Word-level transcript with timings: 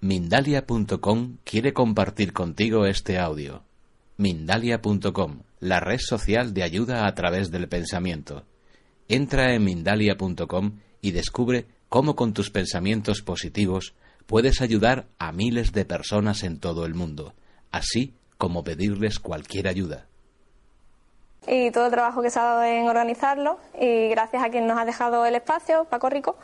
Mindalia.com 0.00 1.38
quiere 1.42 1.72
compartir 1.72 2.32
contigo 2.32 2.86
este 2.86 3.18
audio. 3.18 3.64
Mindalia.com, 4.16 5.40
la 5.58 5.80
red 5.80 5.98
social 5.98 6.54
de 6.54 6.62
ayuda 6.62 7.08
a 7.08 7.14
través 7.16 7.50
del 7.50 7.68
pensamiento. 7.68 8.44
Entra 9.08 9.54
en 9.54 9.64
Mindalia.com 9.64 10.78
y 11.00 11.10
descubre 11.10 11.66
cómo 11.88 12.14
con 12.14 12.32
tus 12.32 12.50
pensamientos 12.50 13.22
positivos 13.22 13.96
puedes 14.26 14.60
ayudar 14.60 15.06
a 15.18 15.32
miles 15.32 15.72
de 15.72 15.84
personas 15.84 16.44
en 16.44 16.60
todo 16.60 16.86
el 16.86 16.94
mundo, 16.94 17.34
así 17.72 18.14
como 18.36 18.62
pedirles 18.62 19.18
cualquier 19.18 19.66
ayuda. 19.66 20.06
Y 21.48 21.72
todo 21.72 21.86
el 21.86 21.90
trabajo 21.90 22.22
que 22.22 22.30
se 22.30 22.38
ha 22.38 22.44
dado 22.44 22.62
en 22.62 22.88
organizarlo 22.88 23.58
y 23.80 24.08
gracias 24.10 24.44
a 24.44 24.50
quien 24.50 24.68
nos 24.68 24.78
ha 24.78 24.84
dejado 24.84 25.26
el 25.26 25.34
espacio, 25.34 25.86
Paco 25.86 26.08
Rico, 26.08 26.36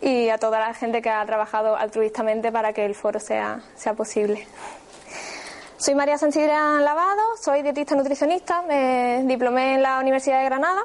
y 0.00 0.28
a 0.28 0.38
toda 0.38 0.58
la 0.58 0.74
gente 0.74 1.02
que 1.02 1.10
ha 1.10 1.24
trabajado 1.26 1.76
altruistamente 1.76 2.52
para 2.52 2.72
que 2.72 2.84
el 2.84 2.94
foro 2.94 3.20
sea, 3.20 3.60
sea 3.74 3.94
posible. 3.94 4.46
Soy 5.76 5.94
María 5.94 6.16
Sánchez 6.16 6.46
Lavado, 6.46 7.22
soy 7.40 7.62
dietista 7.62 7.94
nutricionista, 7.94 8.62
me 8.62 9.22
diplomé 9.24 9.74
en 9.74 9.82
la 9.82 9.98
Universidad 9.98 10.38
de 10.38 10.44
Granada 10.46 10.82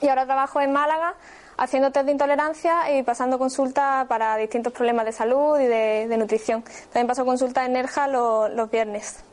y 0.00 0.08
ahora 0.08 0.26
trabajo 0.26 0.60
en 0.60 0.72
Málaga 0.72 1.14
haciendo 1.56 1.90
test 1.90 2.06
de 2.06 2.12
intolerancia 2.12 2.96
y 2.96 3.02
pasando 3.02 3.38
consulta 3.38 4.06
para 4.08 4.36
distintos 4.36 4.72
problemas 4.72 5.06
de 5.06 5.12
salud 5.12 5.58
y 5.58 5.66
de, 5.66 6.16
nutrición. 6.18 6.62
También 6.92 7.06
paso 7.06 7.24
consulta 7.24 7.64
en 7.64 7.72
Nerja 7.72 8.06
los, 8.08 8.70
viernes. 8.70 9.24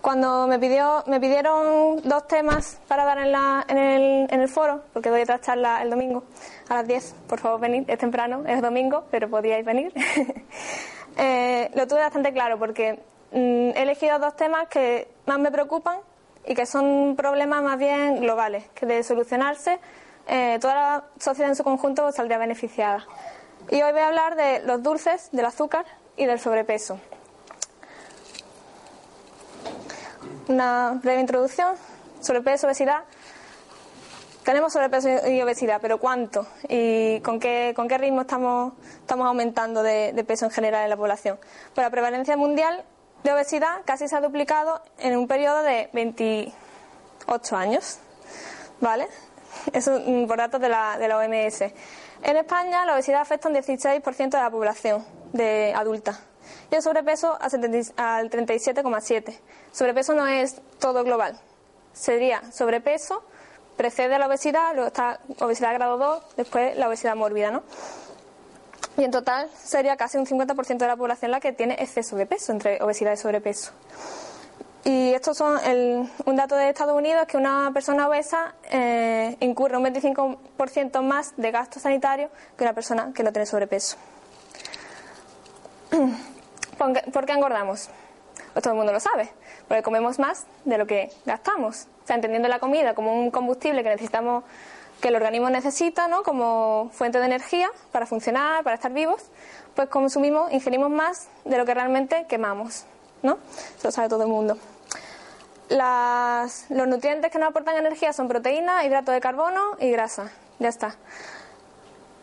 Cuando 0.00 0.46
me, 0.46 0.58
pidió, 0.58 1.02
me 1.06 1.20
pidieron 1.20 2.02
dos 2.04 2.26
temas 2.26 2.78
para 2.88 3.04
dar 3.04 3.18
en, 3.18 3.32
la, 3.32 3.64
en, 3.68 3.78
el, 3.78 4.26
en 4.30 4.40
el 4.40 4.48
foro, 4.48 4.82
porque 4.92 5.10
doy 5.10 5.22
otra 5.22 5.40
charla 5.40 5.82
el 5.82 5.90
domingo 5.90 6.24
a 6.68 6.74
las 6.74 6.86
10, 6.86 7.14
por 7.28 7.38
favor 7.38 7.60
venid, 7.60 7.88
es 7.88 7.98
temprano, 7.98 8.44
es 8.46 8.60
domingo, 8.60 9.04
pero 9.10 9.28
podíais 9.28 9.64
venir. 9.64 9.92
Eh, 11.18 11.70
lo 11.74 11.86
tuve 11.86 12.00
bastante 12.00 12.30
claro 12.30 12.58
porque 12.58 13.00
mm, 13.32 13.70
he 13.74 13.80
elegido 13.80 14.18
dos 14.18 14.36
temas 14.36 14.68
que 14.68 15.08
más 15.24 15.38
me 15.38 15.50
preocupan 15.50 16.00
y 16.44 16.54
que 16.54 16.66
son 16.66 17.14
problemas 17.16 17.62
más 17.62 17.78
bien 17.78 18.20
globales, 18.20 18.68
que 18.74 18.84
de 18.84 19.02
solucionarse 19.02 19.80
eh, 20.28 20.58
toda 20.60 20.74
la 20.74 21.04
sociedad 21.18 21.50
en 21.50 21.56
su 21.56 21.62
conjunto 21.62 22.10
saldría 22.10 22.38
beneficiada. 22.38 23.06
Y 23.70 23.82
hoy 23.82 23.92
voy 23.92 24.00
a 24.00 24.08
hablar 24.08 24.36
de 24.36 24.60
los 24.60 24.82
dulces, 24.82 25.28
del 25.32 25.46
azúcar 25.46 25.86
y 26.16 26.26
del 26.26 26.40
sobrepeso. 26.40 26.98
Una 30.48 30.98
breve 31.02 31.20
introducción. 31.20 31.74
Sobrepeso, 32.20 32.66
obesidad. 32.66 33.04
Tenemos 34.46 34.72
sobrepeso 34.72 35.08
y 35.28 35.42
obesidad, 35.42 35.80
pero 35.82 35.98
¿cuánto? 35.98 36.46
¿Y 36.68 37.18
con 37.22 37.40
qué, 37.40 37.72
con 37.74 37.88
qué 37.88 37.98
ritmo 37.98 38.20
estamos, 38.20 38.74
estamos 39.00 39.26
aumentando 39.26 39.82
de, 39.82 40.24
peso 40.24 40.44
en 40.44 40.52
general 40.52 40.84
en 40.84 40.90
la 40.90 40.96
población? 40.96 41.36
Pues 41.74 41.84
la 41.84 41.90
prevalencia 41.90 42.36
mundial 42.36 42.84
de 43.24 43.32
obesidad 43.32 43.80
casi 43.84 44.06
se 44.06 44.14
ha 44.14 44.20
duplicado 44.20 44.80
en 44.98 45.16
un 45.16 45.26
periodo 45.26 45.64
de 45.64 45.90
28 45.92 47.56
años. 47.56 47.98
¿Vale? 48.80 49.08
Eso 49.72 49.98
mm, 50.06 50.28
por 50.28 50.38
datos 50.38 50.60
de 50.60 50.68
la, 50.68 50.96
de 50.96 51.08
la 51.08 51.18
OMS. 51.18 51.62
En 52.22 52.36
España 52.36 52.86
la 52.86 52.94
obesidad 52.94 53.22
afecta 53.22 53.48
un 53.48 53.56
16% 53.56 54.30
de 54.30 54.38
la 54.38 54.50
población 54.50 55.04
de 55.32 55.74
adulta 55.74 56.20
y 56.70 56.76
el 56.76 56.82
sobrepeso 56.82 57.36
al 57.40 57.50
37,7%. 58.30 59.36
Sobrepeso 59.72 60.14
no 60.14 60.24
es 60.28 60.60
todo 60.78 61.02
global. 61.02 61.36
Sería 61.92 62.42
sobrepeso, 62.52 63.24
precede 63.76 64.18
la 64.18 64.26
obesidad, 64.26 64.74
luego 64.74 64.88
está 64.88 65.20
obesidad 65.40 65.74
grado 65.74 65.98
2, 65.98 66.36
después 66.36 66.76
la 66.76 66.88
obesidad 66.88 67.14
mórbida, 67.14 67.50
¿no? 67.50 67.62
Y 68.96 69.04
en 69.04 69.10
total 69.10 69.50
sería 69.62 69.96
casi 69.96 70.16
un 70.16 70.26
50% 70.26 70.78
de 70.78 70.86
la 70.86 70.96
población 70.96 71.30
la 71.30 71.40
que 71.40 71.52
tiene 71.52 71.74
exceso 71.74 72.16
de 72.16 72.26
peso, 72.26 72.52
entre 72.52 72.82
obesidad 72.82 73.12
y 73.12 73.16
sobrepeso. 73.16 73.72
Y 74.84 75.12
esto 75.12 75.34
son 75.34 75.58
un 76.26 76.36
dato 76.36 76.54
de 76.54 76.68
Estados 76.68 76.96
Unidos 76.96 77.26
que 77.26 77.36
una 77.36 77.70
persona 77.74 78.06
obesa 78.06 78.54
eh, 78.70 79.36
incurre 79.40 79.76
un 79.76 79.84
25% 79.84 81.02
más 81.02 81.34
de 81.36 81.50
gasto 81.50 81.80
sanitario 81.80 82.30
que 82.56 82.62
una 82.64 82.72
persona 82.72 83.12
que 83.12 83.24
no 83.24 83.32
tiene 83.32 83.46
sobrepeso. 83.46 83.96
¿Por 87.12 87.26
qué 87.26 87.32
engordamos? 87.32 87.90
Pues 88.52 88.62
todo 88.62 88.74
el 88.74 88.78
mundo 88.78 88.92
lo 88.92 89.00
sabe, 89.00 89.28
porque 89.66 89.82
comemos 89.82 90.18
más 90.18 90.46
de 90.64 90.78
lo 90.78 90.86
que 90.86 91.10
gastamos. 91.24 91.88
O 92.06 92.08
sea, 92.08 92.16
entendiendo 92.16 92.48
la 92.48 92.60
comida 92.60 92.94
como 92.94 93.12
un 93.12 93.30
combustible 93.30 93.82
que 93.82 93.88
necesitamos, 93.88 94.44
que 95.00 95.08
el 95.08 95.16
organismo 95.16 95.50
necesita, 95.50 96.08
¿no? 96.08 96.22
Como 96.22 96.90
fuente 96.92 97.18
de 97.18 97.26
energía 97.26 97.68
para 97.92 98.06
funcionar, 98.06 98.62
para 98.64 98.76
estar 98.76 98.92
vivos, 98.92 99.22
pues 99.74 99.88
consumimos, 99.88 100.52
ingerimos 100.52 100.88
más 100.88 101.28
de 101.44 101.58
lo 101.58 101.66
que 101.66 101.74
realmente 101.74 102.26
quemamos, 102.28 102.84
¿no? 103.22 103.38
Eso 103.76 103.88
lo 103.88 103.90
sabe 103.90 104.08
todo 104.08 104.22
el 104.22 104.28
mundo 104.28 104.56
los 105.68 106.88
nutrientes 106.88 107.30
que 107.30 107.38
nos 107.38 107.48
aportan 107.48 107.76
energía 107.76 108.12
son 108.12 108.28
proteínas, 108.28 108.84
hidrato 108.84 109.12
de 109.12 109.20
carbono 109.20 109.76
y 109.80 109.90
grasa. 109.90 110.30
Ya 110.58 110.68
está. 110.68 110.96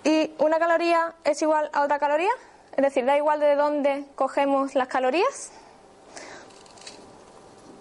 ¿Y 0.03 0.33
una 0.39 0.59
caloría 0.59 1.13
es 1.23 1.41
igual 1.41 1.69
a 1.73 1.81
otra 1.81 1.99
caloría? 1.99 2.31
Es 2.75 2.83
decir, 2.83 3.05
da 3.05 3.17
igual 3.17 3.39
de 3.39 3.55
dónde 3.55 4.05
cogemos 4.15 4.75
las 4.75 4.87
calorías. 4.87 5.51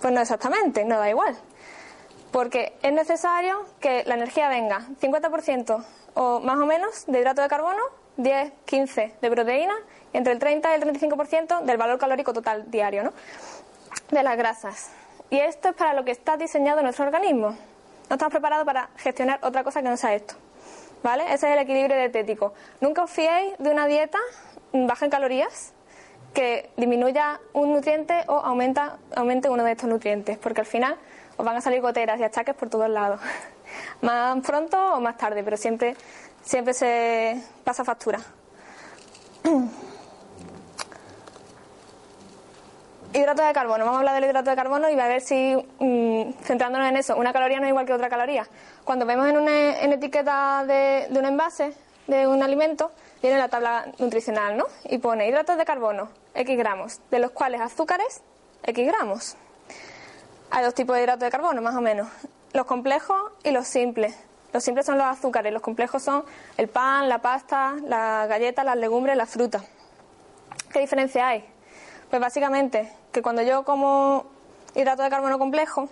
Pues 0.00 0.12
no 0.12 0.20
exactamente, 0.20 0.84
no 0.84 0.98
da 0.98 1.08
igual. 1.08 1.36
Porque 2.32 2.72
es 2.82 2.92
necesario 2.92 3.66
que 3.78 4.04
la 4.04 4.14
energía 4.14 4.48
venga 4.48 4.86
50% 5.00 5.84
o 6.14 6.40
más 6.40 6.58
o 6.58 6.66
menos 6.66 7.04
de 7.06 7.20
hidrato 7.20 7.42
de 7.42 7.48
carbono, 7.48 7.82
10, 8.16 8.52
15 8.64 9.14
de 9.20 9.30
proteína 9.30 9.74
y 10.12 10.16
entre 10.16 10.32
el 10.32 10.38
30 10.38 10.70
y 10.70 10.80
el 10.80 10.82
35% 10.82 11.62
del 11.62 11.76
valor 11.76 11.98
calórico 11.98 12.32
total 12.32 12.70
diario, 12.70 13.04
¿no? 13.04 13.12
De 14.10 14.22
las 14.22 14.36
grasas. 14.36 14.90
Y 15.30 15.38
esto 15.38 15.70
es 15.70 15.74
para 15.74 15.94
lo 15.94 16.04
que 16.04 16.10
está 16.10 16.36
diseñado 16.36 16.82
nuestro 16.82 17.04
organismo. 17.04 17.56
No 18.08 18.16
estamos 18.16 18.32
preparados 18.32 18.66
para 18.66 18.90
gestionar 18.96 19.38
otra 19.42 19.64
cosa 19.64 19.82
que 19.82 19.88
no 19.88 19.96
sea 19.96 20.14
esto. 20.14 20.34
¿Vale? 21.02 21.24
Ese 21.24 21.48
es 21.48 21.54
el 21.54 21.58
equilibrio 21.58 21.96
dietético. 21.96 22.54
Nunca 22.80 23.02
os 23.04 23.10
fiéis 23.10 23.54
de 23.58 23.70
una 23.70 23.86
dieta 23.86 24.18
baja 24.72 25.04
en 25.04 25.10
calorías 25.10 25.72
que 26.32 26.70
disminuya 26.76 27.40
un 27.52 27.72
nutriente 27.72 28.24
o 28.28 28.34
aumenta, 28.34 28.98
aumente 29.14 29.48
uno 29.50 29.64
de 29.64 29.72
estos 29.72 29.88
nutrientes, 29.88 30.38
porque 30.38 30.60
al 30.60 30.66
final 30.66 30.96
van 31.42 31.56
a 31.56 31.60
salir 31.60 31.80
goteras 31.80 32.18
y 32.20 32.24
achaques 32.24 32.54
por 32.54 32.68
todos 32.68 32.88
lados. 32.88 33.20
más 34.00 34.38
pronto 34.44 34.94
o 34.94 35.00
más 35.00 35.16
tarde, 35.16 35.42
pero 35.42 35.56
siempre, 35.56 35.96
siempre 36.42 36.74
se 36.74 37.42
pasa 37.64 37.84
factura. 37.84 38.20
Hidrato 43.14 43.42
de 43.42 43.52
carbono, 43.52 43.84
vamos 43.84 43.96
a 43.96 43.98
hablar 43.98 44.14
del 44.14 44.24
hidrato 44.24 44.48
de 44.48 44.56
carbono 44.56 44.88
y 44.88 44.98
a 44.98 45.06
ver 45.06 45.20
si, 45.20 45.54
mm, 45.54 46.32
centrándonos 46.44 46.88
en 46.88 46.96
eso, 46.96 47.14
una 47.14 47.30
caloría 47.30 47.58
no 47.58 47.66
es 47.66 47.68
igual 47.68 47.84
que 47.84 47.92
otra 47.92 48.08
caloría. 48.08 48.48
Cuando 48.84 49.04
vemos 49.04 49.28
en 49.28 49.36
una 49.36 49.80
en 49.80 49.92
etiqueta 49.92 50.64
de, 50.66 51.08
un 51.10 51.26
envase, 51.26 51.74
de 52.06 52.26
un 52.26 52.42
alimento, 52.42 52.90
viene 53.20 53.36
la 53.36 53.48
tabla 53.48 53.92
nutricional, 53.98 54.56
¿no? 54.56 54.64
Y 54.84 54.96
pone 54.96 55.28
hidratos 55.28 55.58
de 55.58 55.66
carbono, 55.66 56.08
X 56.34 56.56
gramos, 56.56 57.00
de 57.10 57.18
los 57.18 57.32
cuales 57.32 57.60
azúcares, 57.60 58.22
X 58.62 58.86
gramos. 58.86 59.36
Hay 60.54 60.62
dos 60.62 60.74
tipos 60.74 60.94
de 60.94 61.02
hidratos 61.02 61.22
de 61.22 61.30
carbono, 61.30 61.62
más 61.62 61.74
o 61.74 61.80
menos. 61.80 62.08
Los 62.52 62.66
complejos 62.66 63.16
y 63.42 63.52
los 63.52 63.66
simples. 63.66 64.14
Los 64.52 64.62
simples 64.62 64.84
son 64.84 64.98
los 64.98 65.06
azúcares, 65.06 65.50
los 65.50 65.62
complejos 65.62 66.02
son 66.02 66.26
el 66.58 66.68
pan, 66.68 67.08
la 67.08 67.22
pasta, 67.22 67.74
las 67.86 68.28
galletas, 68.28 68.62
las 68.62 68.76
legumbres, 68.76 69.16
las 69.16 69.30
frutas. 69.30 69.64
¿Qué 70.70 70.80
diferencia 70.80 71.26
hay? 71.26 71.42
Pues 72.10 72.20
básicamente 72.20 72.92
que 73.12 73.22
cuando 73.22 73.40
yo 73.40 73.64
como 73.64 74.26
hidrato 74.74 75.02
de 75.02 75.08
carbono 75.08 75.38
complejo, 75.38 75.88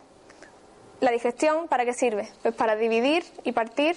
la 1.00 1.10
digestión, 1.10 1.66
¿para 1.66 1.86
qué 1.86 1.94
sirve? 1.94 2.28
Pues 2.42 2.54
para 2.54 2.76
dividir 2.76 3.24
y 3.44 3.52
partir, 3.52 3.96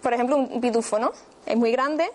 por 0.00 0.12
ejemplo, 0.14 0.36
un 0.36 0.60
pitufo, 0.60 1.00
¿no? 1.00 1.10
Es 1.44 1.56
muy 1.56 1.72
grande, 1.72 2.08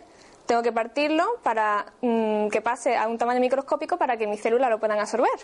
tengo 0.45 0.63
que 0.63 0.71
partirlo 0.71 1.25
para 1.43 1.87
mm, 1.99 2.47
que 2.47 2.61
pase 2.61 2.95
a 2.95 3.09
un 3.09 3.17
tamaño 3.17 3.41
microscópico 3.41 3.97
para 3.97 4.15
que 4.15 4.25
mis 4.25 4.39
células 4.39 4.69
lo 4.69 4.79
puedan 4.79 5.01
absorber. 5.01 5.37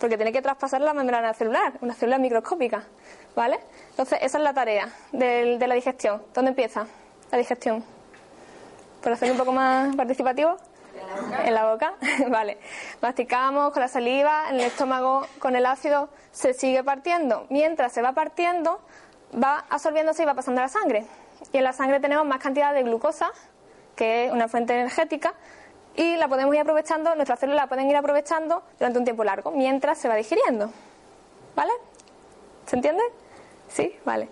Porque 0.00 0.16
tiene 0.16 0.32
que 0.32 0.42
traspasar 0.42 0.80
la 0.80 0.94
membrana 0.94 1.32
celular, 1.34 1.74
una 1.82 1.94
célula 1.94 2.18
microscópica, 2.18 2.84
¿vale? 3.36 3.60
Entonces, 3.90 4.18
esa 4.22 4.38
es 4.38 4.44
la 4.44 4.54
tarea 4.54 4.88
de, 5.12 5.58
de 5.58 5.66
la 5.68 5.74
digestión. 5.74 6.22
¿Dónde 6.34 6.50
empieza 6.50 6.86
la 7.30 7.38
digestión? 7.38 7.84
¿Por 9.02 9.12
hacer 9.12 9.30
un 9.30 9.38
poco 9.38 9.52
más 9.52 9.94
participativo? 9.94 10.56
En 11.44 11.54
la 11.54 11.70
boca, 11.70 11.94
vale. 12.28 12.58
Masticamos 13.00 13.72
con 13.72 13.80
la 13.80 13.88
saliva, 13.88 14.48
en 14.48 14.56
el 14.56 14.62
estómago 14.62 15.26
con 15.38 15.56
el 15.56 15.66
ácido 15.66 16.08
se 16.32 16.54
sigue 16.54 16.84
partiendo. 16.84 17.46
Mientras 17.50 17.92
se 17.92 18.02
va 18.02 18.12
partiendo, 18.12 18.80
va 19.32 19.64
absorbiéndose 19.68 20.22
y 20.22 20.26
va 20.26 20.34
pasando 20.34 20.60
a 20.60 20.64
la 20.64 20.68
sangre. 20.68 21.06
Y 21.52 21.58
en 21.58 21.64
la 21.64 21.72
sangre 21.72 22.00
tenemos 22.00 22.26
más 22.26 22.38
cantidad 22.38 22.74
de 22.74 22.82
glucosa, 22.82 23.30
que 23.96 24.26
es 24.26 24.32
una 24.32 24.48
fuente 24.48 24.74
energética, 24.74 25.34
y 25.96 26.16
la 26.16 26.28
podemos 26.28 26.54
ir 26.54 26.60
aprovechando, 26.60 27.14
nuestras 27.14 27.40
células 27.40 27.64
la 27.64 27.68
pueden 27.68 27.88
ir 27.90 27.96
aprovechando 27.96 28.62
durante 28.78 28.98
un 28.98 29.04
tiempo 29.04 29.24
largo, 29.24 29.50
mientras 29.50 29.98
se 29.98 30.08
va 30.08 30.14
digiriendo. 30.14 30.70
¿Vale? 31.56 31.72
¿Se 32.66 32.76
entiende? 32.76 33.02
Sí, 33.68 33.96
vale. 34.04 34.28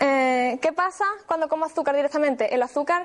Eh, 0.00 0.58
¿Qué 0.60 0.72
pasa 0.72 1.04
cuando 1.26 1.48
como 1.48 1.64
azúcar 1.64 1.96
directamente? 1.96 2.54
El 2.54 2.62
azúcar 2.62 3.04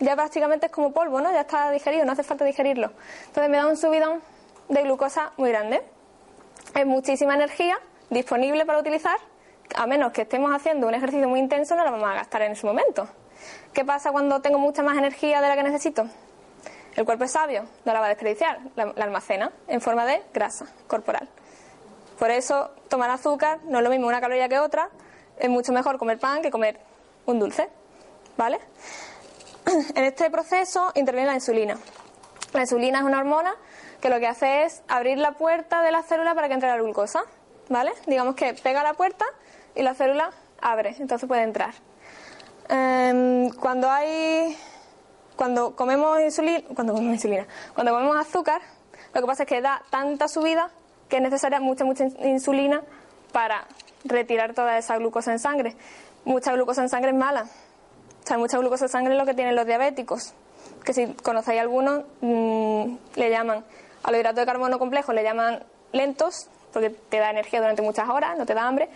ya 0.00 0.16
prácticamente 0.16 0.66
es 0.66 0.72
como 0.72 0.92
polvo, 0.92 1.20
¿no? 1.20 1.30
Ya 1.32 1.42
está 1.42 1.70
digerido, 1.70 2.04
no 2.04 2.12
hace 2.12 2.22
falta 2.22 2.44
digerirlo. 2.44 2.92
Entonces 3.26 3.50
me 3.50 3.56
da 3.56 3.66
un 3.66 3.76
subidón 3.76 4.20
de 4.68 4.82
glucosa 4.82 5.32
muy 5.36 5.50
grande. 5.50 5.82
Es 6.74 6.86
muchísima 6.86 7.34
energía 7.34 7.78
disponible 8.10 8.64
para 8.64 8.78
utilizar, 8.78 9.16
a 9.74 9.86
menos 9.86 10.12
que 10.12 10.22
estemos 10.22 10.54
haciendo 10.54 10.86
un 10.86 10.94
ejercicio 10.94 11.28
muy 11.28 11.40
intenso, 11.40 11.74
no 11.76 11.84
la 11.84 11.90
vamos 11.90 12.08
a 12.08 12.14
gastar 12.14 12.42
en 12.42 12.52
ese 12.52 12.66
momento. 12.66 13.08
¿Qué 13.72 13.84
pasa 13.84 14.12
cuando 14.12 14.40
tengo 14.40 14.58
mucha 14.58 14.82
más 14.82 14.96
energía 14.96 15.40
de 15.40 15.48
la 15.48 15.56
que 15.56 15.62
necesito? 15.62 16.06
El 16.96 17.04
cuerpo 17.06 17.24
es 17.24 17.32
sabio, 17.32 17.64
no 17.84 17.92
la 17.92 18.00
va 18.00 18.06
a 18.06 18.08
desperdiciar, 18.10 18.58
la, 18.76 18.92
almacena 19.02 19.50
en 19.68 19.80
forma 19.80 20.04
de 20.04 20.22
grasa 20.34 20.66
corporal. 20.86 21.28
Por 22.18 22.30
eso 22.30 22.70
tomar 22.88 23.10
azúcar 23.10 23.60
no 23.64 23.78
es 23.78 23.84
lo 23.84 23.90
mismo 23.90 24.06
una 24.06 24.20
caloría 24.20 24.48
que 24.48 24.58
otra, 24.58 24.90
es 25.38 25.48
mucho 25.48 25.72
mejor 25.72 25.98
comer 25.98 26.18
pan 26.18 26.42
que 26.42 26.50
comer 26.50 26.78
un 27.26 27.38
dulce, 27.38 27.68
¿vale? 28.36 28.60
En 29.94 30.04
este 30.04 30.30
proceso 30.30 30.92
interviene 30.94 31.28
la 31.28 31.34
insulina. 31.34 31.78
La 32.52 32.60
insulina 32.60 32.98
es 32.98 33.04
una 33.04 33.18
hormona 33.18 33.54
que 34.00 34.10
lo 34.10 34.18
que 34.20 34.26
hace 34.26 34.64
es 34.64 34.82
abrir 34.88 35.16
la 35.16 35.32
puerta 35.32 35.80
de 35.82 35.92
la 35.92 36.02
célula 36.02 36.34
para 36.34 36.48
que 36.48 36.54
entre 36.54 36.68
la 36.68 36.76
glucosa, 36.76 37.22
¿vale? 37.68 37.92
Digamos 38.06 38.34
que 38.34 38.52
pega 38.54 38.82
la 38.82 38.94
puerta 38.94 39.24
y 39.74 39.82
la 39.82 39.94
célula 39.94 40.30
abre, 40.60 40.94
entonces 40.98 41.26
puede 41.26 41.42
entrar. 41.42 41.72
Em, 42.68 43.50
cuando 43.50 43.90
hay 43.90 44.56
cuando 45.42 45.74
comemos 45.74 46.20
insulina, 46.20 46.62
cuando 46.72 46.92
comemos 46.92 47.14
insulina, 47.16 47.48
cuando 47.74 47.92
comemos 47.92 48.16
azúcar, 48.16 48.62
lo 49.12 49.20
que 49.20 49.26
pasa 49.26 49.42
es 49.42 49.48
que 49.48 49.60
da 49.60 49.82
tanta 49.90 50.28
subida 50.28 50.70
que 51.08 51.16
es 51.16 51.22
necesaria 51.22 51.58
mucha 51.58 51.84
mucha 51.84 52.04
insulina 52.04 52.80
para 53.32 53.64
retirar 54.04 54.54
toda 54.54 54.78
esa 54.78 54.96
glucosa 54.98 55.32
en 55.32 55.40
sangre. 55.40 55.74
Mucha 56.24 56.52
glucosa 56.52 56.82
en 56.82 56.88
sangre 56.88 57.10
es 57.10 57.16
mala. 57.16 57.42
O 58.22 58.24
sea, 58.24 58.38
mucha 58.38 58.56
glucosa 58.58 58.84
en 58.84 58.90
sangre 58.90 59.14
es 59.14 59.18
lo 59.18 59.26
que 59.26 59.34
tienen 59.34 59.56
los 59.56 59.66
diabéticos, 59.66 60.32
que 60.84 60.94
si 60.94 61.12
conocéis 61.14 61.60
algunos, 61.60 62.04
mmm, 62.20 62.94
le 63.16 63.30
llaman 63.30 63.64
a 64.04 64.10
los 64.12 64.20
hidratos 64.20 64.42
de 64.42 64.46
carbono 64.46 64.78
complejos, 64.78 65.12
le 65.12 65.24
llaman 65.24 65.64
lentos, 65.90 66.46
porque 66.72 66.90
te 66.90 67.18
da 67.18 67.30
energía 67.30 67.58
durante 67.58 67.82
muchas 67.82 68.08
horas, 68.08 68.38
no 68.38 68.46
te 68.46 68.54
da 68.54 68.68
hambre, 68.68 68.88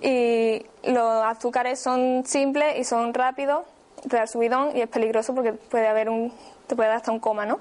y 0.00 0.64
los 0.84 1.24
azúcares 1.24 1.80
son 1.80 2.24
simples 2.24 2.78
y 2.78 2.84
son 2.84 3.12
rápidos, 3.14 3.64
te 4.08 4.16
da 4.16 4.26
subidón 4.26 4.76
y 4.76 4.82
es 4.82 4.88
peligroso 4.88 5.34
porque 5.34 5.52
puede 5.52 5.88
haber 5.88 6.08
un, 6.08 6.32
te 6.66 6.76
puede 6.76 6.88
dar 6.88 6.98
hasta 6.98 7.12
un 7.12 7.20
coma, 7.20 7.46
¿no? 7.46 7.58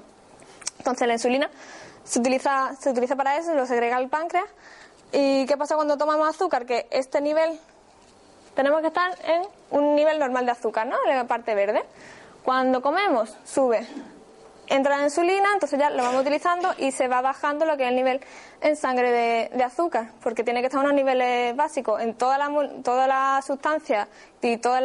Entonces 0.78 1.08
la 1.08 1.14
insulina 1.14 1.50
se 2.04 2.20
utiliza, 2.20 2.76
se 2.80 2.90
utiliza 2.90 3.16
para 3.16 3.38
eso, 3.38 3.54
lo 3.54 3.66
segrega 3.66 3.98
el 3.98 4.10
páncreas 4.10 4.46
¿Y 5.12 5.46
qué 5.46 5.56
pasa 5.56 5.76
cuando 5.76 5.98
tomamos 5.98 6.28
azúcar? 6.28 6.66
Que 6.66 6.88
este 6.92 7.22
nivel, 7.22 7.58
tenemos 8.56 8.82
que 8.82 8.88
estar 8.88 9.18
en 9.24 9.44
un 9.72 9.96
nivel 9.96 10.20
normal 10.20 10.46
de 10.46 10.52
azúcar, 10.52 10.86
¿no? 10.88 10.98
En 11.08 11.16
la 11.16 11.26
parte 11.26 11.56
verde. 11.56 11.84
Cuando 12.44 12.82
comemos, 12.82 13.36
sube. 13.46 13.88
Entra 14.70 14.98
la 14.98 15.04
insulina, 15.06 15.54
entonces 15.54 15.80
ya 15.80 15.90
lo 15.90 16.04
vamos 16.04 16.22
utilizando 16.22 16.74
y 16.78 16.92
se 16.92 17.08
va 17.08 17.22
bajando 17.22 17.66
lo 17.66 17.78
que 17.78 17.84
es 17.84 17.90
el 17.90 17.96
nivel 17.96 18.20
en 18.60 18.76
sangre 18.76 19.12
de, 19.12 19.50
de 19.56 19.64
azúcar, 19.64 20.12
porque 20.22 20.44
tiene 20.44 20.60
que 20.60 20.66
estar 20.68 20.82
a 20.82 20.84
unos 20.84 20.94
niveles 20.94 21.56
básicos 21.56 22.02
en 22.02 22.16
toda 22.16 22.38
la, 22.38 22.52
toda 22.84 23.08
la 23.08 23.42
sustancia 23.48 24.10
y 24.42 24.58
todos 24.58 24.82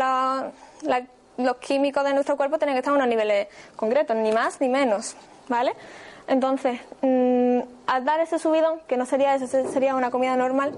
los 1.37 1.57
químicos 1.57 2.05
de 2.05 2.15
nuestro 2.15 2.37
cuerpo 2.37 2.59
tienen 2.59 2.75
que 2.75 2.81
estar 2.81 2.93
a 2.93 2.97
unos 2.97 3.09
niveles 3.09 3.49
concretos, 3.77 4.17
ni 4.17 4.33
más 4.33 4.61
ni 4.61 4.69
menos, 4.69 5.17
¿vale? 5.49 5.73
Entonces, 6.27 6.81
mmm, 7.01 7.61
al 7.87 8.05
dar 8.05 8.21
ese 8.21 8.39
subidón, 8.39 8.81
que 8.87 8.97
no 8.97 9.07
sería 9.07 9.35
eso, 9.35 9.47
sería 9.47 9.95
una 9.95 10.11
comida 10.11 10.37
normal, 10.37 10.73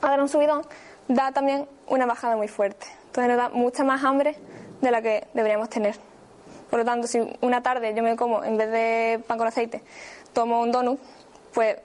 al 0.00 0.10
dar 0.10 0.20
un 0.20 0.28
subidón, 0.28 0.62
da 1.08 1.32
también 1.32 1.66
una 1.88 2.06
bajada 2.06 2.36
muy 2.36 2.48
fuerte. 2.48 2.86
Entonces 3.06 3.28
nos 3.28 3.36
da 3.36 3.48
mucha 3.48 3.84
más 3.84 4.04
hambre 4.04 4.36
de 4.80 4.90
la 4.90 5.02
que 5.02 5.26
deberíamos 5.34 5.68
tener. 5.68 5.96
Por 6.70 6.80
lo 6.80 6.84
tanto, 6.84 7.06
si 7.06 7.20
una 7.40 7.62
tarde 7.62 7.94
yo 7.94 8.02
me 8.02 8.14
como, 8.16 8.44
en 8.44 8.56
vez 8.56 8.70
de 8.70 9.20
pan 9.26 9.38
con 9.38 9.46
aceite, 9.46 9.82
tomo 10.32 10.60
un 10.60 10.70
donut, 10.70 11.00
pues 11.54 11.76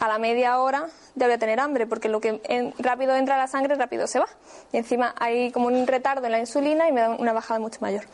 a 0.00 0.08
la 0.08 0.18
media 0.18 0.58
hora 0.58 0.88
ya 1.14 1.26
voy 1.26 1.34
a 1.34 1.38
tener 1.38 1.60
hambre, 1.60 1.86
porque 1.86 2.08
lo 2.08 2.20
que 2.20 2.72
rápido 2.78 3.14
entra 3.14 3.34
a 3.34 3.38
la 3.38 3.46
sangre, 3.46 3.74
rápido 3.74 4.06
se 4.06 4.18
va. 4.18 4.28
Y 4.72 4.78
encima 4.78 5.14
hay 5.18 5.50
como 5.52 5.66
un 5.66 5.86
retardo 5.86 6.24
en 6.24 6.32
la 6.32 6.38
insulina 6.38 6.88
y 6.88 6.92
me 6.92 7.02
da 7.02 7.10
una 7.10 7.32
bajada 7.32 7.60
mucho 7.60 7.80
mayor. 7.80 8.04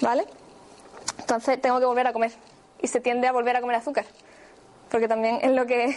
¿Vale? 0.00 0.26
Entonces 1.18 1.60
tengo 1.60 1.78
que 1.78 1.86
volver 1.86 2.06
a 2.06 2.12
comer 2.12 2.32
y 2.80 2.88
se 2.88 3.00
tiende 3.00 3.28
a 3.28 3.32
volver 3.32 3.56
a 3.56 3.60
comer 3.60 3.76
azúcar, 3.76 4.04
porque 4.90 5.08
también 5.08 5.38
es 5.42 5.52
lo 5.52 5.66
que, 5.66 5.96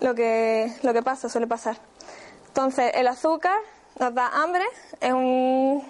lo 0.00 0.14
que, 0.14 0.72
lo 0.82 0.92
que 0.92 1.02
pasa, 1.02 1.28
suele 1.28 1.46
pasar. 1.46 1.76
Entonces, 2.48 2.92
el 2.94 3.06
azúcar 3.08 3.58
nos 3.98 4.14
da 4.14 4.28
hambre, 4.28 4.64
es 5.00 5.12
un 5.12 5.84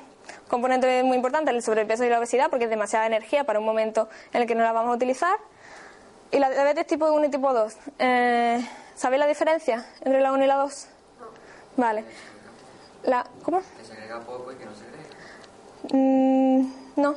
componente 0.49 1.03
muy 1.05 1.17
importante 1.17 1.51
el 1.51 1.63
sobrepeso 1.63 2.05
y 2.05 2.09
la 2.09 2.19
obesidad, 2.19 2.51
porque 2.51 2.65
es 2.65 2.71
demasiada 2.71 3.07
energía 3.07 3.45
para 3.45 3.59
un 3.59 3.67
momento 3.67 4.09
en 4.33 4.43
el 4.43 4.49
que 4.49 4.55
no 4.55 4.63
la 4.63 4.73
vamos 4.73 4.93
a 4.93 4.97
utilizar. 4.97 5.37
Y 6.31 6.39
la 6.39 6.51
diabetes 6.51 6.87
tipo 6.87 7.11
1 7.13 7.27
y 7.27 7.31
tipo 7.31 7.53
2, 7.53 7.77
eh, 7.99 8.69
¿sabéis 8.95 9.21
la 9.21 9.27
diferencia 9.27 9.87
entre 10.01 10.21
la 10.21 10.33
1 10.33 10.45
y 10.45 10.47
la 10.47 10.57
2? 10.57 10.89
No. 11.21 11.27
Vale. 11.77 12.05
La, 13.05 13.25
¿Cómo? 13.43 13.61
Que 13.79 13.85
se 13.85 13.93
agrega 13.93 14.21
poco 14.21 14.53
y 14.53 14.57
que 14.57 14.65
no 14.65 14.73
se 14.75 14.85
agrega. 14.85 15.05
Mm, 15.93 16.73
no. 16.97 17.17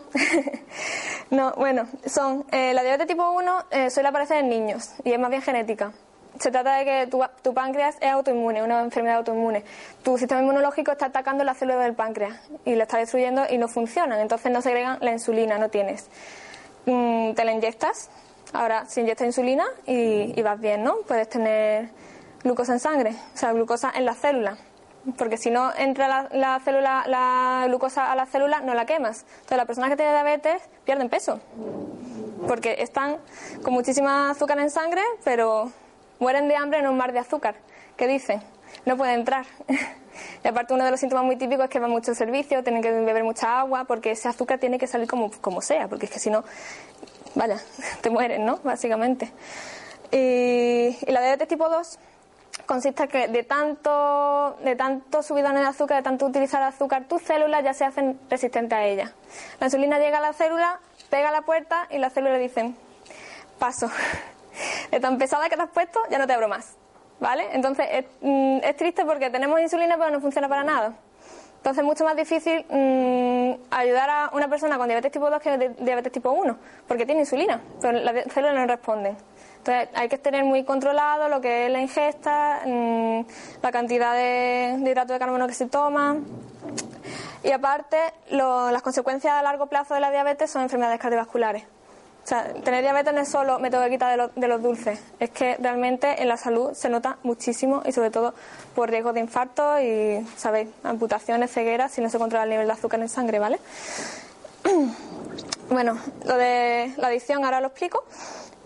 no, 1.31 1.53
bueno, 1.53 1.87
son. 2.05 2.45
Eh, 2.51 2.73
la 2.73 2.83
diabetes 2.83 3.07
tipo 3.07 3.29
1 3.31 3.65
eh, 3.71 3.89
suele 3.89 4.09
aparecer 4.09 4.37
en 4.37 4.49
niños 4.49 4.91
y 5.03 5.13
es 5.13 5.19
más 5.19 5.29
bien 5.29 5.41
genética. 5.41 5.91
Se 6.39 6.51
trata 6.51 6.75
de 6.75 6.85
que 6.85 7.07
tu, 7.07 7.23
tu, 7.41 7.53
páncreas 7.53 7.95
es 7.99 8.11
autoinmune, 8.11 8.61
una 8.61 8.81
enfermedad 8.81 9.17
autoinmune. 9.17 9.63
Tu 10.03 10.17
sistema 10.19 10.41
inmunológico 10.41 10.91
está 10.91 11.07
atacando 11.07 11.43
las 11.43 11.57
células 11.57 11.83
del 11.83 11.95
páncreas 11.95 12.37
y 12.63 12.75
lo 12.75 12.83
está 12.83 12.97
destruyendo 12.97 13.45
y 13.49 13.57
no 13.57 13.67
funcionan. 13.67 14.19
Entonces 14.19 14.51
no 14.51 14.61
segregan 14.61 14.99
la 15.01 15.11
insulina, 15.11 15.57
no 15.57 15.69
tienes. 15.69 16.07
Mm, 16.85 17.33
te 17.33 17.43
la 17.43 17.53
inyectas. 17.53 18.09
Ahora, 18.53 18.85
si 18.85 19.01
inyectas 19.01 19.27
insulina 19.27 19.65
y, 19.85 20.41
vas 20.41 20.59
bien, 20.59 20.83
¿no? 20.83 20.97
Puedes 21.07 21.29
tener 21.29 21.89
glucosa 22.43 22.73
en 22.73 22.79
sangre, 22.79 23.15
o 23.33 23.37
sea, 23.37 23.51
glucosa 23.51 23.91
en 23.95 24.05
las 24.05 24.17
células 24.17 24.57
porque 25.17 25.37
si 25.37 25.49
no 25.51 25.71
entra 25.77 26.09
la, 26.09 26.27
la, 26.33 26.59
célula, 26.59 27.05
la 27.07 27.63
glucosa 27.67 28.11
a 28.11 28.15
la 28.17 28.25
célula, 28.25 28.59
no 28.59 28.73
la 28.73 28.85
quemas. 28.85 29.25
Entonces, 29.35 29.55
las 29.55 29.65
personas 29.65 29.89
que 29.89 29.95
tienen 29.95 30.13
diabetes 30.13 30.61
pierden 30.83 31.07
peso, 31.07 31.39
porque 32.45 32.75
están 32.79 33.17
con 33.63 33.73
muchísima 33.73 34.31
azúcar 34.31 34.59
en 34.59 34.69
sangre, 34.69 35.01
pero 35.23 35.71
mueren 36.19 36.49
de 36.49 36.57
hambre 36.57 36.79
en 36.79 36.87
un 36.87 36.97
mar 36.97 37.13
de 37.13 37.19
azúcar. 37.19 37.55
¿Qué 37.95 38.05
dicen? 38.05 38.41
No 38.85 38.97
pueden 38.97 39.19
entrar. 39.19 39.45
y 40.43 40.47
aparte, 40.47 40.73
uno 40.73 40.83
de 40.83 40.91
los 40.91 40.99
síntomas 40.99 41.25
muy 41.25 41.37
típicos 41.37 41.65
es 41.65 41.69
que 41.69 41.79
van 41.79 41.91
mucho 41.91 42.13
servicio, 42.13 42.63
tienen 42.63 42.81
que 42.81 42.91
beber 42.91 43.23
mucha 43.23 43.59
agua, 43.59 43.85
porque 43.85 44.11
ese 44.11 44.27
azúcar 44.27 44.59
tiene 44.59 44.77
que 44.77 44.87
salir 44.87 45.07
como, 45.07 45.31
como 45.41 45.61
sea, 45.61 45.87
porque 45.87 46.05
es 46.05 46.11
que 46.11 46.19
si 46.19 46.29
no, 46.29 46.43
vaya, 47.37 47.57
te 48.01 48.09
mueren, 48.09 48.45
¿no? 48.45 48.57
Básicamente. 48.63 49.31
Y, 50.11 50.97
y 51.05 51.11
la 51.11 51.21
diabetes 51.21 51.47
tipo 51.47 51.69
2 51.69 51.99
consiste 52.65 53.07
que 53.07 53.27
de 53.27 53.43
tanto, 53.43 54.57
de 54.63 54.75
tanto 54.75 55.21
subidones 55.21 55.61
de 55.61 55.67
azúcar, 55.67 55.97
de 55.97 56.03
tanto 56.03 56.25
utilizar 56.25 56.61
azúcar, 56.63 57.05
tus 57.07 57.21
células 57.21 57.63
ya 57.63 57.73
se 57.73 57.85
hacen 57.85 58.19
resistentes 58.29 58.77
a 58.77 58.83
ella. 58.83 59.13
La 59.59 59.67
insulina 59.67 59.99
llega 59.99 60.17
a 60.17 60.21
la 60.21 60.33
célula, 60.33 60.79
pega 61.09 61.29
a 61.29 61.31
la 61.31 61.41
puerta 61.41 61.87
y 61.89 61.97
las 61.97 62.13
células 62.13 62.39
dicen, 62.39 62.75
paso. 63.59 63.89
De 64.91 64.99
tan 64.99 65.19
pesada 65.19 65.49
que 65.49 65.55
te 65.55 65.61
has 65.61 65.69
puesto, 65.69 65.99
ya 66.09 66.17
no 66.17 66.25
te 66.25 66.33
abro 66.33 66.47
más. 66.47 66.75
¿Vale? 67.19 67.47
Entonces 67.53 67.87
es, 67.91 68.05
mm, 68.21 68.59
es 68.63 68.75
triste 68.75 69.05
porque 69.05 69.29
tenemos 69.29 69.59
insulina 69.59 69.97
pero 69.97 70.11
no 70.11 70.19
funciona 70.19 70.49
para 70.49 70.63
nada. 70.63 70.93
Entonces 71.57 71.79
es 71.79 71.85
mucho 71.85 72.05
más 72.05 72.15
difícil 72.15 72.65
mmm, 72.69 73.53
ayudar 73.71 74.09
a 74.09 74.29
una 74.33 74.47
persona 74.47 74.77
con 74.77 74.87
diabetes 74.87 75.11
tipo 75.11 75.29
2 75.29 75.41
que 75.41 75.57
de 75.57 75.69
diabetes 75.69 76.11
tipo 76.11 76.31
1, 76.31 76.57
porque 76.87 77.05
tiene 77.05 77.21
insulina, 77.21 77.61
pero 77.81 77.99
las 77.99 78.31
células 78.33 78.55
no 78.55 78.67
responden. 78.67 79.17
Entonces 79.57 79.89
hay 79.95 80.07
que 80.07 80.17
tener 80.17 80.45
muy 80.45 80.63
controlado 80.63 81.27
lo 81.27 81.41
que 81.41 81.65
es 81.65 81.71
la 81.71 81.81
ingesta, 81.81 82.61
mmm, 82.65 83.21
la 83.61 83.71
cantidad 83.71 84.13
de, 84.13 84.77
hidrato 84.79 85.13
de 85.13 85.19
carbono 85.19 85.47
que 85.47 85.53
se 85.53 85.67
toma. 85.67 86.17
Y 87.43 87.51
aparte, 87.51 87.97
las 88.29 88.81
consecuencias 88.81 89.33
a 89.33 89.41
largo 89.41 89.67
plazo 89.67 89.93
de 89.93 89.99
la 89.99 90.09
diabetes 90.09 90.49
son 90.49 90.61
enfermedades 90.63 90.99
cardiovasculares. 90.99 91.63
O 92.27 92.29
sea, 92.29 92.53
tener 92.55 92.81
diabetes 92.81 93.13
no 93.13 93.21
es 93.21 93.29
solo 93.29 93.57
me 93.57 93.71
tengo 93.71 93.85
que 93.85 93.91
quitar 93.91 94.11
de, 94.11 94.17
lo, 94.17 94.27
de, 94.27 94.47
los 94.49 94.61
dulces, 94.61 94.99
es 95.17 95.29
que 95.29 95.55
realmente 95.61 96.21
en 96.21 96.27
la 96.27 96.35
salud 96.35 96.73
se 96.73 96.89
nota 96.89 97.17
muchísimo 97.23 97.83
y 97.85 97.93
sobre 97.93 98.11
todo 98.11 98.33
por 98.75 98.89
riesgo 98.89 99.13
de 99.13 99.21
infarto 99.21 99.79
y, 99.79 100.27
¿sabéis?, 100.35 100.67
amputaciones, 100.83 101.53
cegueras 101.53 101.93
si 101.93 102.01
no 102.01 102.09
se 102.09 102.17
controla 102.17 102.43
el 102.43 102.49
nivel 102.49 102.67
de 102.67 102.73
azúcar 102.73 102.99
en 102.99 103.07
sangre, 103.07 103.39
¿vale? 103.39 103.59
Bueno, 105.69 105.97
lo 106.25 106.37
de 106.37 106.93
la 106.97 107.07
adicción 107.07 107.45
ahora 107.45 107.61
lo 107.61 107.67
explico. 107.67 108.03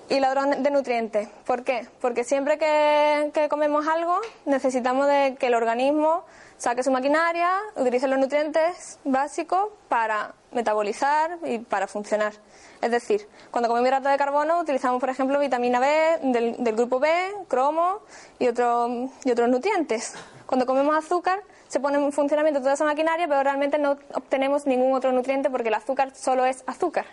Y 0.10 0.20
la 0.20 0.34
de 0.34 0.72
nutrientes. 0.72 1.30
¿Por 1.46 1.64
qué? 1.64 1.88
Porque 2.00 2.24
siempre 2.24 2.60
que, 2.60 3.32
que 3.34 3.48
comemos 3.48 3.88
algo 3.88 4.20
necesitamos 4.46 5.08
de 5.08 5.36
que 5.40 5.48
el 5.48 5.56
organismo 5.56 6.24
saque 6.58 6.84
su 6.84 6.92
maquinaria, 6.92 7.52
utilice 7.76 8.08
los 8.08 8.20
nutrientes 8.20 9.00
básicos 9.04 9.70
para 9.88 10.34
metabolizar 10.52 11.40
y 11.44 11.60
para 11.60 11.88
funcionar. 11.88 12.34
Es 12.82 12.90
decir, 12.90 13.28
cuando 13.52 13.70
comemos 13.70 13.88
hidratos 13.88 14.12
de 14.12 14.18
carbono 14.18 14.60
utilizamos, 14.60 15.00
por 15.00 15.10
ejemplo, 15.10 15.40
vitamina 15.40 15.80
B 15.80 16.20
del, 16.24 16.76
grupo 16.76 17.00
B, 17.00 17.10
cromo 17.48 18.00
y, 18.40 18.48
otro, 18.48 19.10
y 19.24 19.32
otros 19.32 19.50
nutrientes. 19.50 20.16
Cuando 20.48 20.66
comemos 20.66 20.96
azúcar 20.96 21.42
se 21.68 21.80
pone 21.80 21.98
en 21.98 22.12
funcionamiento 22.12 22.60
toda 22.60 22.74
esa 22.74 22.84
maquinaria, 22.84 23.28
pero 23.28 23.44
realmente 23.44 23.78
no 23.78 23.98
obtenemos 24.16 24.66
ningún 24.66 24.94
otro 24.94 25.12
nutriente 25.12 25.50
porque 25.50 25.70
el 25.70 25.76
azúcar 25.76 26.16
solo 26.16 26.44
es 26.44 26.64
azúcar. 26.66 27.06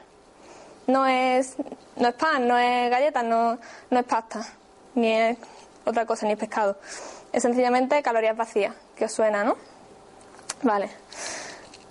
No 0.86 1.06
es, 1.06 1.54
pan, 2.18 2.48
no 2.48 2.56
es 2.56 2.90
galleta, 2.90 3.22
no, 3.22 3.58
no 3.90 3.98
es 3.98 4.06
pasta, 4.06 4.40
ni 4.94 5.12
es 5.12 5.38
otra 5.84 6.06
cosa, 6.06 6.24
ni 6.24 6.32
es 6.32 6.38
pescado. 6.38 6.78
Es 7.30 7.42
sencillamente 7.42 8.02
calorías 8.02 8.36
vacías, 8.36 8.74
que 8.96 9.04
os 9.04 9.12
suena, 9.12 9.44
¿no? 9.44 9.56
Vale. 10.62 10.90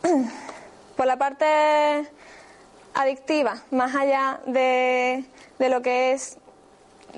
Por 0.98 1.05
la 1.05 1.15
parte 1.15 2.10
adictiva, 2.94 3.63
más 3.72 3.96
allá 3.96 4.39
de, 4.46 5.24
de 5.60 5.70
lo 5.70 5.82
que 5.82 6.13
es 6.13 6.38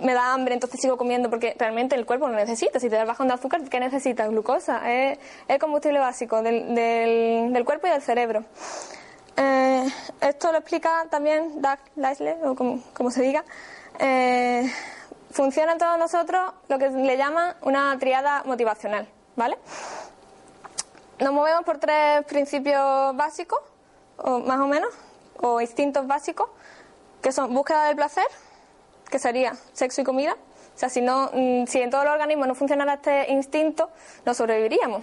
me 0.02 0.14
da 0.14 0.34
hambre, 0.34 0.54
entonces 0.54 0.80
sigo 0.80 0.98
comiendo 0.98 1.30
porque 1.30 1.56
realmente 1.58 1.96
el 1.96 2.06
cuerpo 2.06 2.28
lo 2.28 2.36
necesita. 2.36 2.80
Si 2.80 2.90
te 2.90 2.96
das 2.96 3.08
bajón 3.08 3.28
de 3.28 3.34
azúcar, 3.34 3.62
¿qué 3.70 3.80
necesitas? 3.80 4.30
Glucosa. 4.30 4.90
Es 4.92 5.20
el 5.48 5.60
combustible 5.60 6.00
básico 6.00 6.42
del, 6.42 6.76
del, 6.76 7.66
cuerpo 7.66 7.88
y 7.88 7.90
del 7.90 8.02
cerebro. 8.02 8.44
Eh, 9.38 9.88
esto 10.22 10.52
lo 10.52 10.60
explica 10.60 11.08
también 11.10 11.62
Doug 11.62 11.80
Leisler, 11.96 12.38
o 12.46 12.56
como, 12.56 13.12
se 13.12 13.22
diga. 13.22 13.44
Eh, 14.00 14.72
funciona 15.32 15.74
en 15.74 15.78
todos 15.78 15.98
nosotros 15.98 16.54
lo 16.68 16.78
que 16.78 16.90
le 16.90 17.18
llaman 17.18 17.56
una 17.62 17.98
triada 18.00 18.44
motivacional, 18.46 19.08
¿vale? 19.36 19.58
Nos 21.20 21.34
movemos 21.34 21.64
por 21.64 21.78
tres 21.78 22.24
principios 22.26 23.16
básicos, 23.16 23.60
o 24.18 24.40
más 24.40 24.60
o 24.60 24.68
menos, 24.68 24.90
o 25.42 25.62
instintos 25.62 26.08
básicos, 26.08 26.50
que 27.22 27.32
son 27.32 27.54
búsqueda 27.54 27.88
del 27.88 27.96
placer, 27.96 28.26
que 29.10 29.20
sería 29.20 29.56
sexo 29.74 30.02
y 30.02 30.04
comida. 30.04 30.34
O 30.34 30.80
sea, 30.80 30.90
si, 30.90 31.02
no, 31.02 31.30
mm, 31.34 31.66
si 31.66 31.82
en 31.82 31.90
todo 31.90 32.04
el 32.04 32.08
organismo 32.08 32.46
no 32.46 32.56
funcionara 32.56 32.96
este 32.96 33.32
instinto, 33.32 33.90
no 34.26 34.34
sobreviviríamos. 34.34 35.02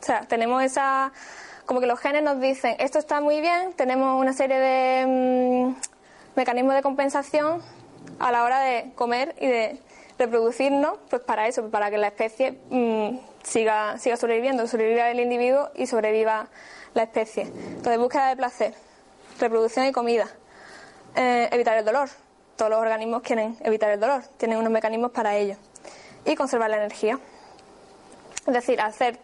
O 0.00 0.04
sea, 0.04 0.22
tenemos 0.22 0.62
esa. 0.62 1.12
Como 1.66 1.80
que 1.80 1.86
los 1.86 1.98
genes 1.98 2.22
nos 2.22 2.40
dicen, 2.40 2.76
esto 2.78 2.98
está 2.98 3.20
muy 3.20 3.40
bien, 3.40 3.72
tenemos 3.72 4.20
una 4.20 4.34
serie 4.34 4.58
de 4.58 5.06
mm, 5.06 5.74
mecanismos 6.36 6.74
de 6.74 6.82
compensación 6.82 7.62
a 8.18 8.30
la 8.32 8.44
hora 8.44 8.60
de 8.60 8.92
comer 8.94 9.34
y 9.40 9.46
de 9.46 9.80
reproducirnos, 10.18 10.98
pues 11.08 11.22
para 11.22 11.48
eso, 11.48 11.70
para 11.70 11.90
que 11.90 11.96
la 11.96 12.08
especie 12.08 12.58
mm, 12.70 13.18
siga, 13.42 13.98
siga 13.98 14.16
sobreviviendo, 14.16 14.66
sobreviva 14.66 15.08
el 15.08 15.20
individuo 15.20 15.70
y 15.74 15.86
sobreviva 15.86 16.48
la 16.92 17.04
especie. 17.04 17.44
Entonces, 17.44 17.98
búsqueda 17.98 18.28
de 18.28 18.36
placer, 18.36 18.74
reproducción 19.38 19.86
y 19.86 19.92
comida, 19.92 20.28
eh, 21.16 21.48
evitar 21.52 21.76
el 21.76 21.84
dolor, 21.84 22.08
todos 22.56 22.70
los 22.70 22.80
organismos 22.80 23.22
quieren 23.22 23.56
evitar 23.60 23.90
el 23.90 24.00
dolor, 24.00 24.22
tienen 24.36 24.58
unos 24.58 24.70
mecanismos 24.70 25.10
para 25.10 25.36
ello. 25.36 25.56
Y 26.24 26.36
conservar 26.36 26.70
la 26.70 26.76
energía. 26.76 27.18
Es 28.46 28.54
decir, 28.54 28.80
hacer 28.80 29.18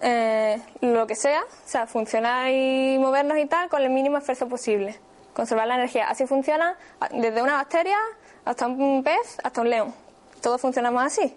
eh, 0.00 0.60
lo 0.80 1.06
que 1.06 1.14
sea, 1.14 1.42
o 1.42 1.68
sea, 1.68 1.86
funcionar 1.86 2.50
y 2.50 2.98
movernos 2.98 3.38
y 3.38 3.46
tal 3.46 3.68
con 3.68 3.82
el 3.82 3.90
mínimo 3.90 4.18
esfuerzo 4.18 4.48
posible. 4.48 4.98
Conservar 5.34 5.66
la 5.66 5.74
energía. 5.74 6.08
Así 6.08 6.26
funciona 6.26 6.76
desde 7.10 7.42
una 7.42 7.54
bacteria 7.54 7.98
hasta 8.44 8.66
un 8.66 9.02
pez, 9.02 9.38
hasta 9.42 9.60
un 9.60 9.70
león. 9.70 9.94
Todos 10.40 10.60
funcionamos 10.60 11.02
así. 11.02 11.36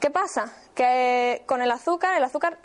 ¿Qué 0.00 0.10
pasa? 0.10 0.52
Que 0.74 1.42
con 1.46 1.62
el 1.62 1.70
azúcar, 1.70 2.16
el 2.16 2.24
azúcar 2.24 2.58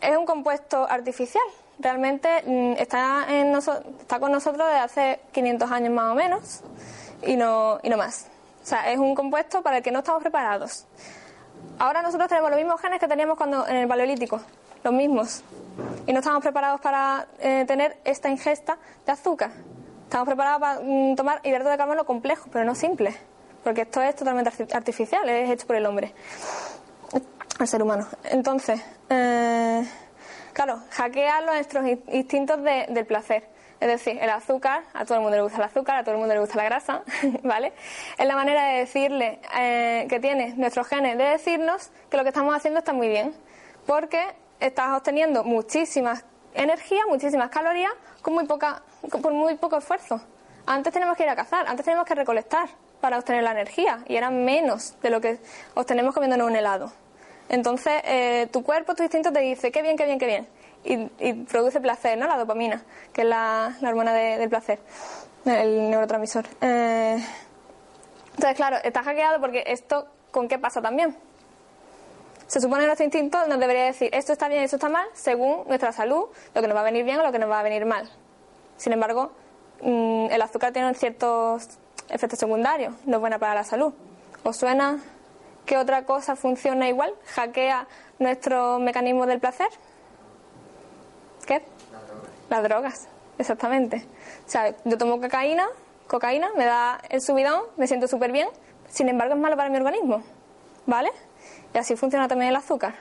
es 0.00 0.16
un 0.16 0.26
compuesto 0.26 0.86
artificial. 0.88 1.44
Realmente 1.80 2.42
mm, 2.46 2.72
está, 2.78 3.24
en 3.28 3.56
está 3.56 4.20
con 4.20 4.32
nosotros 4.32 4.66
desde 4.66 4.80
hace 4.80 5.20
500 5.32 5.70
años 5.70 5.92
más 5.92 6.12
o 6.12 6.14
menos 6.14 6.60
y 7.26 7.36
no, 7.36 7.78
y 7.82 7.88
no 7.88 7.96
más. 7.96 8.26
O 8.62 8.66
sea, 8.66 8.90
es 8.92 8.98
un 8.98 9.14
compuesto 9.14 9.62
para 9.62 9.78
el 9.78 9.82
que 9.82 9.90
no 9.90 10.00
estamos 10.00 10.20
preparados. 10.22 10.86
Ahora 11.78 12.02
nosotros 12.02 12.28
tenemos 12.28 12.50
los 12.50 12.58
mismos 12.58 12.80
genes 12.80 13.00
que 13.00 13.08
teníamos 13.08 13.38
cuando 13.38 13.66
en 13.66 13.76
el 13.76 13.88
paleolítico, 13.88 14.40
los 14.84 14.92
mismos. 14.92 15.42
Y 16.06 16.12
no 16.12 16.18
estamos 16.18 16.42
preparados 16.42 16.80
para 16.80 17.26
eh, 17.38 17.64
tener 17.66 17.98
esta 18.04 18.28
ingesta 18.28 18.76
de 19.06 19.12
azúcar. 19.12 19.50
Estamos 20.04 20.26
preparados 20.26 20.60
para 20.60 20.80
mm, 20.80 21.16
tomar 21.16 21.40
hidratos 21.42 21.70
de 21.70 21.76
carbono 21.78 22.04
complejos, 22.04 22.48
pero 22.52 22.64
no 22.64 22.74
simples. 22.74 23.16
Porque 23.64 23.82
esto 23.82 24.02
es 24.02 24.14
totalmente 24.16 24.50
artificial, 24.74 25.28
es 25.28 25.50
hecho 25.50 25.66
por 25.66 25.76
el 25.76 25.86
hombre, 25.86 26.14
el 27.58 27.68
ser 27.68 27.82
humano. 27.82 28.06
Entonces, 28.24 28.80
eh, 29.08 29.86
claro, 30.52 30.80
hackea 30.90 31.40
nuestros 31.42 31.84
instintos 32.08 32.62
del 32.62 33.06
placer. 33.06 33.48
Es 33.80 33.88
decir, 33.88 34.18
el 34.20 34.28
azúcar, 34.28 34.82
a 34.92 35.06
todo 35.06 35.14
el 35.14 35.22
mundo 35.22 35.36
le 35.36 35.42
gusta 35.42 35.56
el 35.56 35.64
azúcar, 35.64 35.96
a 35.96 36.04
todo 36.04 36.12
el 36.14 36.18
mundo 36.18 36.34
le 36.34 36.40
gusta 36.40 36.56
la 36.56 36.64
grasa, 36.64 37.02
¿vale? 37.42 37.72
Es 38.18 38.26
la 38.26 38.34
manera 38.34 38.66
de 38.66 38.78
decirle 38.80 39.40
eh, 39.56 40.06
que 40.10 40.20
tiene 40.20 40.54
nuestros 40.56 40.86
genes 40.86 41.16
de 41.16 41.24
decirnos 41.24 41.90
que 42.10 42.18
lo 42.18 42.22
que 42.22 42.28
estamos 42.28 42.54
haciendo 42.54 42.80
está 42.80 42.92
muy 42.92 43.08
bien, 43.08 43.34
porque 43.86 44.22
estás 44.60 44.94
obteniendo 44.94 45.44
muchísimas 45.44 46.24
energía, 46.54 47.04
muchísimas 47.08 47.50
calorías 47.50 47.92
con 48.22 48.34
muy 48.34 48.46
poca, 48.46 48.82
por 49.22 49.32
muy 49.32 49.56
poco 49.56 49.78
esfuerzo. 49.78 50.20
Antes 50.66 50.92
tenemos 50.92 51.16
que 51.16 51.22
ir 51.22 51.28
a 51.28 51.36
cazar, 51.36 51.66
antes 51.66 51.84
tenemos 51.84 52.06
que 52.06 52.14
recolectar 52.14 52.68
para 53.00 53.18
obtener 53.18 53.42
la 53.42 53.52
energía 53.52 54.04
y 54.06 54.16
era 54.16 54.30
menos 54.30 55.00
de 55.00 55.10
lo 55.10 55.20
que 55.20 55.38
obtenemos 55.74 56.14
comiéndonos 56.14 56.48
un 56.48 56.56
helado. 56.56 56.92
Entonces, 57.50 58.00
eh, 58.04 58.48
tu 58.50 58.62
cuerpo, 58.62 58.94
tu 58.94 59.02
instinto 59.02 59.30
te 59.30 59.40
dice, 59.40 59.70
qué 59.70 59.82
bien, 59.82 59.98
qué 59.98 60.06
bien, 60.06 60.18
qué 60.18 60.26
bien 60.26 60.46
y, 60.84 61.32
produce 61.44 61.80
placer, 61.80 62.18
¿no? 62.18 62.26
La 62.26 62.36
dopamina, 62.36 62.82
que 63.12 63.22
es 63.22 63.28
la, 63.28 63.76
hormona 63.82 64.12
del 64.12 64.48
placer, 64.48 64.78
el 65.44 65.90
neurotransmisor. 65.90 66.46
Eh, 66.60 67.24
entonces, 68.30 68.56
claro, 68.56 68.76
está 68.82 69.02
hackeado 69.02 69.40
porque 69.40 69.64
esto, 69.66 70.06
¿con 70.30 70.48
qué 70.48 70.58
pasa 70.58 70.80
también? 70.80 71.16
Se 72.46 72.60
supone 72.60 72.80
que 72.80 72.86
nuestro 72.86 73.04
instinto 73.04 73.46
nos 73.46 73.60
debería 73.60 73.84
decir 73.84 74.10
esto 74.12 74.32
está 74.32 74.48
bien, 74.48 74.64
esto 74.64 74.76
está 74.76 74.88
mal, 74.88 75.06
según 75.12 75.68
nuestra 75.68 75.92
salud, 75.92 76.26
lo 76.54 76.60
que 76.60 76.66
nos 76.66 76.76
va 76.76 76.80
a 76.80 76.84
venir 76.84 77.04
bien 77.04 77.20
o 77.20 77.22
lo 77.22 77.30
que 77.30 77.38
nos 77.38 77.48
va 77.48 77.60
a 77.60 77.62
venir 77.62 77.84
mal. 77.84 78.10
Sin 78.76 78.92
embargo, 78.92 79.30
mm, 79.82 80.28
el 80.30 80.42
azúcar 80.42 80.72
tiene 80.72 80.92
ciertos 80.94 81.68
efectos 82.08 82.40
secundarios, 82.40 82.94
no 83.04 83.16
es 83.16 83.20
buena 83.20 83.38
para 83.38 83.54
la 83.54 83.64
salud. 83.64 83.92
¿Os 84.42 84.56
suena 84.56 84.98
que 85.70 85.76
otra 85.76 86.04
cosa 86.04 86.34
funciona 86.34 86.88
igual? 86.88 87.14
¿Hackea 87.26 87.86
nuestro 88.18 88.80
mecanismo 88.80 89.24
del 89.24 89.38
placer? 89.38 89.68
¿Qué? 91.46 91.62
Las 92.48 92.64
drogas. 92.64 93.06
exactamente. 93.38 94.04
O 94.48 94.50
sea, 94.50 94.74
yo 94.84 94.98
tomo 94.98 95.20
cocaína, 95.20 95.68
cocaína, 96.08 96.50
me 96.56 96.64
da 96.64 97.00
el 97.08 97.22
subidón, 97.22 97.62
me 97.76 97.86
siento 97.86 98.08
súper 98.08 98.32
bien, 98.32 98.48
sin 98.88 99.08
embargo 99.08 99.34
es 99.34 99.40
malo 99.40 99.56
para 99.56 99.70
mi 99.70 99.76
organismo, 99.76 100.24
¿vale? 100.86 101.12
Y 101.72 101.78
así 101.78 101.94
funciona 101.94 102.26
también 102.26 102.48
el 102.48 102.56
azúcar. 102.56 102.96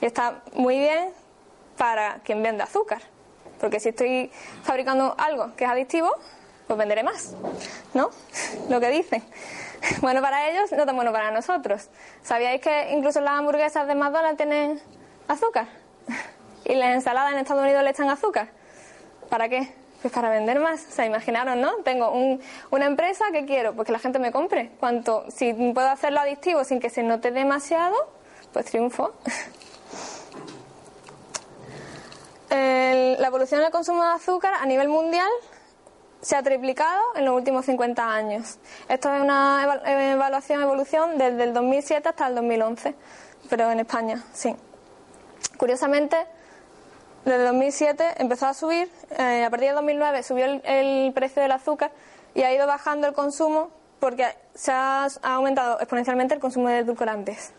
Y 0.00 0.06
está 0.06 0.40
muy 0.54 0.78
bien 0.78 1.10
para 1.76 2.20
quien 2.24 2.42
vende 2.42 2.62
azúcar, 2.62 3.02
porque 3.60 3.80
si 3.80 3.90
estoy 3.90 4.30
fabricando 4.62 5.14
algo 5.18 5.54
que 5.56 5.64
es 5.64 5.70
adictivo, 5.70 6.10
pues 6.66 6.78
venderé 6.78 7.02
más, 7.02 7.34
¿no? 7.92 8.08
Lo 8.70 8.80
que 8.80 8.88
dicen. 8.88 9.22
Bueno 10.00 10.20
para 10.20 10.48
ellos, 10.48 10.72
no 10.72 10.86
tan 10.86 10.96
bueno 10.96 11.12
para 11.12 11.30
nosotros. 11.30 11.88
¿Sabíais 12.22 12.60
que 12.60 12.90
incluso 12.92 13.20
las 13.20 13.38
hamburguesas 13.38 13.86
de 13.86 13.94
McDonald's 13.94 14.36
tienen 14.36 14.80
azúcar? 15.28 15.66
y 16.64 16.74
las 16.74 16.94
ensaladas 16.94 17.32
en 17.32 17.38
Estados 17.38 17.62
Unidos 17.62 17.82
le 17.82 17.90
echan 17.90 18.08
azúcar. 18.08 18.48
¿Para 19.28 19.48
qué? 19.48 19.72
Pues 20.02 20.12
para 20.12 20.30
vender 20.30 20.60
más. 20.60 20.86
O 20.88 20.90
sea, 20.90 21.06
imaginaros, 21.06 21.56
¿no? 21.56 21.76
Tengo 21.84 22.10
una 22.70 22.86
empresa 22.86 23.26
que 23.32 23.44
quiero, 23.44 23.74
pues 23.74 23.86
que 23.86 23.92
la 23.92 23.98
gente 23.98 24.18
me 24.18 24.32
compre. 24.32 24.70
Cuanto, 24.80 25.24
si 25.30 25.52
puedo 25.52 25.88
hacerlo 25.88 26.20
adictivo 26.20 26.64
sin 26.64 26.80
que 26.80 26.90
se 26.90 27.02
note 27.02 27.30
demasiado, 27.30 27.94
pues 28.52 28.66
triunfo. 28.66 29.12
la 33.20 33.26
evolución 33.26 33.60
del 33.60 33.70
consumo 33.70 34.02
de 34.02 34.10
azúcar 34.10 34.54
a 34.54 34.66
nivel 34.66 34.88
mundial 34.88 35.28
se 36.20 36.36
ha 36.36 36.42
triplicado 36.42 37.02
en 37.16 37.24
los 37.24 37.34
últimos 37.34 37.64
50 37.66 38.14
años. 38.14 38.58
Esto 38.88 39.12
es 39.14 39.22
una 39.22 39.80
evaluación, 40.12 40.62
evolución 40.62 41.18
desde 41.18 41.44
el 41.44 41.54
2007 41.54 42.08
hasta 42.08 42.28
el 42.28 42.34
2011, 42.34 42.94
pero 43.48 43.70
en 43.70 43.80
España, 43.80 44.22
sí. 44.32 44.54
Curiosamente, 45.56 46.16
desde 47.24 47.44
2007 47.44 48.14
empezó 48.18 48.46
a 48.46 48.54
subir, 48.54 48.90
eh, 49.18 49.44
a 49.44 49.50
partir 49.50 49.68
de 49.68 49.74
2009 49.74 50.22
subió 50.22 50.46
el, 50.46 51.12
precio 51.12 51.42
del 51.42 51.52
azúcar 51.52 51.90
y 52.34 52.42
ha 52.42 52.52
ido 52.52 52.66
bajando 52.66 53.06
el 53.06 53.14
consumo 53.14 53.70
porque 53.98 54.26
se 54.54 54.72
ha, 54.72 55.06
aumentado 55.22 55.78
exponencialmente 55.80 56.34
el 56.34 56.40
consumo 56.40 56.68
de 56.68 56.78
edulcorantes. 56.78 57.52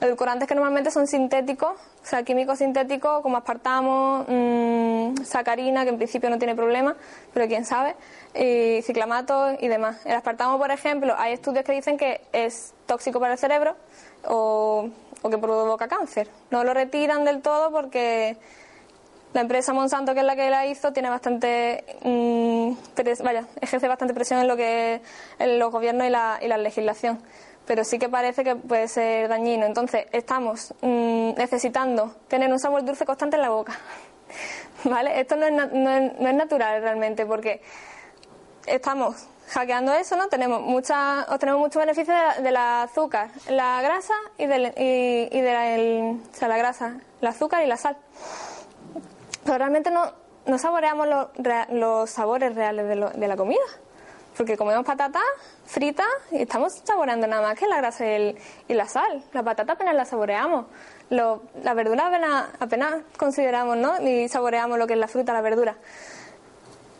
Edulcorantes 0.00 0.46
que 0.46 0.54
normalmente 0.54 0.92
son 0.92 1.08
sintéticos, 1.08 1.72
o 1.72 2.06
sea, 2.06 2.22
químicos 2.22 2.58
sintéticos 2.58 3.20
como 3.20 3.36
aspartamo, 3.36 4.24
mmm, 4.28 5.24
sacarina, 5.24 5.82
que 5.82 5.90
en 5.90 5.96
principio 5.96 6.30
no 6.30 6.38
tiene 6.38 6.54
problema, 6.54 6.94
pero 7.34 7.48
quién 7.48 7.64
sabe, 7.64 7.96
y 8.32 8.80
ciclamato 8.82 9.56
y 9.58 9.66
demás. 9.66 10.06
El 10.06 10.14
aspartamo, 10.14 10.56
por 10.56 10.70
ejemplo, 10.70 11.16
hay 11.18 11.32
estudios 11.32 11.64
que 11.64 11.72
dicen 11.72 11.96
que 11.96 12.20
es 12.32 12.74
tóxico 12.86 13.18
para 13.18 13.32
el 13.32 13.38
cerebro 13.40 13.74
o, 14.24 14.88
que 15.28 15.36
provoca 15.36 15.88
cáncer. 15.88 16.28
No 16.52 16.62
lo 16.62 16.74
retiran 16.74 17.24
del 17.24 17.42
todo 17.42 17.72
porque 17.72 18.36
la 19.32 19.40
empresa 19.40 19.72
Monsanto, 19.72 20.14
que 20.14 20.20
es 20.20 20.26
la 20.26 20.36
que 20.36 20.48
la 20.48 20.64
hizo, 20.66 20.92
tiene 20.92 21.10
bastante, 21.10 21.84
mmm, 22.04 22.72
vaya, 23.24 23.46
ejerce 23.60 23.88
bastante 23.88 24.14
presión 24.14 24.38
en 24.38 24.46
lo 24.46 24.56
que 24.56 25.00
los 25.40 25.72
gobiernos 25.72 26.06
y 26.06 26.10
la, 26.10 26.38
y 26.40 26.46
la 26.46 26.56
legislación 26.56 27.18
pero 27.68 27.84
sí 27.84 27.98
que 27.98 28.08
parece 28.08 28.42
que 28.42 28.56
puede 28.56 28.88
ser 28.88 29.28
dañino. 29.28 29.66
Entonces, 29.66 30.06
estamos 30.10 30.74
mmm, 30.80 31.34
necesitando 31.36 32.16
tener 32.26 32.50
un 32.50 32.58
sabor 32.58 32.82
dulce 32.82 33.04
constante 33.04 33.36
en 33.36 33.42
la 33.42 33.50
boca. 33.50 33.78
¿Vale? 34.84 35.20
Esto 35.20 35.36
no 35.36 35.46
es, 35.46 35.52
no 35.52 36.28
es, 36.28 36.34
natural 36.34 36.80
realmente, 36.80 37.26
porque 37.26 37.60
estamos 38.66 39.28
hackeando 39.50 39.92
eso, 39.92 40.16
¿no? 40.16 40.28
Tenemos 40.28 40.62
mucha, 40.62 41.26
obtenemos 41.28 41.60
muchos 41.60 41.80
beneficios 41.80 42.16
de 42.16 42.22
la, 42.22 42.40
de 42.40 42.50
la, 42.50 42.82
azúcar, 42.84 43.30
la 43.50 43.82
grasa 43.82 44.14
y, 44.38 44.46
del, 44.46 44.72
y, 44.76 45.40
de 45.40 45.52
la, 45.52 45.74
el, 45.74 46.20
la 46.40 46.56
grasa, 46.56 46.96
el 47.20 47.28
azúcar 47.28 47.62
y 47.62 47.66
la 47.66 47.76
sal. 47.76 47.98
Pero 49.44 49.58
realmente 49.58 49.90
no, 49.90 50.10
no 50.46 50.58
saboreamos 50.58 51.06
lo, 51.06 51.30
los 51.70 52.08
sabores 52.08 52.54
reales 52.54 52.88
de, 52.88 52.96
lo, 52.96 53.10
de 53.10 53.28
la 53.28 53.36
comida 53.36 53.60
porque 54.38 54.56
comemos 54.56 54.86
patatas 54.86 55.20
fritas 55.66 56.06
y 56.30 56.42
estamos 56.42 56.80
saboreando 56.84 57.26
nada 57.26 57.42
más 57.42 57.58
que 57.58 57.66
la 57.66 57.78
grasa 57.78 58.06
y, 58.06 58.36
el, 58.68 58.76
la 58.76 58.86
sal. 58.86 59.24
La 59.32 59.42
patata 59.42 59.72
apenas 59.72 59.96
la 59.96 60.04
saboreamos. 60.04 60.66
Lo, 61.10 61.42
la 61.64 61.74
verdura 61.74 62.06
apenas, 62.06 62.46
apenas 62.60 63.02
consideramos, 63.18 63.76
¿no? 63.76 64.00
Y 64.00 64.28
saboreamos 64.28 64.78
lo 64.78 64.86
que 64.86 64.92
es 64.92 64.98
la 64.98 65.08
fruta, 65.08 65.32
la 65.32 65.40
verdura. 65.40 65.76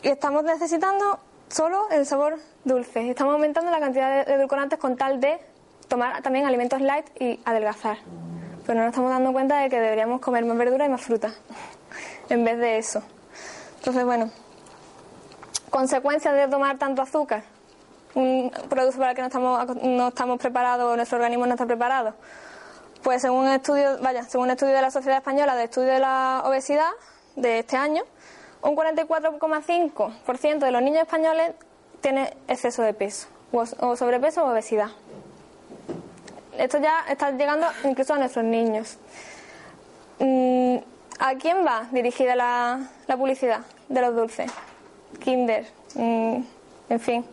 Y 0.03 0.09
estamos 0.09 0.43
necesitando 0.43 1.19
solo 1.47 1.89
el 1.91 2.05
sabor 2.05 2.37
dulce. 2.65 3.09
Estamos 3.09 3.33
aumentando 3.33 3.71
la 3.71 3.79
cantidad 3.79 4.25
de 4.25 4.33
edulcorantes 4.33 4.77
con 4.77 4.97
tal 4.97 5.21
de 5.21 5.39
tomar 5.87 6.21
también 6.21 6.45
alimentos 6.45 6.81
light 6.81 7.05
y 7.21 7.39
adelgazar. 7.45 7.99
Pero 8.65 8.79
no 8.79 8.85
nos 8.85 8.91
estamos 8.91 9.11
dando 9.11 9.31
cuenta 9.31 9.61
de 9.61 9.69
que 9.69 9.79
deberíamos 9.79 10.19
comer 10.19 10.43
más 10.43 10.57
verdura 10.57 10.85
y 10.85 10.89
más 10.89 11.01
fruta 11.01 11.33
en 12.29 12.43
vez 12.43 12.57
de 12.57 12.77
eso. 12.77 13.01
Entonces, 13.77 14.03
bueno, 14.03 14.29
consecuencias 15.69 16.33
de 16.35 16.47
tomar 16.47 16.77
tanto 16.77 17.01
azúcar, 17.01 17.43
un 18.15 18.51
producto 18.69 18.97
para 18.97 19.11
el 19.11 19.15
que 19.15 19.21
no 19.21 19.27
estamos, 19.27 19.83
no 19.83 20.07
estamos 20.09 20.39
preparados, 20.39 20.95
nuestro 20.95 21.17
organismo 21.17 21.45
no 21.45 21.53
está 21.53 21.65
preparado. 21.65 22.13
Pues 23.03 23.21
según 23.21 23.45
un 23.45 23.51
estudio, 23.51 23.97
vaya, 24.01 24.23
según 24.23 24.45
un 24.45 24.51
estudio 24.51 24.73
de 24.73 24.81
la 24.81 24.91
Sociedad 24.91 25.17
Española 25.19 25.55
de 25.55 25.65
Estudio 25.65 25.93
de 25.93 25.99
la 25.99 26.41
Obesidad 26.45 26.89
de 27.35 27.59
este 27.59 27.77
año, 27.77 28.03
un 28.61 28.75
44,5% 28.75 30.59
de 30.59 30.71
los 30.71 30.81
niños 30.81 31.03
españoles 31.03 31.53
tiene 32.01 32.33
exceso 32.47 32.81
de 32.81 32.93
peso, 32.93 33.27
o 33.51 33.95
sobrepeso 33.95 34.43
o 34.43 34.51
obesidad. 34.51 34.89
Esto 36.57 36.77
ya 36.79 37.05
está 37.07 37.31
llegando 37.31 37.67
incluso 37.85 38.13
a 38.13 38.17
nuestros 38.17 38.43
niños. 38.43 38.97
¿A 41.19 41.35
quién 41.35 41.65
va 41.65 41.87
dirigida 41.91 42.35
la, 42.35 42.81
la 43.07 43.17
publicidad 43.17 43.61
de 43.87 44.01
los 44.01 44.15
dulces? 44.15 44.51
Kinder, 45.17 45.65
mmm, 45.95 46.43
en 46.89 46.99
fin. 46.99 47.25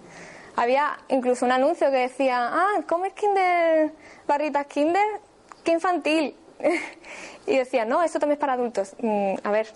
Había 0.56 0.98
incluso 1.08 1.44
un 1.44 1.52
anuncio 1.52 1.90
que 1.90 1.98
decía, 1.98 2.48
ah, 2.50 2.80
¿comes 2.88 3.12
Kinder, 3.12 3.92
barritas 4.26 4.66
Kinder? 4.66 5.04
¡Qué 5.62 5.72
infantil! 5.72 6.34
y 7.46 7.56
decía, 7.56 7.84
no, 7.84 8.02
eso 8.02 8.18
también 8.18 8.36
es 8.36 8.40
para 8.40 8.54
adultos. 8.54 8.94
Mm, 9.00 9.34
a 9.42 9.50
ver, 9.50 9.68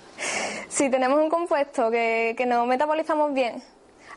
si 0.68 0.90
tenemos 0.90 1.20
un 1.20 1.30
compuesto 1.30 1.90
que, 1.90 2.34
que 2.36 2.46
nos 2.46 2.66
metabolizamos 2.66 3.32
bien, 3.32 3.62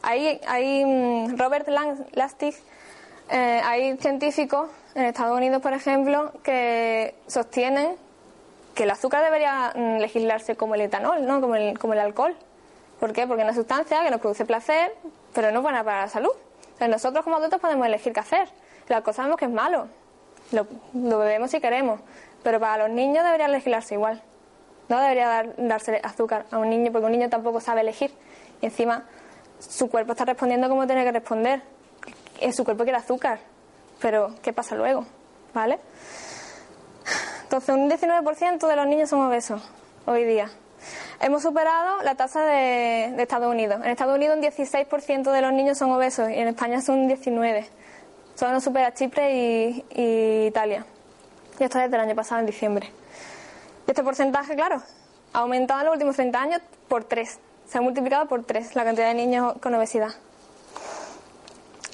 hay, 0.01 0.39
hay 0.47 0.85
mm, 0.85 1.37
Robert 1.37 1.67
Lastig, 2.13 2.55
eh, 3.29 3.61
hay 3.63 3.97
científicos 3.97 4.69
en 4.95 5.05
Estados 5.05 5.37
Unidos, 5.37 5.61
por 5.61 5.73
ejemplo, 5.73 6.31
que 6.43 7.15
sostienen 7.27 7.95
que 8.73 8.83
el 8.83 8.89
azúcar 8.91 9.23
debería 9.23 9.73
mm, 9.75 9.97
legislarse 9.97 10.55
como 10.55 10.75
el 10.75 10.81
etanol, 10.81 11.25
¿no? 11.25 11.41
como, 11.41 11.55
el, 11.55 11.77
como 11.77 11.93
el 11.93 11.99
alcohol. 11.99 12.35
¿Por 12.99 13.13
qué? 13.13 13.25
Porque 13.27 13.43
es 13.43 13.47
una 13.47 13.55
sustancia 13.55 14.03
que 14.03 14.11
nos 14.11 14.19
produce 14.19 14.45
placer, 14.45 14.93
pero 15.33 15.51
no 15.51 15.59
es 15.59 15.63
buena 15.63 15.83
para 15.83 16.01
la 16.01 16.07
salud. 16.07 16.31
Entonces 16.63 16.89
nosotros 16.89 17.23
como 17.23 17.37
adultos 17.37 17.59
podemos 17.59 17.85
elegir 17.87 18.13
qué 18.13 18.19
hacer. 18.19 18.49
El 18.87 18.95
alcohol 18.95 19.13
sabemos 19.13 19.37
que 19.37 19.45
es 19.45 19.51
malo, 19.51 19.87
lo, 20.51 21.19
bebemos 21.19 21.51
si 21.51 21.59
queremos, 21.59 21.99
pero 22.43 22.59
para 22.59 22.87
los 22.87 22.95
niños 22.95 23.23
debería 23.23 23.47
legislarse 23.47 23.93
igual. 23.93 24.21
No 24.87 24.99
debería 24.99 25.27
dar, 25.27 25.53
darse 25.57 26.01
azúcar 26.03 26.45
a 26.51 26.57
un 26.57 26.69
niño 26.69 26.91
porque 26.91 27.05
un 27.05 27.11
niño 27.11 27.29
tampoco 27.29 27.61
sabe 27.61 27.81
elegir. 27.81 28.11
Y 28.61 28.65
encima 28.65 29.05
su 29.59 29.89
cuerpo 29.89 30.13
está 30.13 30.25
respondiendo 30.25 30.67
como 30.67 30.87
tiene 30.87 31.03
que 31.03 31.11
responder. 31.11 31.61
Su 32.51 32.63
cuerpo 32.63 32.83
quiere 32.83 32.97
azúcar, 32.97 33.39
pero 34.01 34.33
¿qué 34.41 34.53
pasa 34.53 34.75
luego? 34.75 35.05
¿Vale? 35.53 35.79
Entonces 37.43 37.75
un 37.75 37.89
19% 37.89 38.67
de 38.67 38.75
los 38.75 38.87
niños 38.87 39.09
son 39.09 39.21
obesos 39.21 39.61
hoy 40.05 40.23
día. 40.23 40.49
Hemos 41.21 41.43
superado 41.43 42.01
la 42.03 42.15
tasa 42.15 42.45
de, 42.45 43.21
Estados 43.21 43.51
Unidos. 43.51 43.81
En 43.83 43.91
Estados 43.91 44.15
Unidos 44.15 44.37
un 44.37 44.43
16% 44.43 45.31
de 45.31 45.41
los 45.41 45.53
niños 45.53 45.77
son 45.77 45.91
obesos 45.91 46.29
y 46.29 46.35
en 46.35 46.47
España 46.47 46.81
son 46.81 46.99
un 46.99 47.09
19%. 47.09 47.65
Solo 48.35 48.53
nos 48.53 48.63
supera 48.63 48.93
Chipre 48.93 49.35
y, 49.35 50.45
Italia. 50.47 50.85
Y 51.59 51.63
esto 51.63 51.77
desde 51.77 51.93
el 51.93 52.01
año 52.01 52.15
pasado, 52.15 52.39
en 52.39 52.45
diciembre. 52.45 52.89
Y 53.85 53.91
este 53.91 54.01
porcentaje, 54.01 54.55
claro, 54.55 54.81
ha 55.33 55.39
aumentado 55.39 55.81
en 55.81 55.85
los 55.87 55.93
últimos 55.95 56.15
30 56.15 56.41
años 56.41 56.61
por 56.87 57.03
3. 57.03 57.37
Se 57.67 57.77
ha 57.77 57.81
multiplicado 57.81 58.27
por 58.27 58.45
3 58.45 58.75
la 58.75 58.85
cantidad 58.85 59.07
de 59.09 59.13
niños 59.13 59.55
con 59.61 59.75
obesidad. 59.75 60.11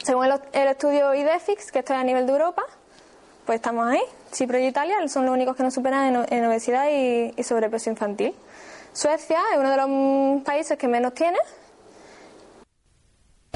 Según 0.03 0.25
el, 0.25 0.67
estudio 0.67 1.15
IDEFIX, 1.15 1.71
que 1.71 1.79
esto 1.79 1.93
es 1.93 1.99
a 1.99 2.03
nivel 2.03 2.27
de 2.27 2.33
Europa, 2.33 2.61
pues 3.47 3.55
estamos 3.55 3.87
ahí. 3.87 4.01
Chipre 4.31 4.61
y 4.63 4.67
Italia 4.67 4.97
son 5.07 5.25
los 5.25 5.33
únicos 5.33 5.55
que 5.55 5.63
nos 5.63 5.73
superan 5.73 6.27
en, 6.29 6.45
obesidad 6.45 6.85
y 6.91 7.43
sobrepeso 7.43 7.89
infantil. 7.89 8.35
Suecia 8.95 9.39
es 9.51 9.60
uno 9.60 9.71
de 9.71 9.75
los 9.75 10.43
países 10.43 10.77
que 10.77 10.88
menos 10.88 11.13
tiene. 11.13 11.38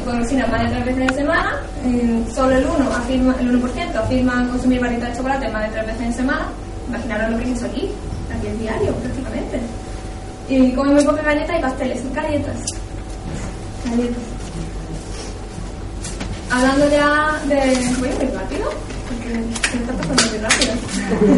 Cocina 0.04 0.45
más 0.47 0.63
de 0.63 0.67
tres 0.67 0.86
veces 0.86 1.12
en 1.12 1.15
semana, 1.15 1.62
solo 2.36 2.58
el 2.58 2.67
1%, 2.67 2.91
afirma, 2.91 3.36
el 3.39 3.62
1% 3.62 3.95
afirma 3.95 4.47
consumir 4.49 4.82
barritas 4.82 5.12
de 5.12 5.15
chocolate 5.15 5.47
más 5.47 5.63
de 5.63 5.69
tres 5.69 5.88
veces 5.88 6.02
en 6.02 6.13
semana. 6.13 6.49
Imaginaros 6.89 7.32
lo 7.32 7.38
que 7.38 7.43
es 7.43 7.58
eso 7.58 7.65
aquí, 7.67 7.89
aquí 8.36 8.47
es 8.47 8.60
diario 8.60 8.93
prácticamente. 8.95 9.60
Y 10.49 10.73
comen 10.73 10.95
muy 10.95 11.06
pocas 11.06 11.23
galletas 11.23 11.58
y 11.58 11.62
pasteles, 11.62 12.13
galletas. 12.13 12.58
Galletas. 13.86 14.23
Hablando 16.52 16.89
ya 16.89 17.39
de. 17.45 17.56
Voy 17.97 18.10
muy 18.10 18.28
rápido, 18.36 18.69
porque 19.08 19.30
me 19.30 19.54
está 19.54 19.93
pasando 19.93 20.23
muy 20.32 20.39
rápido. 20.39 20.73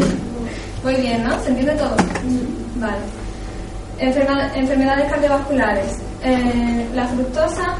muy 0.84 0.96
bien, 0.96 1.24
¿no? 1.24 1.40
¿Se 1.44 1.50
entiende 1.50 1.76
todo? 1.76 1.96
Vale. 2.78 3.21
Enferma, 4.02 4.52
enfermedades 4.56 5.12
cardiovasculares. 5.12 5.98
Eh, 6.24 6.90
la 6.94 7.08
fructosa, 7.08 7.76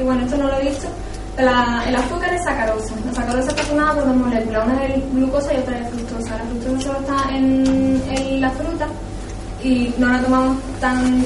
y 0.00 0.02
bueno, 0.02 0.24
esto 0.24 0.38
no 0.38 0.48
lo 0.48 0.58
he 0.58 0.70
dicho, 0.70 0.88
la, 1.36 1.84
el 1.86 1.96
azúcar 1.96 2.32
es 2.32 2.44
sacarosa. 2.44 2.94
La 3.04 3.12
sacarosa 3.12 3.48
está 3.50 3.62
formada 3.64 3.94
por 3.94 4.06
dos 4.06 4.16
moléculas, 4.16 4.66
una 4.66 4.80
de 4.80 5.04
glucosa 5.12 5.52
y 5.52 5.56
otra 5.58 5.78
de 5.78 5.84
fructosa. 5.86 6.38
La 6.38 6.44
fructosa 6.44 6.80
solo 6.80 6.98
está 7.00 7.36
en, 7.36 8.40
la 8.40 8.50
fruta 8.50 8.86
y 9.62 9.94
no 9.98 10.08
la 10.08 10.22
tomamos 10.22 10.56
tan. 10.80 11.24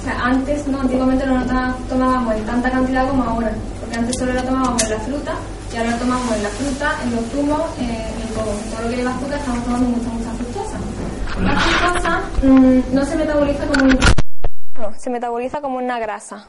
O 0.00 0.04
sea, 0.04 0.18
antes, 0.24 0.66
no, 0.66 0.80
antiguamente 0.80 1.24
no 1.24 1.38
la 1.44 1.76
tomábamos 1.88 2.34
en 2.34 2.44
tanta 2.44 2.70
cantidad 2.70 3.06
como 3.08 3.22
ahora, 3.22 3.52
porque 3.78 3.96
antes 3.96 4.16
solo 4.18 4.32
la 4.32 4.42
tomábamos 4.42 4.82
en 4.82 4.90
la 4.90 4.98
fruta 4.98 5.32
y 5.72 5.76
ahora 5.76 5.90
la 5.90 5.98
tomamos 5.98 6.36
en 6.36 6.42
la 6.42 6.48
fruta, 6.48 6.94
en 7.04 7.16
los 7.16 7.24
zumos, 7.26 7.60
eh, 7.78 8.10
en 8.22 8.34
todo. 8.34 8.52
Todo 8.72 8.82
lo 8.82 8.90
que 8.90 8.96
lleva 8.96 9.10
azúcar 9.12 9.38
estamos 9.38 9.64
tomando 9.64 9.88
mucha, 9.90 10.10
mucha 10.10 10.31
La 11.40 11.58
fructosa 11.58 12.22
mmm, 12.42 12.80
no 12.92 13.04
se 13.04 13.16
metaboliza 13.16 13.66
como 13.66 13.84
un... 13.84 13.98
no, 14.78 14.94
se 14.98 15.10
metaboliza 15.10 15.60
como 15.60 15.78
una 15.78 15.98
grasa. 15.98 16.46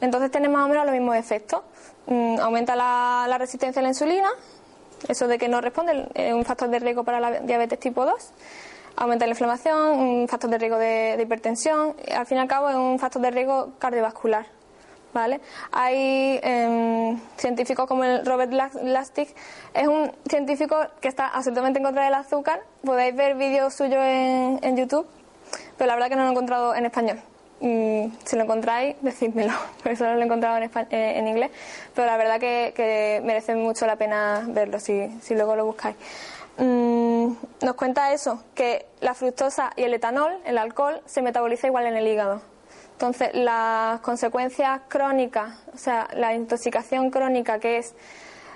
Entonces 0.00 0.30
tiene 0.30 0.48
más 0.48 0.64
o 0.64 0.68
menos 0.68 0.84
los 0.84 0.94
mismos 0.94 1.16
efectos. 1.16 1.62
Mm, 2.06 2.38
aumenta 2.40 2.76
la, 2.76 3.26
la, 3.28 3.38
resistencia 3.38 3.80
a 3.80 3.82
la 3.82 3.88
insulina, 3.88 4.28
eso 5.08 5.28
de 5.28 5.38
que 5.38 5.48
no 5.48 5.60
responde, 5.60 6.08
es 6.14 6.32
un 6.32 6.44
factor 6.44 6.68
de 6.68 6.78
riesgo 6.78 7.04
para 7.04 7.20
la 7.20 7.40
diabetes 7.40 7.78
tipo 7.78 8.04
2. 8.04 8.14
Aumenta 8.96 9.26
la 9.26 9.30
inflamación, 9.30 9.98
un 9.98 10.28
factor 10.28 10.50
de 10.50 10.58
riesgo 10.58 10.78
de, 10.78 11.16
de 11.16 11.22
hipertensión. 11.22 11.94
Al 12.14 12.26
fin 12.26 12.38
y 12.38 12.40
al 12.40 12.48
cabo 12.48 12.68
es 12.68 12.76
un 12.76 12.98
factor 12.98 13.22
de 13.22 13.30
riesgo 13.30 13.72
cardiovascular. 13.78 14.46
¿Vale? 15.12 15.40
Hay 15.72 16.40
eh, 16.42 17.16
científicos 17.36 17.86
como 17.86 18.04
el 18.04 18.24
Robert 18.24 18.52
Lastig, 18.52 19.34
es 19.74 19.86
un 19.88 20.10
científico 20.28 20.76
que 21.00 21.08
está 21.08 21.28
absolutamente 21.28 21.78
en 21.78 21.84
contra 21.84 22.04
del 22.04 22.14
azúcar. 22.14 22.60
Podéis 22.84 23.14
ver 23.14 23.34
vídeos 23.36 23.74
suyos 23.74 24.00
en, 24.02 24.76
YouTube, 24.76 25.06
pero 25.76 25.88
la 25.88 25.94
verdad 25.94 26.08
que 26.08 26.16
no 26.16 26.22
lo 26.22 26.28
he 26.28 26.32
encontrado 26.32 26.74
en 26.74 26.86
español. 26.86 27.20
mm, 27.60 28.06
si 28.24 28.36
lo 28.36 28.42
encontráis, 28.44 28.96
decídmelo, 29.02 29.52
porque 29.82 29.96
solo 29.96 30.14
lo 30.14 30.20
he 30.20 30.24
encontrado 30.24 30.56
en, 30.56 30.64
espa- 30.70 30.86
eh, 30.90 31.18
en 31.18 31.28
inglés, 31.28 31.50
pero 31.94 32.06
la 32.06 32.16
verdad 32.16 32.40
que, 32.40 32.72
que 32.74 33.20
merece 33.24 33.54
mucho 33.54 33.86
la 33.86 33.96
pena 33.96 34.44
verlo 34.48 34.80
si, 34.80 35.08
si 35.20 35.34
luego 35.34 35.54
lo 35.56 35.64
buscáis. 35.66 35.96
Mm, 36.58 37.32
nos 37.62 37.74
cuenta 37.76 38.12
eso, 38.12 38.42
que 38.54 38.84
la 39.00 39.14
fructosa 39.14 39.72
y 39.76 39.84
el 39.84 39.94
etanol, 39.94 40.32
el 40.44 40.58
alcohol, 40.58 41.00
se 41.06 41.22
metaboliza 41.22 41.66
igual 41.66 41.86
en 41.86 41.96
el 41.96 42.06
hígado. 42.06 42.42
Entonces, 43.02 43.30
las 43.34 43.98
consecuencias 43.98 44.82
crónicas, 44.86 45.58
o 45.74 45.76
sea, 45.76 46.06
la 46.14 46.36
intoxicación 46.36 47.10
crónica, 47.10 47.58
que 47.58 47.78
es 47.78 47.96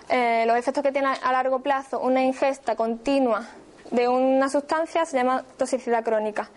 eh, 0.08 0.44
los 0.46 0.56
efectos 0.56 0.84
que 0.84 0.92
tiene 0.92 1.08
a 1.20 1.32
largo 1.32 1.58
plazo 1.58 1.98
una 1.98 2.22
ingesta 2.22 2.76
continua 2.76 3.44
de 3.90 4.06
una 4.06 4.48
sustancia, 4.48 5.04
se 5.04 5.16
llama 5.16 5.44
toxicidad 5.56 6.04
crónica. 6.04 6.48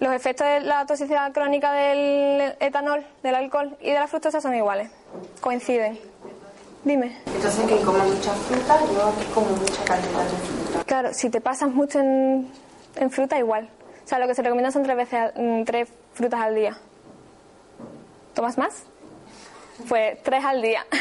Los 0.00 0.12
efectos 0.12 0.46
de 0.46 0.60
la 0.60 0.84
toxicidad 0.84 1.32
crónica 1.32 1.72
del 1.72 2.56
etanol, 2.60 3.06
del 3.22 3.36
alcohol 3.36 3.74
y 3.80 3.92
de 3.92 4.00
la 4.00 4.06
fructosa 4.06 4.42
son 4.42 4.54
iguales, 4.54 4.90
coinciden. 5.40 5.98
Dime. 6.84 7.22
Entonces 7.24 7.66
que 7.66 7.80
como 7.80 8.00
mucha 8.00 8.32
fruta, 8.32 8.80
yo 8.80 9.14
como 9.32 9.46
mucha 9.46 9.82
cantidad 9.82 10.24
de 10.24 10.36
fruta. 10.46 10.84
Claro, 10.84 11.14
si 11.14 11.30
te 11.30 11.40
pasas 11.40 11.70
mucho 11.70 12.00
en, 12.00 12.52
en 12.96 13.10
fruta, 13.10 13.38
igual. 13.38 13.70
O 14.04 14.06
sea, 14.06 14.18
lo 14.18 14.26
que 14.26 14.34
se 14.34 14.42
recomienda 14.42 14.70
son 14.70 14.82
tres, 14.82 14.96
veces, 14.98 15.32
mm, 15.36 15.62
tres 15.64 15.88
frutas 16.12 16.42
al 16.42 16.54
día. 16.54 16.76
¿Tomas 18.34 18.58
más? 18.58 18.82
Pues 19.88 20.22
tres 20.22 20.44
al 20.44 20.62
día. 20.62 20.84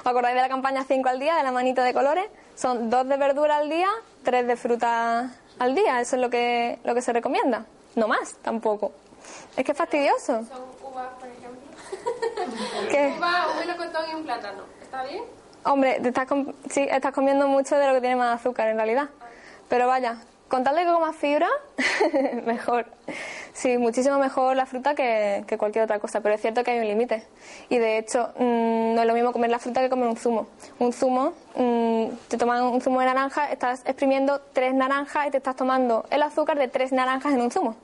¿Os 0.00 0.06
acordáis 0.06 0.34
de 0.34 0.40
la 0.42 0.48
campaña 0.48 0.84
5 0.86 1.08
al 1.08 1.20
día, 1.20 1.36
de 1.36 1.42
la 1.44 1.52
manita 1.52 1.84
de 1.84 1.94
colores? 1.94 2.24
Son 2.56 2.90
dos 2.90 3.06
de 3.08 3.16
verdura 3.16 3.56
al 3.58 3.68
día, 3.70 3.88
tres 4.24 4.46
de 4.46 4.56
fruta 4.56 5.30
al 5.58 5.74
día. 5.74 6.00
Eso 6.00 6.16
es 6.16 6.22
lo 6.22 6.30
que, 6.30 6.78
lo 6.84 6.94
que 6.94 7.02
se 7.02 7.12
recomienda. 7.12 7.64
No 7.94 8.08
más, 8.08 8.34
tampoco. 8.42 8.92
Es 9.56 9.64
que 9.64 9.72
es 9.72 9.78
fastidioso. 9.78 10.44
Son 10.44 10.62
uvas, 10.82 11.08
por 11.20 11.28
ejemplo. 11.28 11.60
¿Qué? 12.90 13.14
Uva, 13.16 13.46
un 13.52 13.58
melocotón 13.58 14.10
y 14.10 14.14
un 14.14 14.24
plátano. 14.24 14.62
¿Está 14.82 15.04
bien? 15.04 15.22
Hombre, 15.64 16.00
te 16.00 16.08
estás, 16.08 16.26
com- 16.26 16.52
sí, 16.68 16.86
estás 16.90 17.12
comiendo 17.12 17.46
mucho 17.46 17.76
de 17.76 17.86
lo 17.86 17.94
que 17.94 18.00
tiene 18.00 18.16
más 18.16 18.40
azúcar 18.40 18.68
en 18.68 18.76
realidad. 18.76 19.08
Pero 19.68 19.86
vaya, 19.86 20.16
con 20.52 20.64
tal 20.64 20.76
de 20.76 20.84
que 20.84 20.92
comas 20.92 21.16
fibra, 21.16 21.48
mejor. 22.44 22.84
Sí, 23.54 23.78
muchísimo 23.78 24.18
mejor 24.18 24.54
la 24.54 24.66
fruta 24.66 24.94
que, 24.94 25.46
cualquier 25.56 25.84
otra 25.84 25.98
cosa. 25.98 26.20
Pero 26.20 26.34
es 26.34 26.42
cierto 26.42 26.62
que 26.62 26.72
hay 26.72 26.78
un 26.78 26.86
límite. 26.86 27.22
Y 27.70 27.78
de 27.78 27.96
hecho, 27.96 28.34
mm, 28.38 28.94
no 28.94 29.00
es 29.00 29.06
lo 29.06 29.14
mismo 29.14 29.32
comer 29.32 29.48
la 29.48 29.58
fruta 29.58 29.80
que 29.80 29.88
comer 29.88 30.10
un 30.10 30.16
zumo. 30.18 30.48
Un 30.78 30.92
zumo, 30.92 31.32
mm, 31.56 32.04
te 32.28 32.36
toman 32.36 32.64
un 32.64 32.82
zumo 32.82 33.00
de 33.00 33.06
naranja, 33.06 33.50
estás 33.50 33.80
exprimiendo 33.86 34.42
tres 34.52 34.74
naranjas 34.74 35.28
y 35.28 35.30
te 35.30 35.38
estás 35.38 35.56
tomando 35.56 36.04
el 36.10 36.22
azúcar 36.22 36.58
de 36.58 36.68
tres 36.68 36.92
naranjas 36.92 37.32
en 37.32 37.40
un 37.40 37.50
zumo. 37.50 37.74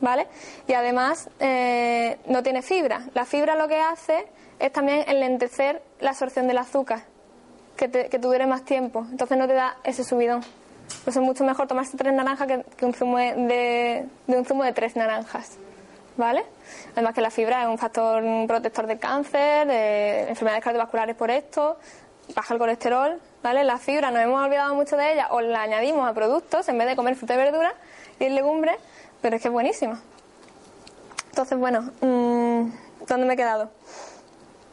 ¿vale? 0.00 0.26
Y 0.66 0.72
además 0.72 1.30
eh, 1.38 2.18
no 2.26 2.42
tiene 2.42 2.62
fibra. 2.62 3.02
La 3.14 3.24
fibra 3.24 3.54
lo 3.54 3.68
que 3.68 3.78
hace 3.78 4.26
es 4.58 4.72
también 4.72 5.04
enlentecer 5.06 5.80
la 6.00 6.10
absorción 6.10 6.48
del 6.48 6.58
azúcar, 6.58 7.04
que, 7.76 7.86
te, 7.86 8.08
que 8.08 8.18
tú 8.18 8.32
dure 8.32 8.48
más 8.48 8.64
tiempo. 8.64 9.06
Entonces 9.12 9.38
no 9.38 9.46
te 9.46 9.54
da 9.54 9.76
ese 9.84 10.02
subidón. 10.02 10.42
Pues 11.04 11.16
es 11.16 11.22
mucho 11.22 11.44
mejor 11.44 11.66
tomarse 11.66 11.96
tres 11.96 12.12
naranjas 12.12 12.48
que, 12.76 12.84
un 12.84 12.94
zumo 12.94 13.18
de, 13.18 14.06
un 14.26 14.44
zumo 14.44 14.64
de 14.64 14.72
tres 14.72 14.96
naranjas, 14.96 15.58
¿vale? 16.16 16.44
Además 16.92 17.14
que 17.14 17.20
la 17.20 17.30
fibra 17.30 17.62
es 17.62 17.68
un 17.68 17.78
factor 17.78 18.22
protector 18.46 18.86
del 18.86 18.98
cáncer, 18.98 19.66
de 19.66 20.28
enfermedades 20.28 20.64
cardiovasculares 20.64 21.14
por 21.14 21.30
esto, 21.30 21.76
baja 22.34 22.54
el 22.54 22.60
colesterol, 22.60 23.20
¿vale? 23.42 23.64
La 23.64 23.78
fibra 23.78 24.10
nos 24.10 24.22
hemos 24.22 24.42
olvidado 24.42 24.74
mucho 24.74 24.96
de 24.96 25.12
ella 25.12 25.28
o 25.30 25.40
la 25.40 25.62
añadimos 25.62 26.08
a 26.08 26.14
productos 26.14 26.68
en 26.68 26.78
vez 26.78 26.86
de 26.88 26.96
comer 26.96 27.16
fruta 27.16 27.34
y 27.34 27.36
verdura 27.36 27.74
y 28.18 28.28
legumbres, 28.30 28.76
pero 29.20 29.36
es 29.36 29.42
que 29.42 29.48
es 29.48 29.52
buenísima. 29.52 30.00
Entonces, 31.30 31.58
bueno, 31.58 31.90
mm, 32.00 32.70
¿dónde 33.08 33.26
me 33.26 33.34
he 33.34 33.36
quedado? 33.36 33.70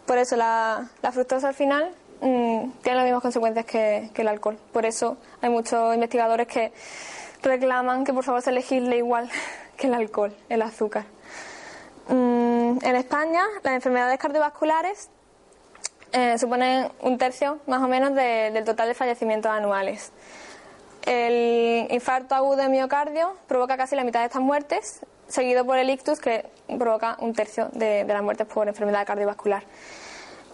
Por 0.06 0.18
eso 0.18 0.36
la, 0.36 0.90
la 1.02 1.12
fructosa 1.12 1.50
al 1.50 1.54
final 1.54 1.92
mm, 2.22 2.72
tiene 2.82 2.96
las 2.98 3.04
mismas 3.06 3.22
consecuencias 3.22 3.66
que, 3.66 4.10
el 4.16 4.28
alcohol. 4.28 4.58
Por 4.72 4.86
eso 4.86 5.18
hay 5.42 5.50
muchos 5.50 5.94
investigadores 5.94 6.48
que 6.48 6.72
reclaman 7.44 8.04
que 8.06 8.14
por 8.14 8.24
favor 8.24 8.42
se 8.42 8.52
legisle 8.52 8.98
igual 8.98 9.30
que 9.78 9.88
el 9.88 9.94
alcohol, 9.94 10.34
el 10.50 10.62
azúcar. 10.62 11.06
Mm, 12.08 12.78
en 12.84 12.96
España, 12.96 13.44
las 13.64 13.74
enfermedades 13.74 14.20
cardiovasculares 14.20 15.10
eh, 16.14 16.38
suponen 16.38 16.90
un 17.02 17.18
tercio 17.18 17.60
más 17.68 17.82
o 17.82 17.88
menos 17.88 18.14
de- 18.16 18.52
del 18.52 18.64
total 18.66 18.88
de 18.90 18.94
fallecimientos 18.96 19.52
anuales. 19.52 20.12
El 21.04 21.88
infarto 21.90 22.36
agudo 22.36 22.58
de 22.58 22.70
miocardio 22.70 23.34
provoca 23.48 23.76
casi 23.78 23.96
la 23.96 24.04
mitad 24.04 24.20
de 24.20 24.28
estas 24.28 24.42
muertes, 24.42 25.00
seguido 25.28 25.66
por 25.66 25.78
el 25.78 25.90
ictus, 25.90 26.20
que 26.20 26.46
provoca 26.78 27.16
un 27.22 27.34
tercio 27.34 27.70
de, 27.72 28.04
de 28.04 28.14
las 28.14 28.22
muertes 28.22 28.46
por 28.46 28.68
enfermedad 28.68 29.08
cardiovascular. 29.08 29.64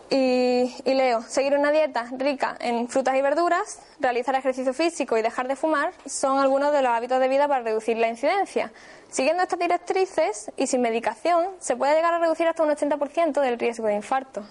Y, 0.09 0.73
y 0.85 0.93
leo, 0.93 1.21
seguir 1.23 1.57
una 1.57 1.69
dieta 1.71 2.07
rica 2.17 2.55
en 2.61 2.87
frutas 2.87 3.15
y 3.15 3.21
verduras, 3.21 3.79
realizar 3.99 4.35
ejercicio 4.35 4.73
físico 4.73 5.17
y 5.17 5.21
dejar 5.21 5.49
de 5.49 5.57
fumar 5.57 5.91
son 6.05 6.39
algunos 6.39 6.71
de 6.71 6.81
los 6.81 6.91
hábitos 6.91 7.19
de 7.19 7.27
vida 7.27 7.47
para 7.49 7.61
reducir 7.61 7.97
la 7.97 8.07
incidencia. 8.07 8.71
Siguiendo 9.09 9.43
estas 9.43 9.59
directrices 9.59 10.49
y 10.55 10.67
sin 10.67 10.81
medicación, 10.81 11.47
se 11.59 11.75
puede 11.75 11.93
llegar 11.95 12.13
a 12.13 12.19
reducir 12.19 12.47
hasta 12.47 12.63
un 12.63 12.69
80% 12.69 13.41
del 13.41 13.59
riesgo 13.59 13.87
de 13.87 13.95
infarto. 13.95 14.43